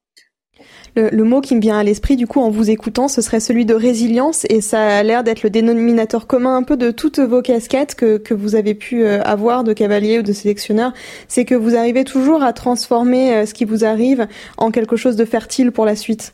Le, 0.98 1.24
mot 1.26 1.42
qui 1.42 1.56
me 1.56 1.60
vient 1.60 1.78
à 1.78 1.84
l'esprit, 1.84 2.16
du 2.16 2.26
coup, 2.26 2.40
en 2.40 2.50
vous 2.50 2.70
écoutant, 2.70 3.10
ce 3.10 3.22
serait 3.22 3.42
celui 3.42 3.66
de 3.66 3.74
résilience, 3.74 4.46
et 4.48 4.62
ça 4.62 4.82
a 4.82 5.04
l'air 5.04 5.26
d'être 5.26 5.44
le 5.44 5.50
dénominateur 5.50 6.26
commun 6.26 6.56
un 6.56 6.64
peu 6.64 6.78
de 6.78 6.90
toutes 6.92 7.20
vos 7.20 7.42
casquettes 7.42 7.96
que, 7.96 8.18
que 8.18 8.34
vous 8.34 8.56
avez 8.56 8.76
pu 8.76 9.04
euh, 9.04 9.22
avoir 9.24 9.66
de 9.66 9.74
cavalier 9.74 10.20
ou 10.20 10.22
de 10.22 10.32
sélectionneur. 10.32 10.94
C'est 11.28 11.44
que 11.44 11.54
vous 11.54 11.76
arrivez 11.76 12.06
toujours 12.06 12.44
à 12.44 12.54
transformer 12.54 13.34
euh, 13.34 13.46
ce 13.46 13.54
qui 13.54 13.66
vous 13.66 13.84
arrive 13.84 14.28
en 14.56 14.72
quelque 14.72 14.96
chose 14.96 15.18
de 15.18 15.26
fertile 15.26 15.74
pour 15.74 15.84
la 15.84 15.98
suite. 15.98 16.34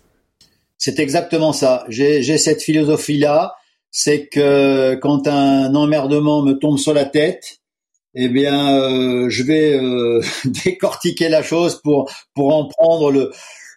C'est 0.77 0.99
exactement 0.99 1.53
ça. 1.53 1.83
J'ai 1.89 2.37
cette 2.37 2.61
philosophie-là, 2.61 3.55
c'est 3.89 4.27
que 4.27 4.93
quand 5.01 5.27
un 5.27 5.73
emmerdement 5.73 6.43
me 6.43 6.53
tombe 6.53 6.77
sur 6.77 6.93
la 6.93 7.05
tête, 7.05 7.57
eh 8.13 8.27
bien, 8.27 8.75
euh, 8.75 9.27
je 9.29 9.41
vais 9.41 9.79
décortiquer 10.65 11.29
la 11.29 11.41
chose 11.41 11.81
pour 11.83 12.11
pour 12.35 12.55
en 12.55 12.65
prendre 12.67 13.11
le 13.11 13.31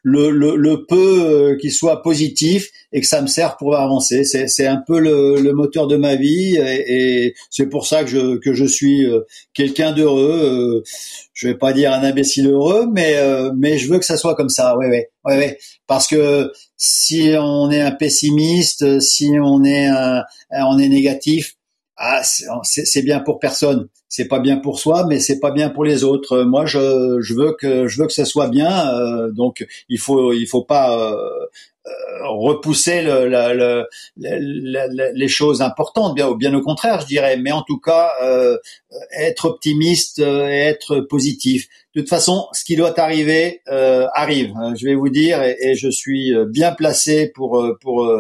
le, 0.05 0.30
le, 0.30 0.55
le 0.55 0.84
peu 0.86 1.57
qui 1.61 1.70
soit 1.70 2.02
positif 2.02 2.68
et 2.92 3.00
que 3.00 3.07
ça 3.07 3.22
me 3.22 3.26
sert 3.26 3.57
pour 3.57 3.74
avancer. 3.76 4.22
C'est, 4.22 4.46
c'est 4.48 4.66
un 4.66 4.80
peu 4.86 5.00
le, 5.00 5.40
le, 5.40 5.52
moteur 5.52 5.86
de 5.88 5.96
ma 5.96 6.14
vie 6.14 6.57
et, 6.57 7.24
et 7.26 7.34
c'est 7.50 7.66
pour 7.66 7.86
ça 7.86 8.05
que 8.05 8.11
je, 8.11 8.36
que 8.36 8.52
je 8.52 8.66
suis 8.66 9.07
quelqu'un 9.55 9.92
d'heureux. 9.92 10.84
je 11.32 11.48
vais 11.48 11.55
pas 11.57 11.72
dire 11.72 11.92
un 11.92 12.05
imbécile 12.05 12.48
heureux, 12.48 12.86
mais 12.92 13.16
mais 13.57 13.78
je 13.78 13.90
veux 13.90 13.98
que 13.98 14.05
ça 14.05 14.16
soit 14.16 14.34
comme 14.34 14.50
ça. 14.50 14.76
Ouais, 14.76 14.88
ouais, 14.88 15.09
ouais. 15.24 15.59
Parce 15.86 16.07
que 16.07 16.52
si 16.76 17.32
on 17.38 17.70
est 17.70 17.80
un 17.80 17.90
pessimiste, 17.92 19.00
si 19.00 19.30
on 19.42 19.64
est 19.64 19.86
un, 19.86 20.22
on 20.50 20.78
est 20.78 20.88
négatif, 20.88 21.57
ah, 21.97 22.22
c'est 22.24 23.03
bien 23.03 23.20
pour 23.20 23.38
personne. 23.38 23.88
C'est 24.09 24.26
pas 24.28 24.40
bien 24.40 24.59
pour 24.59 24.78
soi, 24.78 25.07
mais 25.07 25.20
c'est 25.20 25.40
pas 25.40 25.51
bien 25.51 25.70
pour 25.70 25.84
les 25.84 26.05
autres. 26.05 26.42
Moi, 26.42 26.66
je, 26.66 26.78
veux 27.34 27.57
que 27.59 27.88
je 27.88 28.01
veux 28.01 28.07
que 28.07 28.12
ça 28.12 28.24
soit 28.24 28.49
bien. 28.49 28.88
Euh, 28.88 29.30
donc, 29.32 29.66
il 29.88 29.99
faut 29.99 30.32
il 30.32 30.47
faut 30.47 30.64
pas 30.64 30.97
euh, 30.97 31.12
euh, 31.12 31.47
repousser 32.22 33.03
le, 33.03 33.28
le, 33.28 33.87
le, 34.16 35.12
les 35.14 35.28
choses 35.28 35.61
importantes, 35.61 36.14
bien, 36.14 36.32
bien 36.32 36.55
au 36.55 36.62
contraire, 36.62 37.01
je 37.01 37.07
dirais. 37.07 37.37
Mais 37.37 37.53
en 37.53 37.62
tout 37.62 37.78
cas, 37.78 38.11
être 39.18 39.47
optimiste 39.47 40.18
et 40.18 40.22
être 40.22 41.01
positif. 41.01 41.68
De 41.95 42.01
toute 42.01 42.09
façon, 42.09 42.47
ce 42.53 42.64
qui 42.64 42.76
doit 42.76 42.99
arriver 42.99 43.61
arrive. 43.66 44.55
Je 44.76 44.87
vais 44.87 44.95
vous 44.95 45.11
dire, 45.11 45.43
et, 45.43 45.74
je 45.74 45.89
suis 45.89 46.32
bien 46.49 46.72
placé 46.72 47.28
pour 47.28 47.62
pour 47.80 48.11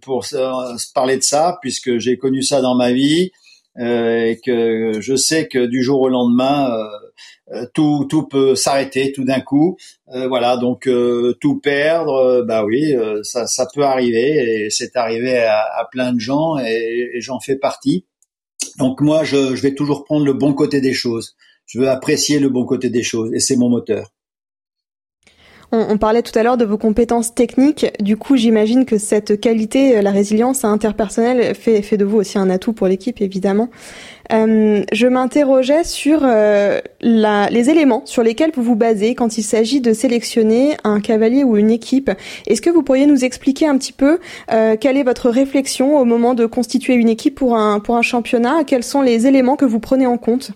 pour 0.00 0.24
se 0.24 0.92
parler 0.92 1.16
de 1.16 1.22
ça, 1.22 1.58
puisque 1.60 1.98
j'ai 1.98 2.16
connu 2.16 2.42
ça 2.42 2.60
dans 2.60 2.74
ma 2.74 2.92
vie 2.92 3.30
euh, 3.30 3.47
et 3.78 4.40
que 4.44 5.00
je 5.00 5.16
sais 5.16 5.48
que 5.48 5.66
du 5.66 5.82
jour 5.82 6.00
au 6.00 6.08
lendemain, 6.08 6.70
euh, 7.52 7.64
tout, 7.74 8.06
tout 8.08 8.24
peut 8.26 8.54
s'arrêter 8.54 9.12
tout 9.12 9.24
d'un 9.24 9.40
coup. 9.40 9.76
Euh, 10.14 10.28
voilà, 10.28 10.56
donc 10.56 10.88
tout 11.40 11.60
perdre, 11.60 12.44
bah 12.46 12.64
oui, 12.64 12.94
ça, 13.22 13.46
ça 13.46 13.66
peut 13.74 13.84
arriver 13.84 14.64
et 14.64 14.70
c'est 14.70 14.96
arrivé 14.96 15.38
à, 15.38 15.60
à, 15.60 15.84
plein 15.90 16.12
de 16.12 16.20
gens 16.20 16.58
et, 16.58 17.10
et 17.14 17.20
j'en 17.20 17.40
fais 17.40 17.56
partie. 17.56 18.04
Donc 18.78 19.00
moi, 19.00 19.24
je, 19.24 19.56
je 19.56 19.62
vais 19.62 19.74
toujours 19.74 20.04
prendre 20.04 20.24
le 20.24 20.32
bon 20.32 20.52
côté 20.52 20.80
des 20.80 20.94
choses. 20.94 21.36
Je 21.66 21.78
veux 21.78 21.88
apprécier 21.88 22.38
le 22.38 22.48
bon 22.48 22.64
côté 22.64 22.90
des 22.90 23.02
choses 23.02 23.32
et 23.34 23.40
c'est 23.40 23.56
mon 23.56 23.68
moteur. 23.68 24.10
On, 25.70 25.98
parlait 25.98 26.22
tout 26.22 26.36
à 26.38 26.42
l'heure 26.42 26.56
de 26.56 26.64
vos 26.64 26.78
compétences 26.78 27.34
techniques. 27.34 27.86
Du 28.00 28.16
coup, 28.16 28.36
j'imagine 28.36 28.86
que 28.86 28.96
cette 28.96 29.38
qualité, 29.38 29.98
euh, 29.98 30.02
la 30.02 30.10
résilience 30.10 30.64
interpersonnelle, 30.64 31.54
fait, 31.54 31.98
de 31.98 32.06
vous 32.06 32.16
aussi 32.16 32.38
un 32.38 32.48
atout 32.48 32.72
pour 32.72 32.86
l'équipe, 32.86 33.20
évidemment. 33.20 33.68
Euh, 34.32 34.82
je 34.92 35.06
m'interrogeais 35.06 35.84
sur 35.84 36.20
euh, 36.22 36.80
les 37.02 37.70
éléments 37.70 38.02
sur 38.06 38.22
lesquels 38.22 38.50
vous 38.54 38.62
vous 38.62 38.76
basez 38.76 39.14
quand 39.14 39.36
il 39.36 39.42
s'agit 39.42 39.82
de 39.82 39.92
sélectionner 39.92 40.76
un 40.84 41.00
cavalier 41.00 41.44
ou 41.44 41.58
une 41.58 41.70
équipe. 41.70 42.10
Est-ce 42.46 42.62
que 42.62 42.70
vous 42.70 42.82
pourriez 42.82 43.06
nous 43.06 43.24
expliquer 43.24 43.66
un 43.66 43.76
petit 43.76 43.92
peu 43.92 44.18
quelle 44.48 44.96
est 44.96 45.02
votre 45.02 45.28
réflexion 45.28 45.98
au 45.98 46.04
moment 46.04 46.34
de 46.34 46.46
constituer 46.46 46.94
une 46.94 47.08
équipe 47.08 47.34
pour 47.34 47.56
un 47.56 48.02
championnat? 48.02 48.64
Quels 48.64 48.84
sont 48.84 49.02
les 49.02 49.26
éléments 49.26 49.56
que 49.56 49.64
vous 49.64 49.80
prenez 49.80 50.06
en 50.06 50.18
compte? 50.18 50.52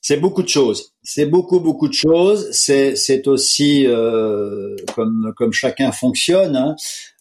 C'est 0.00 0.18
beaucoup 0.18 0.44
de 0.44 0.48
choses. 0.48 0.95
C'est 1.08 1.26
beaucoup 1.26 1.60
beaucoup 1.60 1.86
de 1.86 1.92
choses. 1.92 2.48
C'est 2.50 2.96
c'est 2.96 3.28
aussi 3.28 3.86
euh, 3.86 4.74
comme 4.96 5.32
comme 5.36 5.52
chacun 5.52 5.92
fonctionne. 5.92 6.56
Hein. 6.56 6.74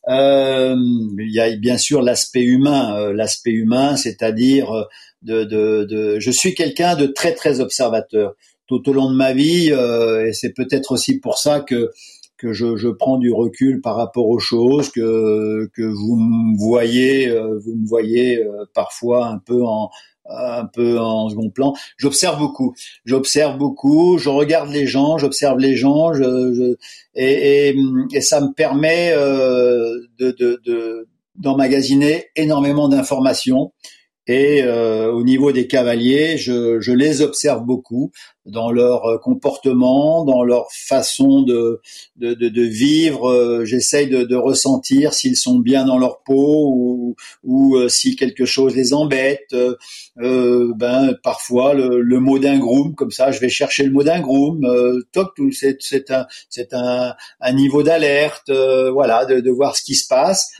Euh, 0.07 0.75
il 1.19 1.31
y 1.31 1.39
a 1.39 1.55
bien 1.55 1.77
sûr 1.77 2.01
l'aspect 2.01 2.41
humain, 2.43 2.97
euh, 2.97 3.13
l'aspect 3.13 3.51
humain, 3.51 3.95
c'est-à-dire 3.95 4.71
euh, 4.71 4.83
de, 5.21 5.43
de, 5.43 5.83
de, 5.86 6.19
je 6.19 6.31
suis 6.31 6.55
quelqu'un 6.55 6.95
de 6.95 7.05
très 7.05 7.36
très 7.36 7.59
observateur 7.59 8.33
tout 8.67 8.89
au 8.89 8.93
long 8.93 9.11
de 9.11 9.15
ma 9.15 9.33
vie, 9.33 9.69
et 9.69 10.33
c'est 10.33 10.53
peut-être 10.53 10.91
aussi 10.91 11.19
pour 11.19 11.38
ça 11.38 11.59
que 11.59 11.91
que 12.38 12.53
je, 12.53 12.75
je, 12.75 12.89
prends 12.89 13.17
du 13.19 13.31
recul 13.31 13.81
par 13.81 13.95
rapport 13.95 14.27
aux 14.27 14.39
choses, 14.39 14.89
que 14.89 15.69
que 15.75 15.83
vous 15.83 16.15
me 16.15 16.57
voyez, 16.57 17.29
vous 17.29 17.75
me 17.75 17.88
voyez 17.88 18.43
parfois 18.73 19.27
un 19.27 19.38
peu 19.38 19.63
en 19.63 19.91
un 20.30 20.65
peu 20.65 20.99
en 20.99 21.30
second 21.30 21.49
plan. 21.49 21.73
J'observe 21.97 22.38
beaucoup. 22.39 22.73
J'observe 23.05 23.57
beaucoup. 23.57 24.17
Je 24.17 24.30
regarde 24.30 24.69
les 24.69 24.88
gens. 24.88 25.17
J'observe 25.17 25.59
les 25.59 25.76
gens. 25.76 26.13
Je, 26.13 26.53
je 26.53 26.76
et, 27.15 27.76
ça 28.21 28.41
me 28.41 28.53
permet 28.53 29.11
euh, 29.13 29.99
de, 30.19 31.07
d'emmagasiner 31.36 32.26
énormément 32.36 32.89
d'informations 32.89 33.73
et 34.28 34.63
euh, 34.63 35.11
au 35.11 35.23
niveau 35.23 35.51
des 35.51 35.67
cavaliers, 35.67 36.38
je, 36.38 36.80
je, 36.80 36.91
les 36.91 37.21
observe 37.21 37.63
beaucoup 37.63 38.11
dans 38.47 38.71
leur 38.71 39.05
euh, 39.05 39.17
comportement, 39.19 40.26
dans 40.26 40.43
leur 40.43 40.67
façon 40.71 41.43
de, 41.43 41.80
de, 42.15 42.34
de, 42.34 42.49
de 42.49 42.61
vivre. 42.63 43.30
Euh, 43.30 43.65
j'essaye 43.65 44.07
de, 44.07 44.23
de, 44.23 44.36
ressentir 44.36 45.13
s'ils 45.13 45.36
sont 45.36 45.59
bien 45.59 45.86
dans 45.86 45.99
leur 45.99 46.21
peau 46.23 46.71
ou, 46.73 47.15
ou 47.43 47.76
euh, 47.76 47.88
si 47.88 48.15
quelque 48.15 48.45
chose 48.45 48.76
les 48.76 48.93
embête. 48.93 49.53
Euh, 49.53 50.73
ben 50.76 51.13
parfois 51.23 51.73
le, 51.76 52.01
le 52.01 52.19
mot 52.19 52.39
d'un 52.39 52.57
groom, 52.57 52.95
comme 52.95 53.11
ça, 53.11 53.30
je 53.32 53.39
vais 53.39 53.49
chercher 53.49 53.84
le 53.84 53.91
mot 53.91 54.03
d'un 54.03 54.21
groom. 54.21 54.65
toc, 55.11 55.34
c'est, 55.51 56.11
un, 56.11 56.26
un, 56.71 57.13
un 57.41 57.53
niveau 57.53 57.84
d'alerte. 57.84 58.49
voilà, 58.91 59.26
de, 59.26 59.39
de 59.39 59.51
voir 59.51 59.76
ce 59.76 59.84
qui 59.84 59.95
se 59.95 60.07
passe. 60.07 60.51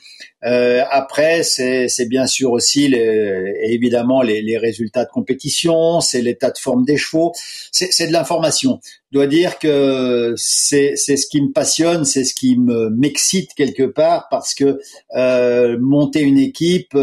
Euh, 0.45 0.84
après, 0.89 1.43
c'est 1.43 2.07
bien 2.07 2.28
sûr 2.28 2.51
aussi 2.51 2.88
les, 2.88 3.53
évidemment 3.63 4.21
les, 4.21 4.41
les, 4.41 4.57
résultats 4.57 5.05
de 5.05 5.09
compétition, 5.09 6.01
c'est 6.01 6.21
l'état 6.21 6.51
de 6.51 6.57
forme 6.57 6.86
des 6.86 6.97
chevaux, 6.97 7.34
c'est 7.71 8.07
de 8.07 8.13
l'information. 8.13 8.80
Je 9.11 9.17
dois 9.17 9.28
dire 9.28 9.59
que 9.59 10.34
c'est 10.38 10.95
ce 10.95 11.28
qui 11.28 11.41
me 11.41 11.51
passionne, 11.51 12.05
c'est 12.05 12.23
ce 12.23 12.34
qui 12.34 12.57
me 12.57 12.89
m'excite 12.89 13.53
quelque 13.55 13.84
part 13.84 14.28
parce 14.30 14.53
que 14.53 14.80
euh, 15.15 15.78
monter 15.80 16.21
une 16.21 16.39
équipe, 16.39 16.95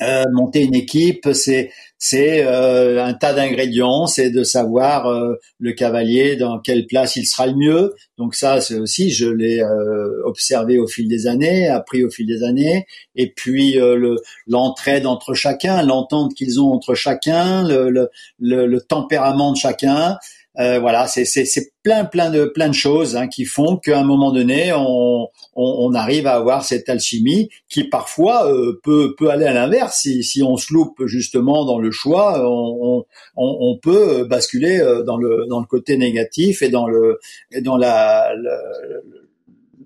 euh, 0.00 0.04
euh 0.04 0.24
monter 0.32 0.62
une 0.62 0.74
équipe, 0.74 1.28
c'est 1.32 1.70
c'est 2.02 2.46
euh, 2.46 3.04
un 3.04 3.12
tas 3.12 3.34
d'ingrédients, 3.34 4.06
c'est 4.06 4.30
de 4.30 4.42
savoir 4.42 5.06
euh, 5.06 5.34
le 5.58 5.72
cavalier 5.72 6.34
dans 6.34 6.58
quelle 6.58 6.86
place 6.86 7.16
il 7.16 7.26
sera 7.26 7.46
le 7.46 7.54
mieux. 7.54 7.94
Donc 8.16 8.34
ça, 8.34 8.62
c'est 8.62 8.78
aussi, 8.78 9.10
je 9.10 9.28
l'ai 9.28 9.60
euh, 9.60 10.22
observé 10.24 10.78
au 10.78 10.86
fil 10.86 11.08
des 11.08 11.26
années, 11.26 11.68
appris 11.68 12.02
au 12.02 12.08
fil 12.08 12.26
des 12.26 12.42
années, 12.42 12.86
et 13.16 13.30
puis 13.30 13.74
le 13.74 14.16
l'entraide 14.46 15.06
entre 15.06 15.34
chacun, 15.34 15.82
l'entente 15.82 16.34
qu'ils 16.34 16.58
ont 16.58 16.72
entre 16.72 16.94
chacun, 16.94 17.68
le, 17.68 17.90
le, 17.90 18.08
le 18.38 18.80
tempérament 18.80 19.52
de 19.52 19.58
chacun. 19.58 20.16
Euh, 20.58 20.80
voilà, 20.80 21.06
c'est 21.06 21.72
plein 21.84 22.04
plein 22.04 22.28
de 22.28 22.44
plein 22.44 22.68
de 22.68 22.74
choses 22.74 23.14
hein, 23.16 23.28
qui 23.28 23.44
font 23.44 23.76
qu'à 23.76 24.00
un 24.00 24.04
moment 24.04 24.32
donné, 24.32 24.72
on, 24.72 25.28
on, 25.54 25.94
arrive 25.94 26.26
à 26.26 26.34
avoir 26.34 26.64
cette 26.64 26.88
alchimie 26.88 27.50
qui 27.68 27.84
parfois 27.84 28.52
euh, 28.52 28.80
peut 28.82 29.14
peut 29.16 29.30
aller 29.30 29.46
à 29.46 29.52
l'inverse. 29.52 30.00
Si, 30.02 30.24
si 30.24 30.42
on 30.42 30.56
se 30.56 30.74
loupe 30.74 31.06
justement 31.06 31.64
dans 31.64 31.78
le 31.78 31.92
choix, 31.92 32.44
on, 32.44 33.04
on, 33.36 33.56
on 33.60 33.78
peut 33.78 34.24
basculer 34.24 34.80
euh, 34.80 35.04
dans 35.04 35.16
le 35.16 35.46
dans 35.48 35.60
le 35.60 35.66
côté 35.66 35.96
négatif 35.96 36.62
et 36.62 36.68
dans 36.68 36.88
le 36.88 37.20
et 37.52 37.60
dans 37.60 37.76
la 37.76 38.32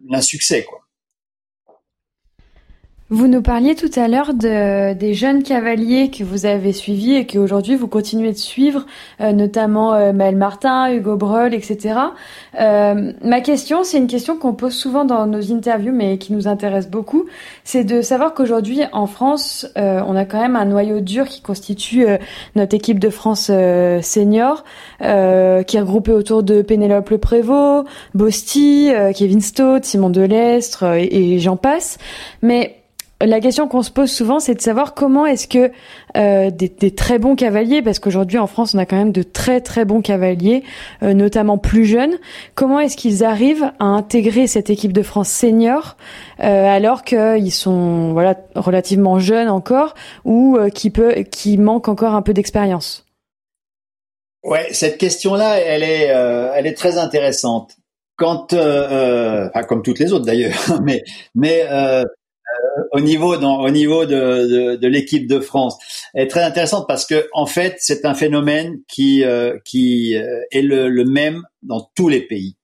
l'insuccès 0.09 0.65
quoi. 0.65 0.84
Vous 3.15 3.29
nous 3.29 3.43
parliez 3.43 3.77
tout 3.77 3.93
à 3.95 4.09
l'heure 4.09 4.35
de, 4.35 4.93
des 4.93 5.15
jeunes 5.15 5.45
cavaliers 5.45 6.11
que 6.11 6.25
vous 6.25 6.47
avez 6.47 6.73
suivis 6.73 7.15
et 7.15 7.27
qu'aujourd'hui 7.29 7.77
vous 7.77 7.87
continuez 7.87 8.33
de 8.33 8.37
suivre, 8.37 8.87
euh, 9.21 9.31
notamment 9.31 9.95
euh, 9.95 10.13
Maël 10.13 10.35
Martin, 10.35 10.93
Hugo 10.93 11.15
Breul, 11.15 11.55
etc. 11.55 11.95
Euh, 12.59 13.13
ma 13.23 13.41
question, 13.41 13.85
c'est 13.85 13.99
une 13.99 14.09
question 14.09 14.37
qu'on 14.37 14.53
pose 14.53 14.73
souvent 14.73 15.05
dans 15.05 15.29
nos 15.29 15.53
interviews, 15.53 15.93
mais 15.93 16.19
qui 16.19 16.33
nous 16.33 16.49
intéresse 16.49 16.91
beaucoup, 16.91 17.27
c'est 17.63 17.85
de 17.85 18.03
savoir 18.03 18.35
qu'aujourd'hui 18.35 18.81
en 18.91 19.07
France, 19.07 19.65
euh, 19.79 20.03
on 20.09 20.17
a 20.17 20.25
quand 20.25 20.41
même 20.41 20.57
un 20.57 20.65
noyau 20.65 20.99
dur 20.99 21.29
qui 21.29 21.41
constitue 21.41 22.07
notre 22.57 22.75
équipe 22.75 22.99
de 22.99 23.11
France 23.11 23.47
senior, 23.47 24.65
qui 24.99 25.07
est 25.07 25.81
regroupé 25.81 26.11
autour 26.11 26.43
de 26.43 26.63
Pénélope 26.63 27.11
Le 27.11 27.19
Prévost, 27.19 27.87
Bosti, 28.13 28.91
Kevin 29.15 29.41
Stott, 29.41 29.85
Simon 29.85 30.11
Delestre 30.11 30.83
et, 30.97 31.35
et 31.35 31.39
j'en 31.39 31.57
passe. 31.57 31.99
Mais 32.43 32.81
la 33.27 33.41
question 33.41 33.69
qu'on 33.69 33.83
se 33.83 33.91
pose 33.91 34.11
souvent, 34.11 34.41
c'est 34.41 34.55
de 34.55 34.61
savoir 34.61 34.95
comment 34.95 35.27
est-ce 35.27 35.49
que 35.49 35.71
euh, 36.17 36.51
des, 36.51 36.95
très 36.95 37.19
bons 37.19 37.37
cavaliers, 37.37 37.83
parce 37.83 37.99
qu'aujourd'hui 37.99 38.39
en 38.39 38.47
France 38.47 38.75
on 38.75 38.79
a 38.79 38.87
quand 38.87 38.97
même 38.97 39.13
de 39.13 39.23
très 39.23 39.61
très 39.61 39.85
bons 39.85 40.01
cavaliers, 40.01 40.63
euh, 41.03 41.13
notamment 41.13 41.59
plus 41.59 41.85
jeunes, 41.85 42.17
comment 42.55 42.81
est-ce 42.81 42.97
qu'ils 42.97 43.25
arrivent 43.25 43.71
à 43.79 43.85
intégrer 43.85 44.47
cette 44.47 44.71
équipe 44.71 44.93
de 44.93 45.03
France 45.03 45.29
senior 45.29 45.97
euh, 46.41 46.67
alors 46.67 47.05
qu'ils 47.05 47.53
sont 47.53 48.13
voilà 48.13 48.37
relativement 48.55 49.19
jeunes 49.19 49.49
encore 49.49 49.95
ou 50.25 50.59
qui 50.75 50.91
peut 50.91 51.25
qui 51.31 51.59
manquent 51.59 51.89
encore 51.89 52.15
un 52.15 52.23
peu 52.23 52.33
d'expérience? 52.33 53.05
Ouais, 54.43 54.69
cette 54.73 54.99
question-là, 54.99 55.59
elle 55.59 55.83
est 55.83 56.05
elle 56.05 56.67
est 56.67 56.77
très 56.77 56.99
intéressante. 56.99 57.77
Quand, 58.17 58.53
enfin, 58.53 59.63
comme 59.69 59.83
toutes 59.83 59.99
les 59.99 60.13
autres 60.13 60.27
d'ailleurs, 60.27 60.55
mais 60.83 61.03
mais 61.35 61.65
au 62.93 63.01
niveau 63.01 63.37
dans, 63.37 63.61
au 63.61 63.71
niveau 63.71 64.07
de, 64.07 64.15
de, 64.15 64.77
de 64.77 64.89
l'équipe 64.89 65.27
de 65.27 65.41
France 65.41 65.77
est 66.15 66.29
très 66.29 66.43
intéressante 66.43 66.87
parce 66.87 67.07
que 67.07 67.29
en 67.33 67.47
fait 67.47 67.77
c'est 67.79 68.05
un 68.05 68.15
phénomène 68.15 68.81
qui 68.89 69.25
euh, 69.25 69.59
qui 69.65 70.17
euh, 70.17 70.41
est 70.51 70.63
le, 70.63 70.89
le, 70.89 71.05
même 71.05 71.43
dans 71.63 71.91
tous 71.95 72.09
les 72.09 72.21
pays. 72.21 72.57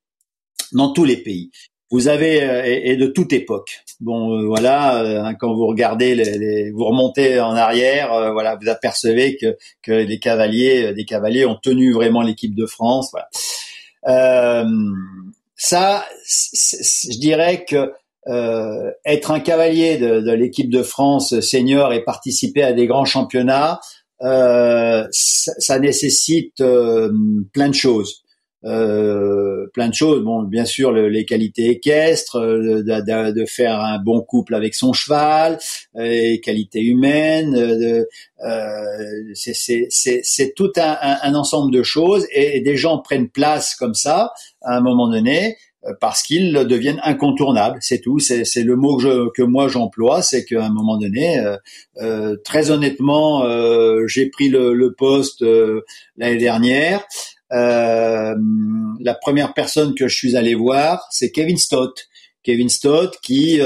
dans 0.72 0.92
tous 0.92 1.04
les 1.04 1.16
pays. 1.16 1.50
Vous 1.92 2.06
avez 2.06 2.36
et, 2.88 2.96
de 2.96 3.06
toute 3.08 3.32
époque. 3.32 3.80
Bon, 3.98 4.46
voilà, 4.46 5.24
hein, 5.26 5.34
quand 5.34 5.52
vous 5.52 5.66
regardez, 5.66 6.14
les, 6.14 6.70
vous 6.70 6.84
remontez 6.84 7.40
en 7.40 7.56
arrière, 7.56 8.32
voilà, 8.32 8.54
vous 8.54 8.68
apercevez 8.68 9.36
que 9.36 9.56
que 9.82 9.90
les 9.90 10.20
cavaliers, 10.20 10.92
des 10.94 11.04
cavaliers 11.04 11.44
ont 11.46 11.56
tenu 11.56 11.92
vraiment 11.92 12.22
l'équipe 12.22 12.54
de 12.54 12.66
France. 12.66 13.10
Voilà. 13.10 14.64
ça, 15.56 16.04
je 16.22 17.18
dirais 17.18 17.64
que 17.64 17.92
euh, 18.30 18.90
être 19.04 19.32
un 19.32 19.40
cavalier 19.40 19.98
de, 19.98 20.20
de 20.20 20.32
l'équipe 20.32 20.70
de 20.70 20.82
France 20.82 21.40
senior 21.40 21.92
et 21.92 22.04
participer 22.04 22.62
à 22.62 22.72
des 22.72 22.86
grands 22.86 23.04
championnats, 23.04 23.80
euh, 24.22 25.06
ça, 25.10 25.52
ça, 25.58 25.78
nécessite 25.78 26.60
euh, 26.60 27.10
plein 27.52 27.68
de 27.68 27.74
choses. 27.74 28.22
Euh, 28.64 29.66
plein 29.72 29.88
de 29.88 29.94
choses. 29.94 30.22
Bon, 30.22 30.42
bien 30.42 30.66
sûr, 30.66 30.92
le, 30.92 31.08
les 31.08 31.24
qualités 31.24 31.70
équestres, 31.70 32.36
euh, 32.36 32.82
de, 32.82 33.32
de, 33.32 33.46
faire 33.46 33.80
un 33.80 33.98
bon 33.98 34.20
couple 34.20 34.54
avec 34.54 34.74
son 34.74 34.92
cheval, 34.92 35.58
les 35.94 36.40
qualités 36.40 36.82
humaines. 36.82 37.56
c'est 39.34 40.54
tout 40.54 40.72
un, 40.76 41.18
un, 41.22 41.34
ensemble 41.34 41.72
de 41.72 41.82
choses 41.82 42.26
et 42.32 42.60
des 42.60 42.76
gens 42.76 42.98
prennent 42.98 43.30
place 43.30 43.74
comme 43.74 43.94
ça 43.94 44.32
à 44.62 44.76
un 44.76 44.80
moment 44.82 45.08
donné 45.10 45.56
euh, 45.56 45.69
parce 46.00 46.22
qu'ils 46.22 46.52
deviennent 46.52 47.00
incontournables. 47.04 47.78
C'est 47.80 48.00
tout. 48.00 48.18
C'est 48.18 48.62
le 48.62 48.76
mot 48.76 48.96
que, 48.96 49.30
que 49.34 49.42
moi 49.42 49.68
j'emploie, 49.68 50.22
c'est 50.22 50.44
qu'à 50.44 50.64
un 50.64 50.70
moment 50.70 50.98
donné, 50.98 51.38
euh, 51.38 51.56
euh, 51.98 52.36
très 52.44 52.70
honnêtement, 52.70 53.44
j'ai 54.06 54.28
pris 54.28 54.48
le, 54.48 54.74
le 54.74 54.92
poste 54.92 55.44
l'année 56.16 56.38
dernière. 56.38 57.02
la 57.50 59.14
première 59.20 59.54
personne 59.54 59.94
que 59.94 60.08
je 60.08 60.16
suis 60.16 60.36
allé 60.36 60.54
voir, 60.54 61.06
c'est 61.10 61.30
Kevin 61.30 61.56
Stott. 61.56 62.08
Kevin 62.42 62.68
Stott 62.68 63.18
qui 63.22 63.60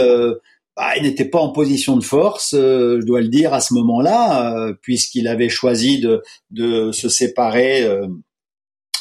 bah, 0.76 0.96
il 0.96 1.04
n'était 1.04 1.24
pas 1.24 1.38
en 1.38 1.50
position 1.50 1.96
de 1.96 2.02
force, 2.02 2.50
je 2.52 3.04
dois 3.04 3.20
le 3.20 3.28
dire 3.28 3.54
à 3.54 3.60
ce 3.60 3.74
moment-là, 3.74 4.72
puisqu'il 4.82 5.28
avait 5.28 5.48
choisi 5.48 6.00
de, 6.00 6.22
de 6.50 6.90
se 6.92 7.08
séparer 7.08 7.88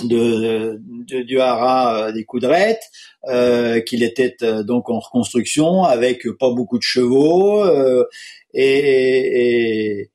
de, 0.02 0.82
de, 0.82 1.22
du 1.22 1.39
haras 1.39 2.08
euh, 2.08 2.12
des 2.12 2.26
coudrettes, 2.26 2.84
euh, 3.28 3.80
qu'il 3.82 4.04
était 4.04 4.36
euh, 4.41 4.64
donc 4.64 4.89
en 4.89 5.00
reconstruction 5.00 5.84
avec 5.84 6.28
pas 6.39 6.52
beaucoup 6.52 6.78
de 6.78 6.84
chevaux 6.84 7.64
euh, 7.64 8.06
et, 8.54 10.00
et, 10.00 10.10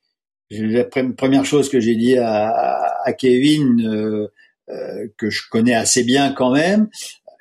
la 0.51 0.85
première 0.85 1.45
chose 1.45 1.68
que 1.68 1.79
j'ai 1.79 1.95
dit 1.95 2.16
à, 2.16 2.49
à 3.05 3.12
Kevin 3.12 3.87
euh, 4.70 5.09
que 5.18 5.29
je 5.29 5.43
connais 5.51 5.74
assez 5.74 6.05
bien 6.05 6.33
quand 6.33 6.53
même, 6.53 6.89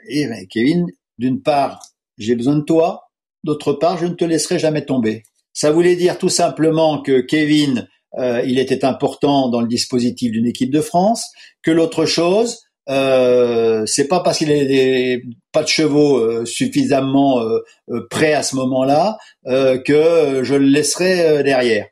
et 0.10 0.28
ben, 0.28 0.46
Kevin, 0.48 0.88
d'une 1.18 1.42
part 1.42 1.80
j'ai 2.18 2.36
besoin 2.36 2.58
de 2.58 2.64
toi, 2.64 3.10
d'autre 3.46 3.74
part 3.74 3.98
je 3.98 4.08
ne 4.08 4.14
te 4.14 4.26
laisserai 4.26 4.60
jamais 4.60 4.84
tomber. 4.84 5.24
Ça 5.54 5.72
voulait 5.72 5.96
dire 5.96 6.18
tout 6.18 6.30
simplement 6.30 7.02
que 7.02 7.22
Kevin 7.22 7.88
euh, 8.18 8.41
il 8.45 8.59
était 8.59 8.86
important 8.86 9.49
dans 9.49 9.61
le 9.61 9.68
dispositif 9.68 10.32
d'une 10.32 10.47
équipe 10.47 10.72
de 10.72 10.82
France, 10.82 11.26
que 11.61 11.72
l'autre 11.72 12.05
chose, 12.05 12.68
euh, 12.89 13.84
c'est 13.86 14.07
pas 14.07 14.22
parce 14.22 14.38
qu'il 14.38 14.49
n'est 14.49 15.22
pas 15.51 15.63
de 15.63 15.68
chevaux 15.68 16.18
euh, 16.18 16.45
suffisamment 16.45 17.41
euh, 17.41 18.07
prêts 18.09 18.34
à 18.34 18.43
ce 18.43 18.55
moment-là 18.55 19.18
que 19.45 20.41
je 20.43 20.55
le 20.55 20.65
laisserai 20.65 21.43
derrière. 21.43 21.88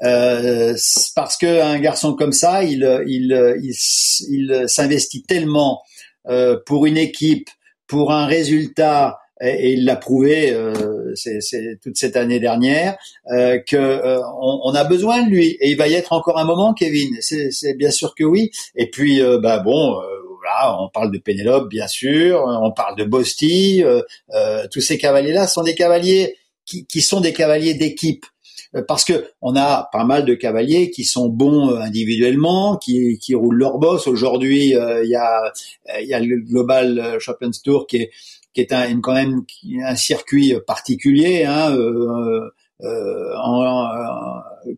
parce 0.00 1.36
que 1.36 1.62
un 1.62 1.78
garçon 1.78 2.14
comme 2.14 2.32
ça, 2.32 2.64
il, 2.64 2.82
il, 3.06 3.56
il, 3.62 3.74
il 4.30 4.64
s'investit 4.68 5.22
tellement 5.22 5.82
pour 6.66 6.86
une 6.86 6.96
équipe, 6.96 7.48
pour 7.86 8.12
un 8.12 8.26
résultat, 8.26 9.18
et, 9.40 9.72
il 9.72 9.84
l'a 9.84 9.96
prouvé 9.96 10.52
euh, 10.52 11.14
c'est, 11.14 11.78
toute 11.82 11.96
cette 11.96 12.16
année 12.16 12.40
dernière 12.40 12.96
euh, 13.32 13.58
que 13.58 13.76
euh, 13.76 14.20
on, 14.40 14.74
a 14.74 14.84
besoin 14.84 15.22
de 15.22 15.30
lui. 15.30 15.56
Et 15.60 15.70
il 15.70 15.76
va 15.76 15.88
y 15.88 15.94
être 15.94 16.12
encore 16.12 16.38
un 16.38 16.44
moment 16.44 16.74
Kevin. 16.74 17.16
C'est, 17.20 17.74
bien 17.76 17.90
sûr 17.90 18.14
que 18.14 18.24
oui. 18.24 18.50
Et 18.76 18.90
puis 18.90 19.20
euh, 19.22 19.38
bah 19.38 19.58
bon 19.58 19.94
voilà 19.94 20.80
on 20.80 20.88
parle 20.88 21.10
de 21.10 21.18
Pénélope 21.18 21.70
bien 21.70 21.88
sûr 21.88 22.44
on 22.46 22.70
parle 22.70 22.96
de 22.96 23.04
Bosti 23.04 23.82
tous 24.70 24.80
ces 24.80 24.98
cavaliers 24.98 25.32
là 25.32 25.46
sont 25.46 25.62
des 25.62 25.74
cavaliers 25.74 26.36
qui, 26.66 26.86
qui 26.86 27.00
sont 27.00 27.20
des 27.20 27.32
cavaliers 27.32 27.74
d'équipe. 27.74 28.26
Parce 28.88 29.04
que 29.04 29.30
on 29.40 29.54
a 29.54 29.88
pas 29.92 30.04
mal 30.04 30.24
de 30.24 30.34
cavaliers 30.34 30.90
qui 30.90 31.04
sont 31.04 31.28
bons 31.28 31.76
individuellement, 31.76 32.76
qui, 32.76 33.20
qui 33.20 33.36
roulent 33.36 33.56
leur 33.56 33.78
boss. 33.78 34.08
Aujourd'hui, 34.08 34.70
il 34.70 35.08
y 35.08 35.14
a 35.14 35.52
y 36.00 36.12
a 36.12 36.20
le 36.20 36.40
Global 36.40 37.18
Champions 37.20 37.52
Tour 37.62 37.86
qui 37.86 37.98
est 37.98 38.10
qui 38.54 38.60
est 38.60 38.72
un, 38.72 39.00
quand 39.00 39.14
même 39.14 39.42
un 39.84 39.96
circuit 39.96 40.54
particulier, 40.66 41.44
hein, 41.44 41.74
euh, 41.76 42.50
euh, 42.82 43.34
en, 43.36 43.88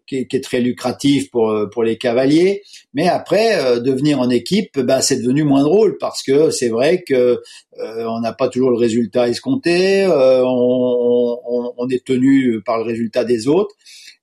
qui, 0.07 0.27
est, 0.31 0.45
très 0.45 0.61
lucratif 0.61 1.31
pour 1.31 1.55
pour 1.73 1.83
les 1.83 1.97
cavaliers. 1.97 2.63
Mais 2.95 3.09
après, 3.09 3.59
euh, 3.59 3.81
devenir 3.81 4.21
en 4.21 4.31
équipe, 4.31 4.79
bah, 4.79 5.03
c'est 5.03 5.21
devenu 5.21 5.45
moins 5.45 5.63
drôle 5.63 5.97
parce 5.99 6.23
que 6.23 6.51
c'est 6.51 6.69
vrai 6.69 7.03
que 7.03 7.41
euh, 7.79 8.05
on 8.07 8.21
n'a 8.21 8.33
pas 8.33 8.49
toujours 8.49 8.71
le 8.71 8.79
résultat 8.79 9.29
escompté, 9.29 10.05
euh, 10.05 10.43
on, 10.45 11.39
on, 11.47 11.73
on, 11.77 11.89
est 11.89 12.05
tenu 12.05 12.61
par 12.63 12.79
le 12.79 12.85
résultat 12.85 13.25
des 13.25 13.49
autres, 13.49 13.75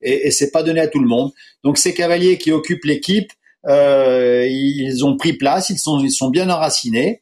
et, 0.02 0.28
et 0.28 0.32
c'est 0.32 0.52
pas 0.52 0.64
donné 0.64 0.80
à 0.80 0.88
tout 0.88 1.00
le 1.00 1.08
monde. 1.08 1.32
Donc 1.64 1.78
ces 1.78 1.94
cavaliers 1.94 2.38
qui 2.38 2.52
occupent 2.52 2.86
l'équipe, 2.86 3.32
ils 3.68 5.06
ont 5.06 5.18
pris 5.18 5.34
place, 5.34 5.70
ils 5.70 5.80
sont 5.80 6.00
ils 6.00 6.12
sont 6.12 6.30
bien 6.30 6.50
enracinés. 6.50 7.22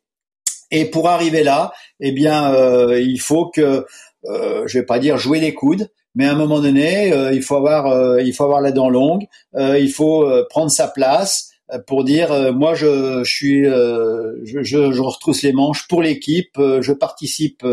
Et 0.72 0.86
pour 0.86 1.10
arriver 1.10 1.44
là, 1.44 1.74
eh 2.00 2.12
bien, 2.12 2.54
euh, 2.54 3.00
il 3.00 3.20
faut 3.20 3.48
que, 3.48 3.86
euh, 4.26 4.68
je 4.68 4.80
vais 4.80 4.86
pas 4.86 5.00
dire 5.00 5.18
jouer 5.18 5.40
les 5.40 5.54
coudes, 5.54 5.90
mais 6.16 6.26
à 6.26 6.32
un 6.32 6.36
moment 6.36 6.60
donné, 6.60 7.14
euh, 7.14 7.34
il 7.34 7.42
faut 7.42 7.56
avoir, 7.56 7.88
euh, 7.88 8.22
il 8.22 8.34
faut 8.34 8.44
avoir 8.44 8.62
la 8.62 8.72
dent 8.72 8.90
longue, 8.90 9.26
il 9.58 9.92
faut 9.92 10.30
prendre 10.50 10.72
sa 10.72 10.88
place 10.88 11.51
pour 11.88 12.04
dire, 12.04 12.54
moi, 12.54 12.74
je, 12.74 13.24
je 13.24 13.32
suis, 13.32 13.64
je, 13.64 14.64
je, 14.64 14.92
je, 14.92 15.02
retrousse 15.02 15.42
les 15.44 15.54
manches 15.54 15.88
pour 15.88 16.02
l'équipe, 16.02 16.58
je 16.58 16.92
participe 16.92 17.66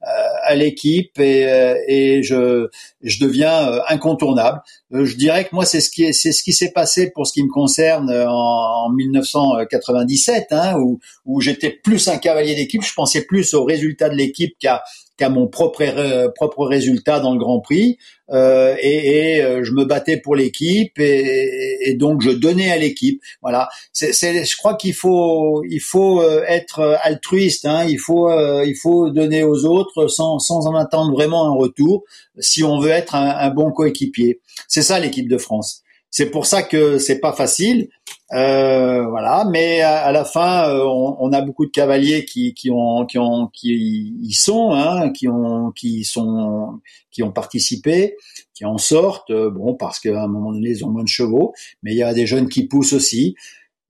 à 0.00 0.54
l'équipe 0.54 1.18
et, 1.18 1.76
et 1.88 2.22
je, 2.22 2.68
je 3.02 3.24
deviens 3.24 3.80
incontournable. 3.88 4.60
Je 4.90 5.16
dirais 5.16 5.44
que 5.44 5.50
moi, 5.52 5.64
c'est 5.64 5.80
ce 5.80 5.90
qui, 5.90 6.12
c'est 6.14 6.32
ce 6.32 6.42
qui 6.42 6.52
s'est 6.52 6.72
passé 6.72 7.10
pour 7.10 7.26
ce 7.26 7.32
qui 7.32 7.42
me 7.42 7.50
concerne 7.50 8.10
en, 8.10 8.86
en 8.86 8.90
1997, 8.90 10.46
hein, 10.50 10.74
où, 10.78 10.98
où 11.24 11.40
j'étais 11.40 11.70
plus 11.70 12.08
un 12.08 12.18
cavalier 12.18 12.54
d'équipe, 12.54 12.82
je 12.82 12.94
pensais 12.94 13.22
plus 13.24 13.54
aux 13.54 13.64
résultats 13.64 14.08
de 14.08 14.14
l'équipe 14.14 14.56
qu'à 14.58 14.82
qu'à 15.16 15.28
mon 15.28 15.48
propre 15.48 15.82
euh, 15.82 16.28
propre 16.28 16.66
résultat 16.66 17.20
dans 17.20 17.32
le 17.32 17.38
Grand 17.38 17.60
Prix 17.60 17.98
euh, 18.30 18.74
et, 18.80 19.36
et 19.36 19.42
euh, 19.42 19.62
je 19.62 19.72
me 19.72 19.84
battais 19.84 20.16
pour 20.18 20.34
l'équipe 20.34 20.98
et, 20.98 21.78
et, 21.80 21.94
donc 21.94 22.22
je 22.22 22.30
donnais 22.30 22.70
à 22.72 22.76
l'équipe. 22.76 23.22
Voilà. 23.40 23.68
C'est, 23.92 24.12
c'est 24.12 24.44
je 24.44 24.56
crois 24.56 24.74
qu'il 24.74 24.94
faut 24.94 25.62
il 25.68 25.80
faut 25.80 26.20
euh, 26.20 26.42
être 26.48 26.98
altruiste 27.02 27.66
hein, 27.66 27.84
il 27.88 27.98
faut 27.98 28.30
il 28.64 28.74
faut 28.74 29.10
donner 29.10 29.44
aux 29.44 29.64
autres 29.64 30.08
sans 30.08 30.38
sans 30.38 30.66
en 30.66 30.74
attendre 30.74 31.12
vraiment 31.12 31.46
un 31.46 31.54
retour 31.54 32.04
si 32.38 32.64
on 32.64 32.80
veut 32.80 32.90
être 32.90 33.14
un, 33.14 33.28
un 33.28 33.50
bon 33.50 33.70
coéquipier. 33.70 34.40
C'est 34.68 34.82
ça 34.82 34.98
l'équipe 34.98 35.28
de 35.28 35.38
France 35.38 35.82
c'est 36.16 36.30
pour 36.30 36.46
ça 36.46 36.62
que 36.62 36.96
c'est 36.96 37.18
pas 37.18 37.34
facile, 37.34 37.90
euh, 38.32 39.06
voilà. 39.06 39.44
Mais 39.50 39.82
à, 39.82 40.10
la 40.12 40.24
fin, 40.24 40.66
euh, 40.70 40.82
on, 40.82 41.30
a 41.30 41.42
beaucoup 41.42 41.66
de 41.66 41.70
cavaliers 41.70 42.24
qui, 42.24 42.54
qui 42.54 42.70
ont, 42.70 43.04
qui 43.04 43.18
ont, 43.18 43.48
qui 43.48 44.14
y 44.22 44.32
sont, 44.32 44.72
hein, 44.72 45.10
qui 45.10 45.28
ont, 45.28 45.72
qui 45.72 46.04
sont, 46.04 46.80
qui 47.10 47.22
ont 47.22 47.32
participé, 47.32 48.16
qui 48.54 48.64
en 48.64 48.78
sortent. 48.78 49.30
Euh, 49.30 49.50
bon, 49.50 49.74
parce 49.74 50.00
qu'à 50.00 50.22
un 50.22 50.26
moment 50.26 50.52
donné, 50.52 50.70
ils 50.70 50.86
ont 50.86 50.90
moins 50.90 51.04
de 51.04 51.08
chevaux, 51.08 51.52
mais 51.82 51.92
il 51.92 51.98
y 51.98 52.02
a 52.02 52.14
des 52.14 52.26
jeunes 52.26 52.48
qui 52.48 52.66
poussent 52.66 52.94
aussi. 52.94 53.34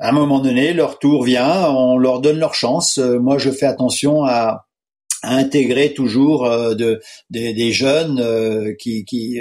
À 0.01 0.09
un 0.09 0.12
moment 0.12 0.41
donné, 0.41 0.72
leur 0.72 0.99
tour 0.99 1.22
vient, 1.22 1.70
on 1.70 1.97
leur 1.97 2.20
donne 2.20 2.41
leur 2.41 2.55
chance. 2.55 2.99
moi, 2.99 3.39
je 3.39 3.51
fais 3.53 3.66
attention 3.66 4.24
à, 4.24 4.66
à 5.22 5.37
intégrer 5.37 5.95
toujours 5.95 6.43
de, 6.51 7.01
des, 7.31 7.55
des 7.55 7.70
jeunes 7.70 8.74
qui, 8.81 9.05
qui 9.05 9.41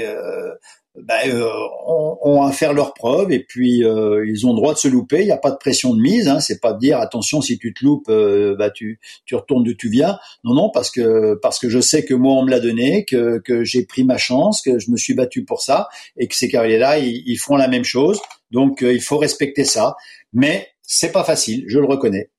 ben, 1.02 1.16
euh, 1.28 1.50
ont, 1.86 2.44
à 2.44 2.52
faire 2.52 2.74
leurs 2.74 2.94
preuves 2.94 3.32
et 3.32 3.40
puis 3.40 3.84
euh, 3.84 4.26
ils 4.28 4.48
ont 4.48 4.54
droit 4.54 4.74
de 4.74 4.78
se 4.78 4.88
louper. 4.88 5.22
Il 5.22 5.26
n'y 5.26 5.32
a 5.32 5.38
pas 5.38 5.52
de 5.52 5.58
pression 5.58 5.94
de 5.94 6.02
mise. 6.02 6.28
Hein, 6.28 6.40
c'est 6.40 6.62
pas 6.62 6.74
de 6.74 6.80
dire 6.80 7.00
attention 7.00 7.42
si 7.42 7.58
tu 7.58 7.74
te 7.74 7.84
loupes, 7.84 8.10
euh, 8.10 8.56
bah, 8.58 8.70
tu 8.70 9.00
tu 9.26 9.36
retournes 9.36 9.64
d'où 9.64 9.74
tu 9.74 9.90
viens. 9.90 10.18
Non 10.44 10.54
non 10.54 10.70
parce 10.74 10.90
que 10.92 11.36
parce 11.42 11.60
que 11.60 11.70
je 11.70 11.80
sais 11.80 12.06
que 12.06 12.14
moi 12.14 12.34
on 12.34 12.46
me 12.46 12.52
l'a 12.52 12.60
donné, 12.60 13.06
que 13.06 13.40
que 13.40 13.64
j'ai 13.64 13.86
pris 13.86 14.04
ma 14.04 14.18
chance, 14.18 14.62
que 14.62 14.80
je 14.80 14.92
me 14.92 14.98
suis 14.98 15.14
battu 15.14 15.44
pour 15.44 15.62
ça 15.62 15.88
et 16.18 16.28
que 16.28 16.36
ces 16.36 16.48
cavaliers 16.48 16.78
là 16.78 16.98
ils, 17.00 17.24
ils 17.26 17.38
font 17.38 17.58
la 17.58 17.68
même 17.68 17.86
chose. 17.86 18.22
Donc 18.52 18.82
il 18.82 19.02
faut 19.02 19.18
respecter 19.18 19.66
ça. 19.66 19.96
Mais 20.34 20.68
c'est 20.82 21.12
pas 21.12 21.24
facile, 21.24 21.66
je 21.68 21.80
le 21.80 21.86
reconnais. 21.86 22.30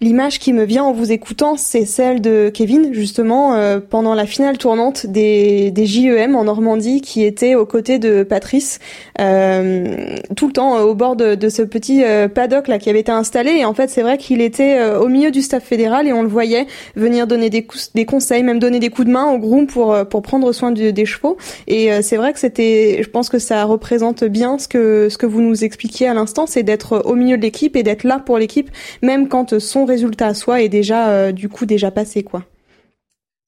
L'image 0.00 0.38
qui 0.38 0.52
me 0.52 0.64
vient 0.64 0.84
en 0.84 0.92
vous 0.92 1.12
écoutant, 1.12 1.56
c'est 1.56 1.86
celle 1.86 2.20
de 2.20 2.50
Kevin, 2.52 2.92
justement, 2.92 3.54
euh, 3.54 3.78
pendant 3.80 4.14
la 4.14 4.26
finale 4.26 4.58
tournante 4.58 5.06
des, 5.06 5.70
des 5.70 5.86
JEM 5.86 6.34
en 6.36 6.44
Normandie, 6.44 7.00
qui 7.00 7.24
était 7.24 7.54
aux 7.54 7.64
côtés 7.64 7.98
de 7.98 8.22
Patrice, 8.22 8.80
euh, 9.20 10.16
tout 10.36 10.48
le 10.48 10.52
temps 10.52 10.76
euh, 10.76 10.82
au 10.82 10.94
bord 10.94 11.16
de, 11.16 11.36
de 11.36 11.48
ce 11.48 11.62
petit 11.62 12.04
euh, 12.04 12.28
paddock 12.28 12.68
là 12.68 12.78
qui 12.78 12.90
avait 12.90 13.00
été 13.00 13.12
installé. 13.12 13.52
Et 13.52 13.64
en 13.64 13.72
fait, 13.72 13.88
c'est 13.88 14.02
vrai 14.02 14.18
qu'il 14.18 14.40
était 14.40 14.78
euh, 14.78 15.00
au 15.00 15.08
milieu 15.08 15.30
du 15.30 15.42
staff 15.42 15.64
fédéral 15.64 16.06
et 16.08 16.12
on 16.12 16.22
le 16.22 16.28
voyait 16.28 16.66
venir 16.96 17.26
donner 17.26 17.48
des, 17.48 17.66
des 17.94 18.04
conseils, 18.04 18.42
même 18.42 18.58
donner 18.58 18.80
des 18.80 18.90
coups 18.90 19.06
de 19.06 19.12
main 19.12 19.30
au 19.30 19.38
groom 19.38 19.66
pour 19.66 19.96
pour 20.10 20.22
prendre 20.22 20.52
soin 20.52 20.72
des 20.72 21.06
chevaux. 21.06 21.36
Et 21.66 21.90
c'est 22.02 22.16
vrai 22.16 22.32
que 22.32 22.38
c'était, 22.38 23.00
je 23.02 23.08
pense 23.08 23.28
que 23.28 23.38
ça 23.38 23.64
représente 23.64 24.24
bien 24.24 24.58
ce 24.58 24.68
que 24.68 25.08
ce 25.08 25.16
que 25.18 25.26
vous 25.26 25.40
nous 25.40 25.64
expliquiez 25.64 26.08
à 26.08 26.14
l'instant, 26.14 26.46
c'est 26.46 26.62
d'être 26.62 27.02
au 27.04 27.14
milieu 27.14 27.36
de 27.36 27.42
l'équipe 27.42 27.76
et 27.76 27.82
d'être 27.82 28.04
là 28.04 28.18
pour 28.18 28.38
l'équipe, 28.38 28.70
même 29.02 29.28
quand 29.28 29.58
son 29.58 29.83
résultat 29.84 30.28
à 30.28 30.34
soi 30.34 30.62
est 30.62 30.68
déjà 30.68 31.10
euh, 31.10 31.32
du 31.32 31.48
coup 31.48 31.66
déjà 31.66 31.90
passé 31.90 32.22
quoi. 32.22 32.44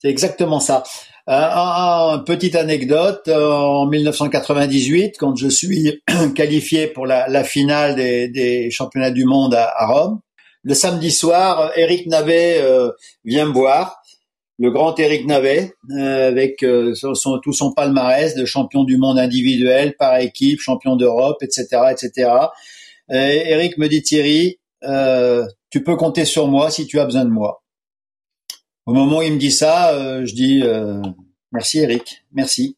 C'est 0.01 0.09
exactement 0.09 0.61
ça. 0.61 0.83
Euh, 1.29 2.19
petite 2.19 2.55
anecdote, 2.55 3.23
euh, 3.29 3.51
en 3.51 3.87
1998, 3.87 5.17
quand 5.19 5.35
je 5.35 5.49
suis 5.49 6.01
qualifié 6.35 6.87
pour 6.87 7.07
la, 7.07 7.45
finale 7.45 7.97
des, 7.97 8.71
championnats 8.71 9.11
du 9.11 9.25
monde 9.25 9.55
à, 9.55 9.87
Rome, 9.87 10.21
le 10.63 10.75
samedi 10.75 11.11
soir, 11.11 11.73
Eric 11.77 12.07
Navet 12.07 12.61
vient 13.25 13.47
me 13.47 13.53
voir, 13.53 14.03
le 14.59 14.71
grand 14.71 14.99
Eric 14.99 15.27
Navet, 15.27 15.73
avec 15.91 16.65
son, 16.95 17.39
tout 17.39 17.53
son 17.53 17.73
palmarès 17.73 18.35
de 18.35 18.45
champion 18.45 18.85
du 18.85 18.97
monde 18.97 19.19
individuel, 19.19 19.95
par 19.97 20.19
équipe, 20.19 20.61
champion 20.61 20.97
d'Europe, 20.97 21.39
etc., 21.43 21.67
etc. 21.93 22.31
Eric 23.09 23.79
me 23.79 23.89
dit 23.89 24.03
Thierry, 24.03 24.59
tu 24.83 25.83
peux 25.83 25.97
compter 25.97 26.25
sur 26.25 26.49
moi 26.49 26.71
si 26.71 26.87
tu 26.87 27.01
as 27.01 27.05
besoin 27.05 27.25
de 27.25 27.31
moi. 27.31 27.63
Au 28.87 28.93
moment 28.93 29.19
où 29.19 29.23
il 29.23 29.33
me 29.33 29.39
dit 29.39 29.51
ça, 29.51 29.93
euh, 29.95 30.25
je 30.25 30.33
dis 30.33 30.63
euh, 30.63 31.03
merci 31.51 31.81
Eric, 31.81 32.25
merci. 32.33 32.77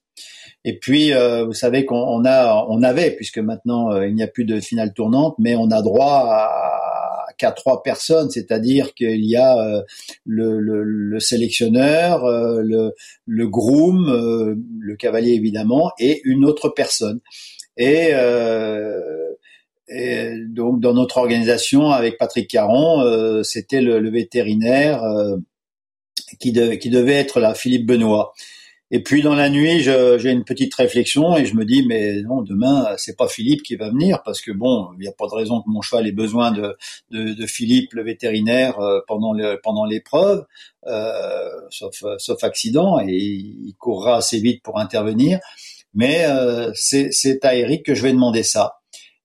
Et 0.65 0.79
puis 0.79 1.13
euh, 1.13 1.45
vous 1.45 1.53
savez 1.53 1.85
qu'on 1.85 2.25
a, 2.25 2.65
on 2.67 2.83
avait, 2.83 3.11
puisque 3.11 3.39
maintenant 3.39 3.95
il 4.01 4.15
n'y 4.15 4.23
a 4.23 4.27
plus 4.27 4.47
de 4.47 4.59
finale 4.59 4.95
tournante, 4.95 5.35
mais 5.39 5.55
on 5.55 5.71
a 5.71 5.83
droit 5.83 6.25
à 6.27 7.27
qu'à 7.37 7.53
trois 7.53 7.83
personnes, 7.83 8.31
c'est-à-dire 8.31 8.95
qu'il 8.95 9.25
y 9.25 9.37
a 9.37 9.85
le, 10.25 10.59
le, 10.59 11.21
sélectionneur, 11.21 12.27
le, 12.27 12.95
le 13.27 13.49
groom, 13.49 14.57
le 14.81 14.97
cavalier 14.97 15.35
évidemment, 15.35 15.93
et 16.01 16.21
une 16.25 16.45
autre 16.45 16.71
personne. 16.71 17.21
Et 17.77 18.13
et 19.89 20.35
donc 20.49 20.81
dans 20.81 20.95
notre 20.95 21.19
organisation 21.19 21.91
avec 21.91 22.19
Patrick 22.19 22.49
Caron, 22.49 23.01
euh, 23.01 23.43
c'était 23.43 23.81
le, 23.81 24.01
le, 24.01 24.11
vétérinaire 24.11 25.03
euh, 25.03 25.37
qui, 26.39 26.53
qui, 26.53 26.91
devait 26.91 27.15
être 27.15 27.41
là, 27.41 27.55
Philippe 27.55 27.87
Benoît. 27.87 28.35
Et 28.91 29.03
puis 29.03 29.21
dans 29.21 29.35
la 29.35 29.51
nuit, 29.51 29.81
j'ai 29.81 30.31
une 30.31 30.45
petite 30.45 30.75
réflexion 30.75 31.37
et 31.37 31.45
je 31.45 31.55
me 31.55 31.67
dis 31.67 31.87
mais 31.87 32.23
non 32.23 32.41
demain 32.41 32.87
c'est 32.97 33.19
pas 33.19 33.29
Philippe 33.29 33.63
qui 33.63 33.77
va 33.77 33.91
venir 33.91 34.23
parce 34.25 34.41
que 34.41 34.51
bon 34.51 34.89
il 34.95 35.01
n'y 35.01 35.09
a 35.09 35.13
pas 35.13 35.27
de 35.27 35.35
raison 35.35 35.61
que 35.61 35.69
mon 35.69 35.83
cheval 35.83 36.07
ait 36.07 36.13
besoin 36.13 36.53
de, 36.53 36.75
de, 37.11 37.35
de 37.35 37.47
Philippe 37.47 37.93
le 37.93 38.03
vétérinaire 38.03 38.81
euh, 38.81 39.01
pendant 39.07 39.35
le, 39.35 39.61
pendant 39.63 39.85
l'épreuve 39.85 40.47
euh, 40.87 41.51
sauf 41.69 42.03
sauf 42.17 42.43
accident 42.43 42.99
et 42.99 43.13
il 43.13 43.75
courra 43.79 44.17
assez 44.17 44.41
vite 44.41 44.63
pour 44.63 44.79
intervenir 44.79 45.39
mais 45.93 46.25
euh, 46.25 46.71
c'est 46.75 47.45
à 47.45 47.55
Eric 47.55 47.85
que 47.85 47.95
je 47.95 48.03
vais 48.03 48.13
demander 48.13 48.43
ça 48.43 48.78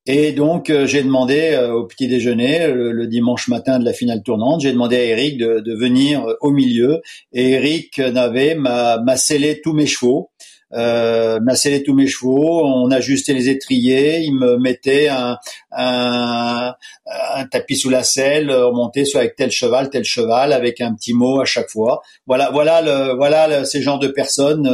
et 0.05 0.33
donc 0.33 0.69
euh, 0.69 0.85
j'ai 0.85 1.01
demandé 1.01 1.51
euh, 1.53 1.73
au 1.73 1.85
petit 1.85 2.07
déjeuner 2.07 2.67
le, 2.67 3.07
dimanche 3.07 3.47
matin 3.47 3.79
de 3.79 3.85
la 3.85 3.93
finale 3.93 4.21
tournante, 4.21 4.59
j'ai 4.61 4.73
demandé 4.73 4.97
à 4.97 5.03
Eric 5.03 5.37
de, 5.37 5.61
de, 5.61 5.73
venir 5.73 6.25
euh, 6.25 6.35
au 6.41 6.51
milieu. 6.51 7.01
Et 7.31 7.51
Eric 7.51 7.99
n'avait 7.99 8.55
m'a 8.55 9.15
scellé 9.15 9.61
tous 9.61 9.71
mes 9.71 9.85
chevaux, 9.85 10.31
euh, 10.73 11.39
m'a 11.39 11.55
scellé 11.55 11.83
tous 11.83 11.93
mes 11.93 12.07
chevaux. 12.07 12.65
On 12.65 12.91
ajustait 12.91 13.33
les 13.33 13.47
étriers, 13.47 14.19
il 14.19 14.35
me 14.35 14.57
mettait 14.57 15.07
un, 15.07 15.37
un, 15.71 16.73
un 17.05 17.45
tapis 17.47 17.77
sous 17.77 17.89
la 17.89 18.03
selle, 18.03 18.51
remonté 18.51 19.05
soit 19.05 19.21
avec 19.21 19.37
tel 19.37 19.51
cheval, 19.51 19.89
tel 19.89 20.03
cheval, 20.03 20.51
avec 20.51 20.81
un 20.81 20.93
petit 20.95 21.13
mot 21.13 21.39
à 21.39 21.45
chaque 21.45 21.69
fois. 21.69 22.01
Voilà, 22.27 22.49
voilà, 22.51 22.81
le, 22.81 23.15
voilà 23.15 23.63
ces 23.63 23.81
genres 23.81 23.99
de 23.99 24.09
personnes, 24.09 24.69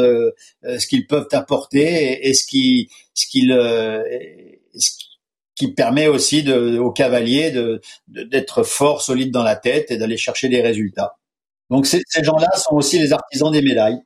ce 0.64 0.88
qu'ils 0.88 1.06
peuvent 1.06 1.28
apporter 1.34 2.28
et, 2.28 2.34
ce 2.34 2.48
qui, 2.48 2.90
ce 3.14 3.28
qu'ils 3.28 3.54
qui 5.60 5.74
permet 5.74 6.07
aussi 6.07 6.41
de, 6.41 6.78
aux 6.80 6.91
cavaliers 6.91 7.51
d'être 8.07 8.64
fort, 8.64 9.01
solide 9.01 9.32
dans 9.32 9.43
la 9.43 9.57
tête 9.57 9.91
et 9.91 9.97
d'aller 9.97 10.16
chercher 10.16 10.47
des 10.47 10.62
résultats. 10.62 11.18
Donc 11.70 11.86
ces 11.86 12.01
gens-là 12.24 12.49
sont 12.55 12.76
aussi 12.76 12.97
les 12.97 13.12
artisans 13.12 13.51
des 13.51 13.62
médailles. 13.62 13.99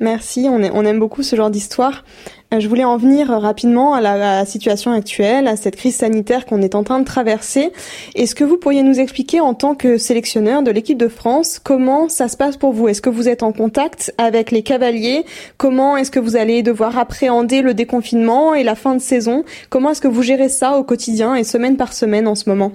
Merci, 0.00 0.46
on, 0.48 0.62
on 0.62 0.84
aime 0.84 0.98
beaucoup 0.98 1.22
ce 1.22 1.36
genre 1.36 1.50
d'histoire. 1.50 2.04
Euh, 2.52 2.58
je 2.58 2.68
voulais 2.68 2.84
en 2.84 2.96
venir 2.96 3.28
rapidement 3.28 3.94
à 3.94 4.00
la, 4.00 4.44
situation 4.44 4.92
actuelle, 4.92 5.46
à 5.46 5.56
cette 5.56 5.76
crise 5.76 5.96
sanitaire 5.96 6.46
qu'on 6.46 6.62
est 6.62 6.74
en 6.74 6.82
train 6.82 6.98
de 6.98 7.04
traverser. 7.04 7.72
Est-ce 8.14 8.34
que 8.34 8.44
vous 8.44 8.56
pourriez 8.56 8.82
nous 8.82 8.98
expliquer 8.98 9.40
en 9.40 9.54
tant 9.54 9.74
que 9.74 9.98
sélectionneur 9.98 10.62
de 10.62 10.70
l'équipe 10.70 10.98
de 10.98 11.08
France 11.08 11.60
comment 11.62 12.08
ça 12.08 12.28
se 12.28 12.36
passe 12.36 12.56
pour 12.56 12.72
vous? 12.72 12.88
Est-ce 12.88 13.02
que 13.02 13.10
vous 13.10 13.28
êtes 13.28 13.42
en 13.42 13.52
contact 13.52 14.12
avec 14.18 14.50
les 14.50 14.62
cavaliers? 14.62 15.24
Comment 15.58 15.96
est-ce 15.96 16.10
que 16.10 16.20
vous 16.20 16.36
allez 16.36 16.62
devoir 16.62 16.98
appréhender 16.98 17.62
le 17.62 17.74
déconfinement 17.74 18.54
et 18.54 18.64
la 18.64 18.74
fin 18.74 18.94
de 18.94 19.00
saison? 19.00 19.44
Comment 19.68 19.90
est-ce 19.90 20.00
que 20.00 20.08
vous 20.08 20.22
gérez 20.22 20.48
ça 20.48 20.76
au 20.76 20.82
quotidien 20.82 21.34
et 21.34 21.44
semaine 21.44 21.76
par 21.76 21.92
semaine 21.92 22.26
en 22.26 22.34
ce 22.34 22.48
moment? 22.48 22.72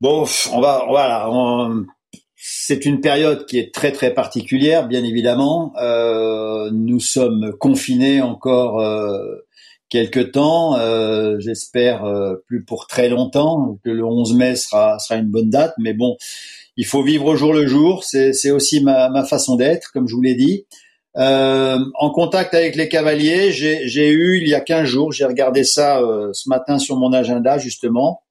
Bon, 0.00 0.24
on 0.52 0.60
va 0.60 0.84
voilà, 0.88 1.28
on, 1.30 1.84
c'est 2.40 2.86
une 2.86 3.00
période 3.00 3.46
qui 3.46 3.58
est 3.58 3.74
très 3.74 3.90
très 3.90 4.14
particulière, 4.14 4.86
bien 4.86 5.02
évidemment. 5.02 5.72
Euh, 5.76 6.70
nous 6.72 7.00
sommes 7.00 7.52
confinés 7.58 8.22
encore 8.22 8.80
euh, 8.80 9.44
quelque 9.88 10.20
temps, 10.20 10.76
euh, 10.76 11.38
j'espère 11.40 12.04
euh, 12.04 12.36
plus 12.46 12.64
pour 12.64 12.86
très 12.86 13.08
longtemps, 13.08 13.78
que 13.84 13.90
le 13.90 14.04
11 14.04 14.34
mai 14.34 14.56
sera, 14.56 14.98
sera 14.98 15.18
une 15.18 15.28
bonne 15.28 15.50
date, 15.50 15.74
mais 15.78 15.94
bon, 15.94 16.16
il 16.76 16.86
faut 16.86 17.02
vivre 17.02 17.26
au 17.26 17.36
jour 17.36 17.52
le 17.52 17.66
jour, 17.66 18.04
c'est 18.04 18.50
aussi 18.50 18.82
ma, 18.82 19.08
ma 19.08 19.24
façon 19.24 19.56
d'être, 19.56 19.90
comme 19.92 20.06
je 20.06 20.14
vous 20.14 20.22
l'ai 20.22 20.36
dit. 20.36 20.66
Euh, 21.16 21.78
en 21.94 22.10
contact 22.10 22.54
avec 22.54 22.76
les 22.76 22.88
cavaliers, 22.88 23.50
j'ai 23.50 24.10
eu 24.10 24.38
il 24.40 24.48
y 24.48 24.54
a 24.54 24.60
15 24.60 24.86
jours, 24.86 25.10
j'ai 25.10 25.24
regardé 25.24 25.64
ça 25.64 26.00
ce 26.32 26.48
matin 26.48 26.78
sur 26.78 26.96
mon 26.96 27.12
agenda 27.12 27.58
justement, 27.58 28.22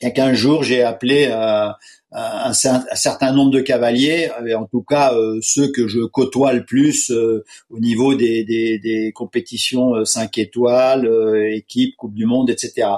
il 0.00 0.04
y 0.04 0.08
a 0.08 0.12
15 0.12 0.36
jours, 0.36 0.62
j'ai 0.62 0.82
appelé 0.82 1.26
à 1.26 1.76
un, 2.12 2.52
certain 2.52 3.32
nombre 3.32 3.50
de 3.50 3.60
cavaliers, 3.60 4.30
en 4.56 4.64
tout 4.64 4.82
cas 4.82 5.14
euh, 5.14 5.38
ceux 5.42 5.70
que 5.70 5.86
je 5.86 6.00
côtoie 6.00 6.54
le 6.54 6.64
plus 6.64 7.10
euh, 7.10 7.44
au 7.70 7.78
niveau 7.78 8.14
des, 8.14 8.44
des, 8.44 8.78
des 8.78 9.12
compétitions 9.12 10.04
5 10.04 10.38
euh, 10.38 10.42
étoiles, 10.42 11.52
équipe, 11.52 11.96
Coupe 11.96 12.14
du 12.14 12.24
Monde, 12.24 12.50
etc. 12.50 12.88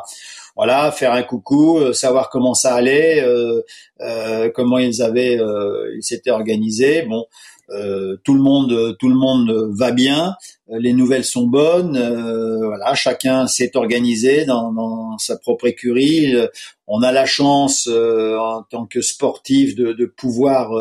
Voilà, 0.56 0.92
faire 0.92 1.12
un 1.12 1.22
coucou, 1.22 1.92
savoir 1.92 2.28
comment 2.28 2.54
ça 2.54 2.74
allait, 2.74 3.24
comment 4.54 4.78
ils 4.78 5.00
avaient, 5.00 5.40
ils 5.96 6.02
s'étaient 6.02 6.30
organisés. 6.30 7.02
Bon, 7.02 7.24
euh, 7.72 8.16
tout 8.24 8.34
le 8.34 8.40
monde, 8.40 8.96
tout 8.98 9.08
le 9.08 9.14
monde 9.14 9.70
va 9.76 9.92
bien, 9.92 10.34
euh, 10.70 10.78
les 10.80 10.92
nouvelles 10.92 11.24
sont 11.24 11.46
bonnes, 11.46 11.96
euh, 11.96 12.66
voilà, 12.66 12.94
chacun 12.94 13.46
s'est 13.46 13.76
organisé 13.76 14.44
dans, 14.44 14.72
dans, 14.72 15.18
sa 15.18 15.36
propre 15.36 15.66
écurie. 15.66 16.34
On 16.93 17.03
a 17.03 17.12
la 17.12 17.24
chance 17.24 17.86
en 17.88 18.62
tant 18.68 18.86
que 18.86 19.01
sportif 19.01 19.76
de, 19.76 20.05
pouvoir 20.07 20.72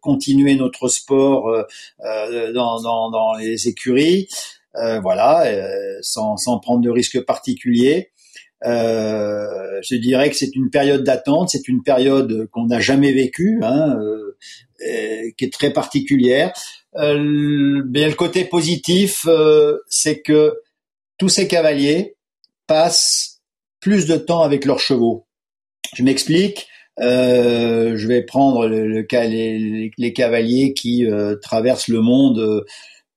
continuer 0.00 0.56
notre 0.56 0.88
sport 0.88 1.64
dans, 1.98 3.10
dans, 3.10 3.34
les 3.34 3.66
écuries, 3.66 4.28
voilà, 4.74 5.44
sans, 6.02 6.36
prendre 6.60 6.82
de 6.82 6.90
risques 6.90 7.24
particuliers. 7.24 8.10
Euh, 8.66 9.78
je 9.82 9.94
dirais 9.94 10.28
que 10.28 10.36
c'est 10.36 10.54
une 10.54 10.68
période 10.68 11.04
d'attente, 11.04 11.48
c'est 11.48 11.68
une 11.68 11.82
période 11.82 12.48
qu'on 12.50 12.66
n'a 12.66 12.80
jamais 12.80 13.12
vécue. 13.12 13.60
Hein, 13.62 13.96
euh, 14.86 15.32
qui 15.36 15.44
est 15.44 15.52
très 15.52 15.72
particulière. 15.72 16.52
Euh, 16.94 17.82
bien 17.84 18.06
le 18.06 18.14
côté 18.14 18.44
positif, 18.44 19.24
euh, 19.26 19.78
c'est 19.88 20.20
que 20.20 20.54
tous 21.18 21.28
ces 21.28 21.48
cavaliers 21.48 22.16
passent 22.68 23.42
plus 23.80 24.06
de 24.06 24.16
temps 24.16 24.42
avec 24.42 24.64
leurs 24.64 24.78
chevaux. 24.78 25.26
Je 25.94 26.02
m'explique. 26.02 26.66
Euh, 27.00 27.96
je 27.96 28.08
vais 28.08 28.22
prendre 28.22 28.66
le, 28.66 28.86
le 28.88 29.06
les, 29.12 29.92
les, 29.96 30.12
cavaliers 30.12 30.74
qui 30.74 31.06
traversent 31.40 31.88
le 31.88 32.00
monde 32.00 32.64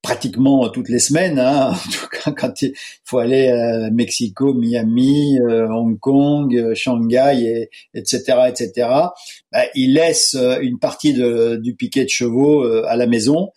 pratiquement 0.02 0.68
toutes 0.70 0.90
les 0.90 1.00
semaines. 1.00 1.40
Hein. 1.40 1.74
En 1.82 1.92
tout 1.92 2.08
cas, 2.24 2.32
quand 2.32 2.62
il 2.62 2.74
faut 3.04 3.20
aller 3.20 3.50
à 3.50 3.90
Mexico, 3.92 4.54
Miami, 4.54 5.40
euh, 5.40 5.68
Hong 5.70 6.00
Kong, 6.00 6.56
euh, 6.56 6.76
Shanghai, 6.76 7.44
et, 7.44 7.70
etc., 7.94 8.22
etc. 8.48 8.90
Bah, 9.52 9.64
il 9.76 9.94
laisse 9.94 10.36
euh, 10.36 10.60
une 10.62 10.80
partie 10.80 11.14
de, 11.14 11.56
du 11.56 11.76
piquet 11.76 12.04
de 12.04 12.10
chevaux 12.10 12.64
à 12.64 12.96
la 12.96 13.08
maison. 13.08 13.52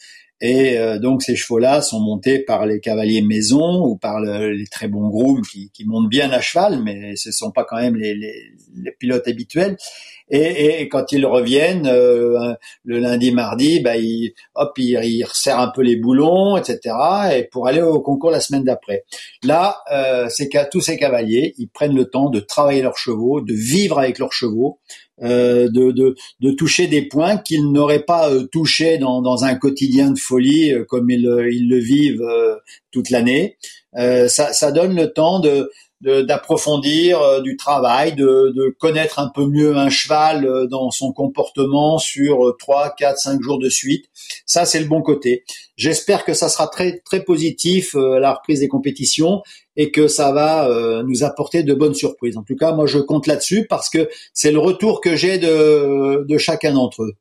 Et 0.46 0.76
donc 1.00 1.22
ces 1.22 1.36
chevaux-là 1.36 1.80
sont 1.80 2.00
montés 2.00 2.38
par 2.38 2.66
les 2.66 2.78
cavaliers 2.78 3.22
maison 3.22 3.82
ou 3.82 3.96
par 3.96 4.20
les 4.20 4.66
très 4.70 4.88
bons 4.88 5.08
grooms 5.08 5.40
qui, 5.40 5.70
montent 5.86 6.10
bien 6.10 6.30
à 6.32 6.42
cheval, 6.42 6.82
mais 6.82 7.16
ce 7.16 7.30
ne 7.30 7.32
sont 7.32 7.50
pas 7.50 7.64
quand 7.64 7.78
même 7.78 7.96
les 7.96 8.52
pilotes 8.98 9.26
habituels. 9.26 9.78
Et, 10.30 10.80
et 10.80 10.88
quand 10.88 11.12
ils 11.12 11.26
reviennent 11.26 11.86
euh, 11.86 12.54
le 12.84 12.98
lundi, 12.98 13.30
mardi, 13.30 13.80
bah, 13.80 13.96
ils, 13.96 14.32
hop, 14.54 14.72
ils, 14.78 14.98
ils 15.04 15.24
resserrent 15.24 15.60
un 15.60 15.68
peu 15.68 15.82
les 15.82 15.96
boulons, 15.96 16.56
etc. 16.56 16.94
Et 17.36 17.44
pour 17.44 17.68
aller 17.68 17.82
au 17.82 18.00
concours 18.00 18.30
la 18.30 18.40
semaine 18.40 18.64
d'après. 18.64 19.04
Là, 19.42 19.76
euh, 19.92 20.26
c'est 20.30 20.48
qu'à 20.48 20.64
tous 20.64 20.80
ces 20.80 20.96
cavaliers, 20.96 21.54
ils 21.58 21.68
prennent 21.68 21.94
le 21.94 22.06
temps 22.06 22.30
de 22.30 22.40
travailler 22.40 22.82
leurs 22.82 22.98
chevaux, 22.98 23.40
de 23.40 23.54
vivre 23.54 23.98
avec 23.98 24.18
leurs 24.18 24.32
chevaux, 24.32 24.78
euh, 25.22 25.68
de, 25.70 25.92
de, 25.92 26.16
de, 26.40 26.50
toucher 26.50 26.88
des 26.88 27.02
points 27.02 27.36
qu'ils 27.36 27.70
n'auraient 27.70 28.02
pas 28.02 28.28
euh, 28.30 28.48
touchés 28.50 28.98
dans, 28.98 29.22
dans, 29.22 29.44
un 29.44 29.54
quotidien 29.54 30.10
de 30.10 30.18
folie 30.18 30.72
euh, 30.72 30.84
comme 30.84 31.08
ils, 31.08 31.20
ils, 31.52 31.68
le 31.68 31.78
vivent 31.78 32.26
toute 32.90 33.10
l'année. 33.10 33.56
Ça, 33.96 34.52
ça, 34.52 34.72
donne 34.72 34.96
le 34.96 35.12
temps 35.12 35.38
de, 35.38 35.70
d'approfondir 36.04 37.20
euh, 37.20 37.40
du 37.40 37.56
travail, 37.56 38.14
de, 38.14 38.52
de, 38.54 38.74
connaître 38.78 39.18
un 39.18 39.28
peu 39.28 39.46
mieux 39.46 39.76
un 39.76 39.88
cheval 39.88 40.46
euh, 40.46 40.66
dans 40.66 40.90
son 40.90 41.12
comportement 41.12 41.98
sur 41.98 42.54
trois, 42.58 42.90
quatre, 42.90 43.18
cinq 43.18 43.42
jours 43.42 43.58
de 43.58 43.68
suite. 43.68 44.06
Ça, 44.46 44.66
c'est 44.66 44.80
le 44.80 44.86
bon 44.86 45.02
côté. 45.02 45.44
J'espère 45.76 46.24
que 46.24 46.34
ça 46.34 46.48
sera 46.48 46.68
très 46.68 46.98
très 47.00 47.24
positif 47.24 47.94
euh, 47.94 48.14
à 48.14 48.20
la 48.20 48.34
reprise 48.34 48.60
des 48.60 48.68
compétitions 48.68 49.42
et 49.76 49.90
que 49.90 50.06
ça 50.06 50.30
va 50.30 50.68
nous 51.04 51.24
apporter 51.24 51.64
de 51.64 51.74
bonnes 51.74 51.94
surprises. 51.94 52.36
En 52.36 52.44
tout 52.44 52.54
cas, 52.54 52.72
moi, 52.72 52.86
je 52.86 53.00
compte 53.00 53.26
là-dessus 53.26 53.66
parce 53.68 53.90
que 53.90 54.08
c'est 54.32 54.52
le 54.52 54.60
retour 54.60 55.00
que 55.00 55.16
j'ai 55.16 55.38
de, 55.38 56.24
de 56.28 56.38
chacun 56.38 56.74
d'entre 56.74 57.02
eux. 57.02 57.14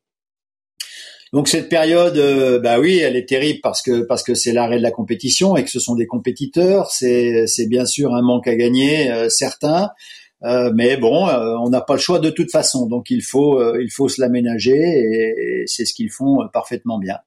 Donc 1.33 1.47
cette 1.47 1.67
période, 1.67 2.15
euh, 2.17 2.59
bah 2.59 2.79
oui, 2.79 2.99
elle 2.99 3.15
est 3.15 3.27
terrible 3.27 3.59
parce 3.63 3.81
que 3.81 4.03
parce 4.03 4.21
que 4.21 4.35
c'est 4.35 4.53
l'arrêt 4.53 4.77
de 4.77 4.83
la 4.83 4.91
compétition 4.91 5.57
et 5.57 5.63
que 5.63 5.69
ce 5.71 5.79
sont 5.79 5.95
des 5.95 6.05
compétiteurs. 6.05 6.91
C'est 6.91 7.47
c'est 7.47 7.67
bien 7.67 7.85
sûr 7.85 8.13
un 8.13 8.21
manque 8.21 8.47
à 8.47 8.55
gagner 8.55 9.11
euh, 9.11 9.29
certain, 9.29 9.89
euh, 10.43 10.71
mais 10.75 10.95
bon, 10.95 11.27
on 11.27 11.69
n'a 11.69 11.81
pas 11.81 11.95
le 11.95 11.99
choix 11.99 12.19
de 12.19 12.29
toute 12.29 12.51
façon. 12.51 12.85
Donc 12.85 13.09
il 13.09 13.23
faut 13.23 13.59
il 13.79 13.89
faut 13.89 14.07
se 14.09 14.21
l'aménager 14.21 14.77
et 14.77 15.63
c'est 15.65 15.85
ce 15.85 15.95
qu'ils 15.95 16.11
font 16.11 16.37
parfaitement 16.53 16.99
bien. 16.99 17.17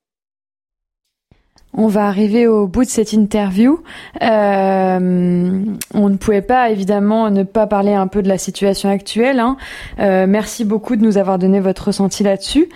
On 1.79 1.89
va 1.89 2.07
arriver 2.07 2.47
au 2.47 2.66
bout 2.66 2.85
de 2.85 2.89
cette 2.89 3.12
interview. 3.12 3.81
Euh, 4.22 5.64
on 5.93 6.09
ne 6.09 6.16
pouvait 6.16 6.41
pas 6.41 6.70
évidemment 6.70 7.31
ne 7.31 7.43
pas 7.43 7.66
parler 7.66 7.93
un 7.93 8.07
peu 8.07 8.22
de 8.22 8.29
la 8.29 8.39
situation 8.39 8.89
actuelle. 8.89 9.41
Hein. 9.41 9.59
Euh, 10.01 10.27
merci 10.27 10.64
beaucoup 10.64 10.97
de 10.97 11.03
nous 11.03 11.18
avoir 11.18 11.39
donné 11.39 11.61
votre 11.61 11.89
ressenti 11.89 12.22
là-dessus. 12.22 12.70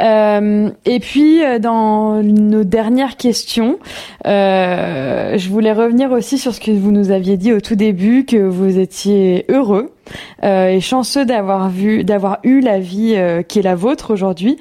Euh, 0.00 0.70
et 0.86 1.00
puis 1.00 1.40
dans 1.60 2.22
nos 2.22 2.64
dernières 2.64 3.16
questions, 3.16 3.78
je 4.24 5.48
voulais 5.50 5.72
revenir 5.72 6.10
aussi 6.12 6.38
sur 6.38 6.54
ce 6.54 6.60
que 6.60 6.70
vous 6.70 6.92
nous 6.92 7.10
aviez 7.10 7.36
dit 7.36 7.52
au 7.52 7.60
tout 7.60 7.76
début, 7.76 8.24
que 8.24 8.38
vous 8.38 8.78
étiez 8.78 9.44
heureux 9.50 9.95
euh, 10.42 10.68
et 10.68 10.80
chanceux 10.80 11.24
d'avoir 11.24 11.68
vu, 11.70 12.04
d'avoir 12.04 12.38
eu 12.42 12.60
la 12.60 12.78
vie 12.78 13.14
euh, 13.16 13.42
qui 13.42 13.58
est 13.58 13.62
la 13.62 13.74
vôtre 13.74 14.12
aujourd'hui. 14.12 14.58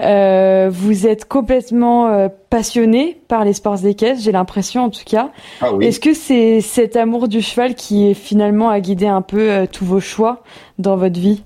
Euh, 0.00 0.68
vous 0.70 1.06
êtes 1.06 1.26
complètement 1.26 2.08
euh, 2.08 2.28
passionné 2.50 3.20
par 3.28 3.44
les 3.44 3.52
sports 3.52 3.78
caisses, 3.96 4.22
j'ai 4.22 4.32
l'impression 4.32 4.84
en 4.84 4.90
tout 4.90 5.04
cas. 5.04 5.30
Ah 5.60 5.72
oui. 5.72 5.86
Est-ce 5.86 6.00
que 6.00 6.14
c'est 6.14 6.60
cet 6.60 6.96
amour 6.96 7.28
du 7.28 7.42
cheval 7.42 7.74
qui 7.74 8.10
est 8.10 8.14
finalement 8.14 8.70
a 8.70 8.80
guidé 8.80 9.06
un 9.06 9.22
peu 9.22 9.50
euh, 9.50 9.66
tous 9.70 9.84
vos 9.84 10.00
choix 10.00 10.42
dans 10.78 10.96
votre 10.96 11.18
vie 11.18 11.42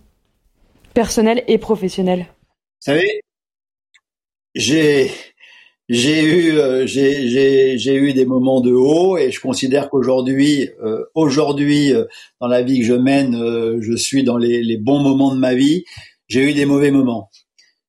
personnelle 0.94 1.42
et 1.48 1.58
professionnelle? 1.58 2.26
Vous 2.80 2.92
savez, 2.92 3.22
j'ai 4.54 5.10
j'ai 5.92 6.22
eu 6.22 6.58
euh, 6.58 6.86
j'ai 6.86 7.94
eu 7.94 8.14
des 8.14 8.24
moments 8.24 8.62
de 8.62 8.72
haut 8.72 9.18
et 9.18 9.30
je 9.30 9.38
considère 9.40 9.90
qu'aujourd'hui 9.90 10.70
euh, 10.82 11.04
aujourd'hui 11.14 11.92
euh, 11.92 12.06
dans 12.40 12.46
la 12.46 12.62
vie 12.62 12.80
que 12.80 12.86
je 12.86 12.94
mène 12.94 13.34
je 13.78 13.94
suis 13.94 14.24
dans 14.24 14.38
les, 14.38 14.62
les, 14.62 14.78
bons 14.78 15.00
moments 15.00 15.34
de 15.34 15.38
ma 15.38 15.54
vie. 15.54 15.84
J'ai 16.28 16.48
eu 16.48 16.54
des 16.54 16.64
mauvais 16.64 16.90
moments. 16.90 17.28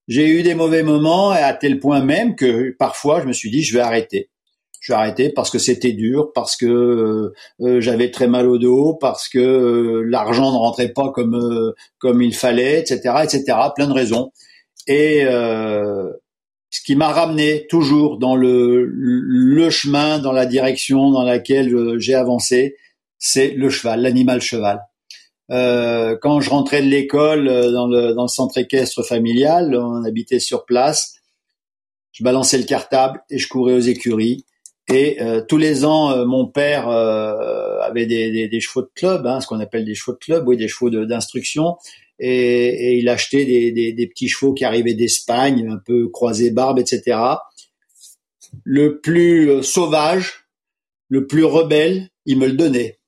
J'ai 0.09 0.27
eu 0.27 0.43
des 0.43 0.53
mauvais 0.53 0.83
moments 0.83 1.33
et 1.33 1.39
à 1.39 1.53
tel 1.53 1.79
point 1.79 2.03
même 2.03 2.35
que 2.35 2.75
parfois 2.77 3.21
je 3.21 3.25
me 3.25 3.31
suis 3.31 3.49
dit 3.49 3.63
je 3.63 3.73
vais 3.73 3.79
arrêter. 3.79 4.29
Je 4.81 4.91
vais 4.91 4.97
arrêter 4.97 5.29
parce 5.29 5.49
que 5.49 5.57
c'était 5.57 5.93
dur 5.93 6.31
parce 6.35 6.57
que 6.57 7.31
j'avais 7.79 8.11
très 8.11 8.27
mal 8.27 8.49
au 8.49 8.57
dos 8.57 8.95
parce 8.95 9.29
que 9.29 10.03
l'argent 10.09 10.51
ne 10.51 10.57
rentrait 10.57 10.91
pas 10.91 11.09
comme 11.13 11.73
comme 11.99 12.21
il 12.21 12.35
fallait 12.35 12.81
etc 12.81 13.15
etc 13.23 13.43
plein 13.73 13.87
de 13.87 13.93
raisons. 13.93 14.31
Et 14.87 15.23
ce 16.73 16.81
qui 16.81 16.95
m'a 16.95 17.09
ramené 17.09 17.67
toujours 17.67 18.17
dans 18.17 18.35
le, 18.35 18.87
le 18.87 19.69
chemin, 19.69 20.17
dans 20.17 20.31
la 20.31 20.47
direction 20.47 21.11
dans 21.11 21.21
laquelle 21.21 21.71
euh, 21.71 21.99
j'ai 21.99 22.15
avancé, 22.15 22.77
c'est 23.19 23.51
le 23.51 23.69
cheval, 23.69 24.01
l'animal 24.01 24.41
cheval. 24.41 24.81
Euh, 25.51 26.17
quand 26.19 26.41
je 26.41 26.49
rentrais 26.49 26.81
de 26.81 26.87
l'école 26.87 27.47
euh, 27.47 27.71
dans 27.71 27.85
le, 27.85 28.13
dans 28.15 28.23
le 28.23 28.27
centre 28.27 28.57
équestre 28.57 29.03
familial, 29.05 29.75
on 29.75 30.03
habitait 30.03 30.39
sur 30.39 30.65
place, 30.65 31.13
je 32.11 32.23
balançais 32.23 32.57
le 32.57 32.63
cartable 32.63 33.21
et 33.29 33.37
je 33.37 33.47
courais 33.47 33.75
aux 33.75 33.79
écuries. 33.79 34.43
Et 34.87 35.21
euh, 35.21 35.41
tous 35.47 35.57
les 35.57 35.85
ans, 35.85 36.09
euh, 36.09 36.25
mon 36.25 36.47
père 36.47 36.89
euh, 36.89 37.81
avait 37.81 38.07
des, 38.07 38.31
des, 38.31 38.47
des, 38.47 38.59
chevaux 38.59 38.81
de 38.81 38.91
club, 38.95 39.27
hein, 39.27 39.41
ce 39.41 39.45
qu'on 39.45 39.59
appelle 39.59 39.85
des 39.85 39.93
chevaux 39.93 40.13
de 40.13 40.17
club, 40.17 40.47
oui, 40.47 40.57
des 40.57 40.67
chevaux 40.67 40.89
d'instruction 40.89 41.77
et, 42.19 42.97
il 42.97 43.09
achetait 43.09 43.45
des, 43.45 44.07
petits 44.07 44.27
chevaux 44.27 44.53
qui 44.53 44.65
arrivaient 44.65 44.93
d'Espagne, 44.93 45.67
un 45.69 45.77
peu 45.77 46.09
croisés 46.09 46.51
barbe, 46.51 46.79
etc. 46.79 47.17
Le 48.63 48.99
plus 48.99 49.49
euh, 49.49 49.61
sauvage, 49.61 50.45
le 51.09 51.27
plus 51.27 51.43
rebelle, 51.43 52.09
il 52.25 52.37
me 52.37 52.47
le 52.47 52.53
donnait. 52.53 52.99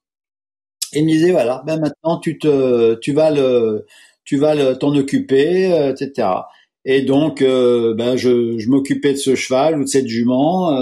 Et 0.93 0.99
il 0.99 1.05
me 1.05 1.11
disait 1.11 1.31
voilà, 1.31 1.63
ben 1.65 1.79
maintenant 1.79 2.19
tu 2.19 2.37
te, 2.39 2.95
tu 2.95 3.13
vas 3.13 3.31
le, 3.31 3.85
tu 4.23 4.37
vas 4.37 4.75
t'en 4.75 4.95
occuper, 4.95 5.71
euh, 5.71 5.93
etc. 5.93 6.27
Et 6.85 7.01
donc, 7.01 7.41
euh, 7.41 7.93
ben 7.95 8.15
je, 8.15 8.67
m'occupais 8.69 9.13
de 9.13 9.17
ce 9.17 9.35
cheval 9.35 9.79
ou 9.79 9.83
de 9.83 9.89
cette 9.89 10.07
jument, 10.07 10.77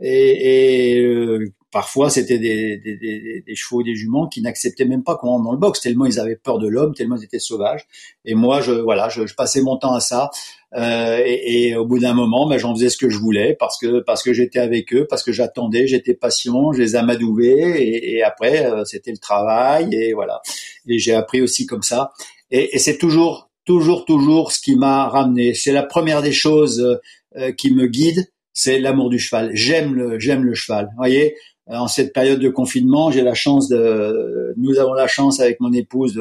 et, 0.00 1.38
parfois 1.70 2.10
c'était 2.10 2.38
des, 2.38 2.78
des, 2.78 2.96
des, 2.96 3.42
des, 3.46 3.54
chevaux, 3.54 3.82
des 3.82 3.94
juments 3.94 4.26
qui 4.26 4.40
n'acceptaient 4.40 4.84
même 4.84 5.02
pas 5.02 5.16
qu'on 5.16 5.28
rentre 5.28 5.44
dans 5.44 5.52
le 5.52 5.58
box 5.58 5.80
tellement 5.80 6.06
ils 6.06 6.18
avaient 6.18 6.36
peur 6.36 6.58
de 6.58 6.68
l'homme, 6.68 6.94
tellement 6.94 7.16
ils 7.16 7.24
étaient 7.24 7.38
sauvages. 7.38 7.86
Et 8.24 8.34
moi, 8.34 8.60
je 8.60 8.72
voilà, 8.72 9.08
je, 9.08 9.26
je 9.26 9.34
passais 9.34 9.60
mon 9.60 9.76
temps 9.76 9.94
à 9.94 10.00
ça. 10.00 10.30
Euh, 10.74 11.22
et, 11.24 11.68
et, 11.68 11.76
au 11.76 11.86
bout 11.86 11.98
d'un 11.98 12.12
moment, 12.12 12.46
ben, 12.46 12.58
j'en 12.58 12.74
faisais 12.74 12.90
ce 12.90 12.98
que 12.98 13.08
je 13.08 13.18
voulais 13.18 13.56
parce 13.58 13.78
que 13.78 14.00
parce 14.00 14.22
que 14.22 14.34
j'étais 14.34 14.58
avec 14.58 14.92
eux, 14.92 15.06
parce 15.08 15.22
que 15.22 15.32
j'attendais, 15.32 15.86
j'étais 15.86 16.14
patient, 16.14 16.72
je 16.72 16.80
les 16.80 16.94
amadouvais 16.94 17.82
et, 17.82 18.16
et 18.16 18.22
après 18.22 18.66
euh, 18.66 18.84
c'était 18.84 19.12
le 19.12 19.18
travail 19.18 19.94
et 19.94 20.12
voilà. 20.12 20.42
Et 20.86 20.98
j'ai 20.98 21.14
appris 21.14 21.40
aussi 21.40 21.66
comme 21.66 21.82
ça. 21.82 22.12
Et, 22.50 22.76
et 22.76 22.78
c'est 22.78 22.98
toujours 22.98 23.50
toujours 23.64 24.04
toujours 24.04 24.52
ce 24.52 24.60
qui 24.60 24.76
m'a 24.76 25.08
ramené. 25.08 25.54
C'est 25.54 25.72
la 25.72 25.82
première 25.82 26.20
des 26.22 26.32
choses 26.32 27.00
euh, 27.36 27.52
qui 27.52 27.72
me 27.72 27.86
guide, 27.86 28.26
c'est 28.52 28.78
l'amour 28.78 29.08
du 29.08 29.18
cheval. 29.18 29.50
J'aime 29.54 29.94
le 29.94 30.18
j'aime 30.18 30.44
le 30.44 30.54
cheval. 30.54 30.90
Voyez, 30.96 31.34
en 31.76 31.88
cette 31.88 32.12
période 32.12 32.40
de 32.40 32.48
confinement, 32.48 33.10
j'ai 33.10 33.22
la 33.22 33.34
chance 33.34 33.68
de, 33.68 34.54
nous 34.56 34.78
avons 34.78 34.94
la 34.94 35.06
chance 35.06 35.40
avec 35.40 35.60
mon 35.60 35.72
épouse 35.72 36.20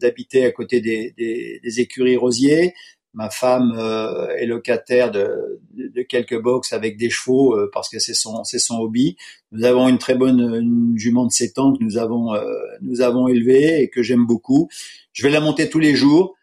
d'habiter 0.00 0.44
à 0.46 0.52
côté 0.52 0.80
des, 0.80 1.14
des, 1.18 1.60
des, 1.62 1.80
écuries 1.80 2.16
rosiers. 2.16 2.74
Ma 3.12 3.28
femme 3.28 3.74
euh, 3.76 4.28
est 4.36 4.46
locataire 4.46 5.10
de, 5.10 5.60
de, 5.74 6.02
quelques 6.02 6.40
box 6.40 6.72
avec 6.72 6.96
des 6.96 7.10
chevaux 7.10 7.56
euh, 7.56 7.68
parce 7.72 7.88
que 7.88 7.98
c'est 7.98 8.14
son 8.14 8.44
c'est 8.44 8.60
son 8.60 8.78
hobby. 8.78 9.16
Nous 9.50 9.64
avons 9.64 9.88
une 9.88 9.98
très 9.98 10.14
bonne 10.14 10.40
une 10.40 10.96
jument 10.96 11.26
de 11.26 11.32
7 11.32 11.58
ans 11.58 11.72
que 11.72 11.82
nous 11.82 11.98
avons 11.98 12.32
euh, 12.34 12.40
nous 12.82 13.00
avons 13.00 13.26
élevée 13.26 13.82
et 13.82 13.90
que 13.90 14.02
j'aime 14.02 14.26
beaucoup. 14.26 14.68
Je 15.12 15.24
vais 15.24 15.30
la 15.30 15.40
monter 15.40 15.68
tous 15.68 15.80
les 15.80 15.96
jours 15.96 16.36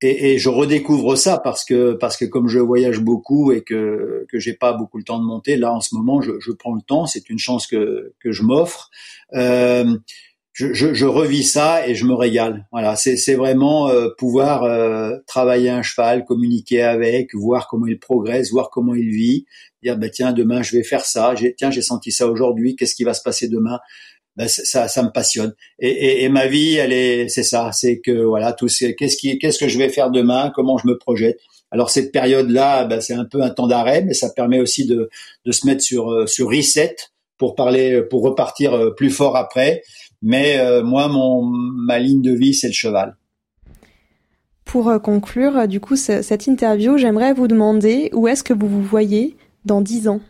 et, 0.00 0.32
et, 0.32 0.38
je 0.38 0.48
redécouvre 0.48 1.16
ça 1.16 1.38
parce 1.38 1.64
que 1.64 1.92
parce 1.94 2.16
que 2.16 2.24
comme 2.24 2.48
je 2.48 2.60
voyage 2.60 3.00
beaucoup 3.00 3.50
et 3.52 3.62
que 3.62 4.26
que 4.30 4.38
j'ai 4.38 4.54
pas 4.54 4.72
beaucoup 4.72 4.98
le 4.98 5.04
temps 5.04 5.18
de 5.18 5.24
monter 5.24 5.56
là 5.56 5.72
en 5.72 5.80
ce 5.80 5.94
moment 5.94 6.20
je, 6.20 6.32
je 6.38 6.52
prends 6.52 6.74
le 6.74 6.82
temps. 6.82 7.06
C'est 7.06 7.28
une 7.28 7.38
chance 7.38 7.66
que 7.66 8.14
que 8.20 8.30
je 8.30 8.42
m'offre. 8.42 8.90
Euh, 9.34 9.96
je, 10.52 10.72
je, 10.72 10.92
je, 10.92 11.06
revis 11.06 11.44
ça 11.44 11.86
et 11.86 11.94
je 11.94 12.04
me 12.04 12.14
régale. 12.14 12.66
Voilà. 12.72 12.96
C'est 12.96 13.34
vraiment 13.34 13.88
euh, 13.88 14.08
pouvoir 14.18 14.64
euh, 14.64 15.16
travailler 15.26 15.70
un 15.70 15.82
cheval 15.82 16.24
communiquer 16.24 16.82
avec 16.82 17.32
voir 17.34 17.68
comment 17.68 17.86
il 17.86 17.98
progresse 18.00 18.50
voir 18.50 18.70
comment 18.70 18.94
il 18.94 19.10
vit. 19.10 19.46
Dire 19.82 19.96
bah 19.98 20.08
tiens 20.10 20.32
demain 20.32 20.62
je 20.62 20.76
vais 20.76 20.84
faire 20.84 21.04
ça. 21.04 21.34
Tiens 21.56 21.70
j'ai 21.70 21.82
senti 21.82 22.12
ça 22.12 22.28
aujourd'hui. 22.28 22.76
Qu'est-ce 22.76 22.94
qui 22.94 23.04
va 23.04 23.14
se 23.14 23.22
passer 23.22 23.48
demain? 23.48 23.78
Ben, 24.38 24.46
ça, 24.46 24.86
ça 24.86 25.02
me 25.02 25.10
passionne. 25.10 25.52
Et, 25.80 25.88
et, 25.88 26.24
et, 26.24 26.28
ma 26.28 26.46
vie, 26.46 26.76
elle 26.76 26.92
est, 26.92 27.28
c'est 27.28 27.42
ça, 27.42 27.72
c'est 27.72 27.98
que 27.98 28.12
voilà, 28.22 28.52
tout 28.52 28.68
qu'est-ce 28.68 29.16
qui, 29.16 29.36
qu'est-ce 29.36 29.58
que 29.58 29.66
je 29.66 29.76
vais 29.78 29.88
faire 29.88 30.12
demain, 30.12 30.52
comment 30.54 30.78
je 30.78 30.86
me 30.86 30.96
projette. 30.96 31.40
Alors 31.72 31.90
cette 31.90 32.12
période-là, 32.12 32.84
ben, 32.84 33.00
c'est 33.00 33.14
un 33.14 33.24
peu 33.24 33.42
un 33.42 33.50
temps 33.50 33.66
d'arrêt, 33.66 34.04
mais 34.04 34.14
ça 34.14 34.30
permet 34.30 34.60
aussi 34.60 34.86
de, 34.86 35.10
de 35.44 35.52
se 35.52 35.66
mettre 35.66 35.82
sur 35.82 36.12
euh, 36.12 36.28
sur 36.28 36.48
reset 36.48 36.94
pour 37.36 37.56
parler, 37.56 38.00
pour 38.02 38.22
repartir 38.22 38.74
euh, 38.74 38.94
plus 38.94 39.10
fort 39.10 39.36
après. 39.36 39.82
Mais 40.22 40.58
euh, 40.60 40.84
moi, 40.84 41.08
mon 41.08 41.42
ma 41.42 41.98
ligne 41.98 42.22
de 42.22 42.32
vie, 42.32 42.54
c'est 42.54 42.68
le 42.68 42.72
cheval. 42.72 43.16
Pour 44.64 45.02
conclure, 45.02 45.66
du 45.66 45.80
coup, 45.80 45.96
cette 45.96 46.46
interview, 46.46 46.96
j'aimerais 46.96 47.32
vous 47.32 47.48
demander 47.48 48.10
où 48.12 48.28
est-ce 48.28 48.44
que 48.44 48.52
vous 48.52 48.68
vous 48.68 48.82
voyez 48.82 49.36
dans 49.64 49.80
dix 49.80 50.06
ans? 50.06 50.20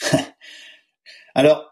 Alors, 1.34 1.67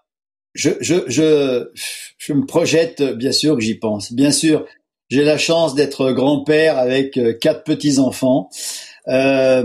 je, 0.56 0.70
je, 0.80 0.94
je, 1.06 1.70
je 2.18 2.32
me 2.32 2.44
projette, 2.46 3.02
bien 3.02 3.32
sûr 3.32 3.54
que 3.54 3.62
j'y 3.62 3.76
pense. 3.76 4.12
Bien 4.12 4.32
sûr, 4.32 4.64
j'ai 5.08 5.22
la 5.22 5.38
chance 5.38 5.74
d'être 5.74 6.12
grand-père 6.12 6.78
avec 6.78 7.18
quatre 7.40 7.62
petits 7.64 7.98
enfants. 7.98 8.48
Euh, 9.08 9.62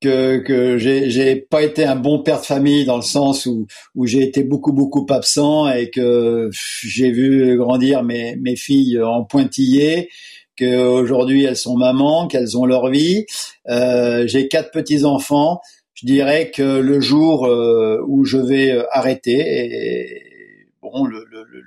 que, 0.00 0.38
que 0.38 0.76
j'ai, 0.76 1.36
pas 1.36 1.62
été 1.62 1.84
un 1.84 1.96
bon 1.96 2.22
père 2.22 2.40
de 2.40 2.46
famille 2.46 2.84
dans 2.84 2.96
le 2.96 3.02
sens 3.02 3.46
où, 3.46 3.66
où 3.94 4.06
j'ai 4.06 4.22
été 4.22 4.44
beaucoup 4.44 4.72
beaucoup 4.72 5.06
absent 5.08 5.68
et 5.70 5.90
que 5.90 6.50
j'ai 6.52 7.10
vu 7.10 7.56
grandir 7.56 8.02
mes, 8.02 8.36
mes 8.36 8.54
filles 8.54 9.00
en 9.02 9.24
pointillés 9.24 10.10
qu'aujourd'hui 10.58 11.44
elles 11.44 11.56
sont 11.56 11.76
mamans, 11.76 12.26
qu'elles 12.26 12.58
ont 12.58 12.66
leur 12.66 12.90
vie. 12.90 13.26
Euh, 13.68 14.26
j'ai 14.26 14.48
quatre 14.48 14.70
petits 14.72 15.04
enfants. 15.04 15.60
Je 16.00 16.06
dirais 16.06 16.52
que 16.52 16.62
le 16.62 17.00
jour 17.00 17.46
euh, 17.46 18.00
où 18.06 18.24
je 18.24 18.36
vais 18.38 18.86
arrêter, 18.92 19.34
et, 19.34 20.68
bon, 20.80 21.08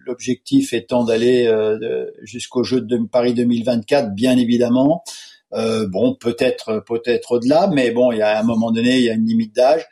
l'objectif 0.05 0.71
étant 0.71 1.03
d'aller 1.03 1.47
euh, 1.47 2.09
jusqu'au 2.21 2.63
jeu 2.63 2.79
de 2.79 2.97
Paris 3.11 3.33
2024, 3.33 4.15
bien 4.15 4.37
évidemment. 4.37 5.03
Euh, 5.51 5.85
bon, 5.85 6.15
peut-être 6.15 6.81
peut-être 6.87 7.33
au-delà, 7.33 7.69
mais 7.73 7.91
bon, 7.91 8.13
il 8.13 8.19
y 8.19 8.21
a 8.21 8.39
un 8.39 8.43
moment 8.43 8.71
donné, 8.71 8.99
il 8.99 9.03
y 9.03 9.09
a 9.09 9.15
une 9.15 9.25
limite 9.25 9.53
d'âge. 9.53 9.85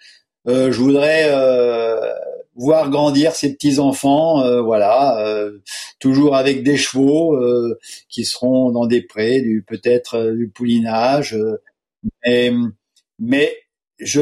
Euh, 0.47 0.71
je 0.71 0.79
voudrais 0.79 1.25
euh, 1.31 1.99
voir 2.55 2.89
grandir 2.89 3.35
ces 3.35 3.53
petits 3.53 3.77
enfants, 3.77 4.41
euh, 4.41 4.61
voilà, 4.61 5.19
euh, 5.27 5.59
toujours 5.99 6.37
avec 6.37 6.63
des 6.63 6.77
chevaux 6.77 7.37
qui 8.07 8.23
seront 8.23 8.71
dans 8.71 8.85
des 8.85 9.01
prés, 9.01 9.41
du 9.41 9.65
peut-être 9.67 10.31
du 10.31 10.47
poulinage, 10.47 11.37
mais, 12.23 12.53
mais 13.19 13.53
je, 14.00 14.22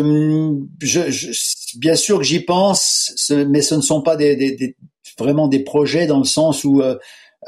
je, 0.82 1.10
je, 1.10 1.80
bien 1.80 1.96
sûr 1.96 2.18
que 2.18 2.24
j'y 2.24 2.40
pense, 2.40 3.14
mais 3.48 3.62
ce 3.62 3.76
ne 3.76 3.82
sont 3.82 4.02
pas 4.02 4.16
des, 4.16 4.36
des, 4.36 4.56
des, 4.56 4.76
vraiment 5.18 5.48
des 5.48 5.60
projets 5.60 6.08
dans 6.08 6.20
le 6.20 6.26
sens 6.26 6.64
où 6.64 6.82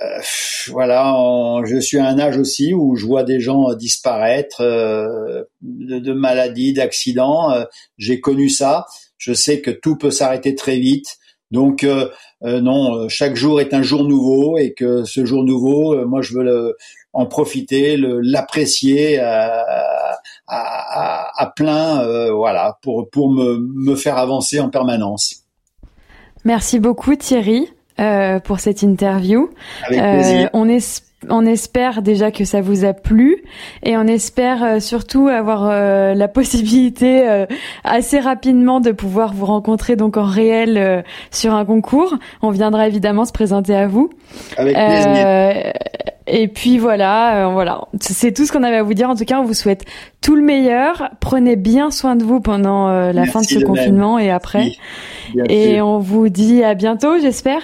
euh, 0.01 0.21
voilà, 0.67 1.61
je 1.65 1.79
suis 1.79 1.97
à 1.97 2.07
un 2.07 2.19
âge 2.19 2.37
aussi 2.37 2.73
où 2.73 2.95
je 2.95 3.05
vois 3.05 3.23
des 3.23 3.39
gens 3.39 3.73
disparaître 3.73 4.61
euh, 4.61 5.43
de, 5.61 6.13
maladies, 6.13 6.73
d'accidents. 6.73 7.51
Euh, 7.51 7.65
j'ai 7.97 8.19
connu 8.19 8.49
ça. 8.49 8.85
Je 9.17 9.33
sais 9.33 9.61
que 9.61 9.71
tout 9.71 9.97
peut 9.97 10.11
s'arrêter 10.11 10.55
très 10.55 10.77
vite. 10.77 11.17
Donc 11.51 11.85
non, 12.43 13.09
chaque 13.09 13.35
jour 13.35 13.59
est 13.59 13.73
un 13.73 13.81
jour 13.81 14.03
nouveau 14.03 14.57
et 14.57 14.73
que 14.73 15.03
ce 15.03 15.25
jour 15.25 15.43
nouveau, 15.43 16.05
moi 16.05 16.21
je 16.21 16.33
veux 16.33 16.75
en 17.13 17.25
profiter, 17.25 17.97
l'apprécier 17.97 19.19
à, 19.19 20.17
à, 20.47 21.53
plein, 21.55 22.31
voilà, 22.31 22.77
pour 22.83 23.09
pour 23.09 23.31
me, 23.31 23.57
me 23.57 23.95
faire 23.95 24.17
avancer 24.17 24.59
en 24.59 24.69
permanence. 24.69 25.43
Merci 26.45 26.79
beaucoup 26.79 27.15
Thierry. 27.15 27.67
Euh, 27.99 28.39
pour 28.39 28.61
cette 28.61 28.81
interview. 28.81 29.49
Avec 29.83 29.99
plaisir. 29.99 30.45
Euh, 30.45 30.49
on, 30.53 30.69
on 31.27 31.45
espère 31.45 32.01
déjà 32.01 32.31
que 32.31 32.45
ça 32.45 32.61
vous 32.61 32.85
a 32.85 32.93
plu 32.93 33.43
et 33.83 33.97
on 33.97 34.03
espère 34.03 34.63
euh, 34.63 34.79
surtout 34.79 35.27
avoir 35.27 35.69
la 35.69 36.27
possibilité 36.39 37.45
assez 37.83 38.19
rapidement 38.19 38.79
de 38.79 38.91
pouvoir 38.91 39.33
vous 39.33 39.45
rencontrer 39.45 39.95
donc 39.95 40.17
en 40.17 40.23
réel 40.23 41.03
sur 41.31 41.53
un 41.53 41.65
concours. 41.65 42.15
On 42.41 42.51
viendra 42.51 42.87
évidemment 42.87 43.25
se 43.25 43.31
présenter 43.31 43.75
à 43.75 43.87
vous. 43.87 44.09
Avec 44.57 44.75
plaisir. 44.75 45.73
Et 46.31 46.47
puis 46.47 46.77
voilà, 46.77 47.49
voilà, 47.51 47.87
c'est 47.99 48.31
tout 48.31 48.45
ce 48.45 48.51
qu'on 48.51 48.61
avait 48.61 48.77
à 48.77 48.83
vous 48.83 48.93
dire. 48.93 49.09
En 49.09 49.15
tout 49.15 49.25
cas, 49.25 49.39
on 49.39 49.43
vous 49.43 49.55
souhaite 49.55 49.85
tout 50.21 50.35
le 50.35 50.43
meilleur. 50.43 51.09
Prenez 51.19 51.55
bien 51.55 51.89
soin 51.89 52.15
de 52.15 52.23
vous 52.23 52.39
pendant 52.39 52.87
la 52.87 53.25
fin 53.25 53.41
de 53.41 53.47
ce 53.47 53.59
confinement 53.59 54.19
et 54.19 54.29
après. 54.29 54.71
et 55.49 55.81
on 55.81 55.97
vous 55.97 56.29
dit 56.29 56.63
à 56.63 56.75
bientôt, 56.75 57.19
j'espère. 57.19 57.61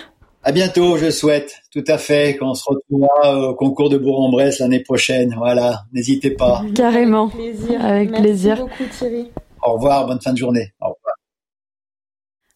À 0.48 0.52
bientôt, 0.52 0.96
je 0.98 1.10
souhaite, 1.10 1.64
tout 1.72 1.84
à 1.88 1.98
fait, 1.98 2.38
qu'on 2.38 2.54
se 2.54 2.64
retrouvera 2.68 3.50
au 3.50 3.56
concours 3.56 3.90
de 3.90 3.98
Bourg-en-Bresse 3.98 4.60
l'année 4.60 4.80
prochaine. 4.80 5.34
Voilà, 5.36 5.86
n'hésitez 5.92 6.30
pas. 6.30 6.64
Carrément, 6.76 7.32
avec 7.34 7.36
plaisir. 7.36 7.84
Avec 7.84 8.10
Merci 8.12 8.24
plaisir. 8.24 8.58
beaucoup 8.58 8.84
Thierry. 8.96 9.32
Au 9.64 9.74
revoir, 9.74 10.06
bonne 10.06 10.22
fin 10.22 10.34
de 10.34 10.38
journée. 10.38 10.72
Au 10.80 10.90
revoir. 10.90 11.16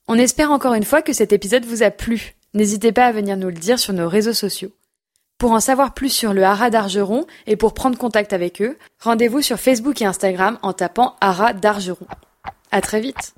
On 0.07 0.19
espère 0.19 0.51
encore 0.51 0.75
une 0.75 0.83
fois 0.83 1.01
que 1.01 1.13
cet 1.13 1.33
épisode 1.33 1.65
vous 1.65 1.81
a 1.81 1.89
plu. 1.89 2.35
N'hésitez 2.53 2.91
pas 2.91 3.07
à 3.07 3.11
venir 3.11 3.37
nous 3.37 3.47
le 3.47 3.53
dire 3.53 3.79
sur 3.79 3.93
nos 3.93 4.07
réseaux 4.07 4.33
sociaux. 4.33 4.69
Pour 5.39 5.51
en 5.51 5.59
savoir 5.59 5.95
plus 5.95 6.09
sur 6.09 6.33
le 6.33 6.43
Haras 6.43 6.69
d'Argeron 6.69 7.25
et 7.47 7.55
pour 7.55 7.73
prendre 7.73 7.97
contact 7.97 8.33
avec 8.33 8.61
eux, 8.61 8.77
rendez-vous 8.99 9.41
sur 9.41 9.57
Facebook 9.57 9.99
et 10.03 10.05
Instagram 10.05 10.59
en 10.61 10.73
tapant 10.73 11.15
Haras 11.21 11.53
d'Argeron. 11.53 12.05
À 12.69 12.81
très 12.81 13.01
vite. 13.01 13.33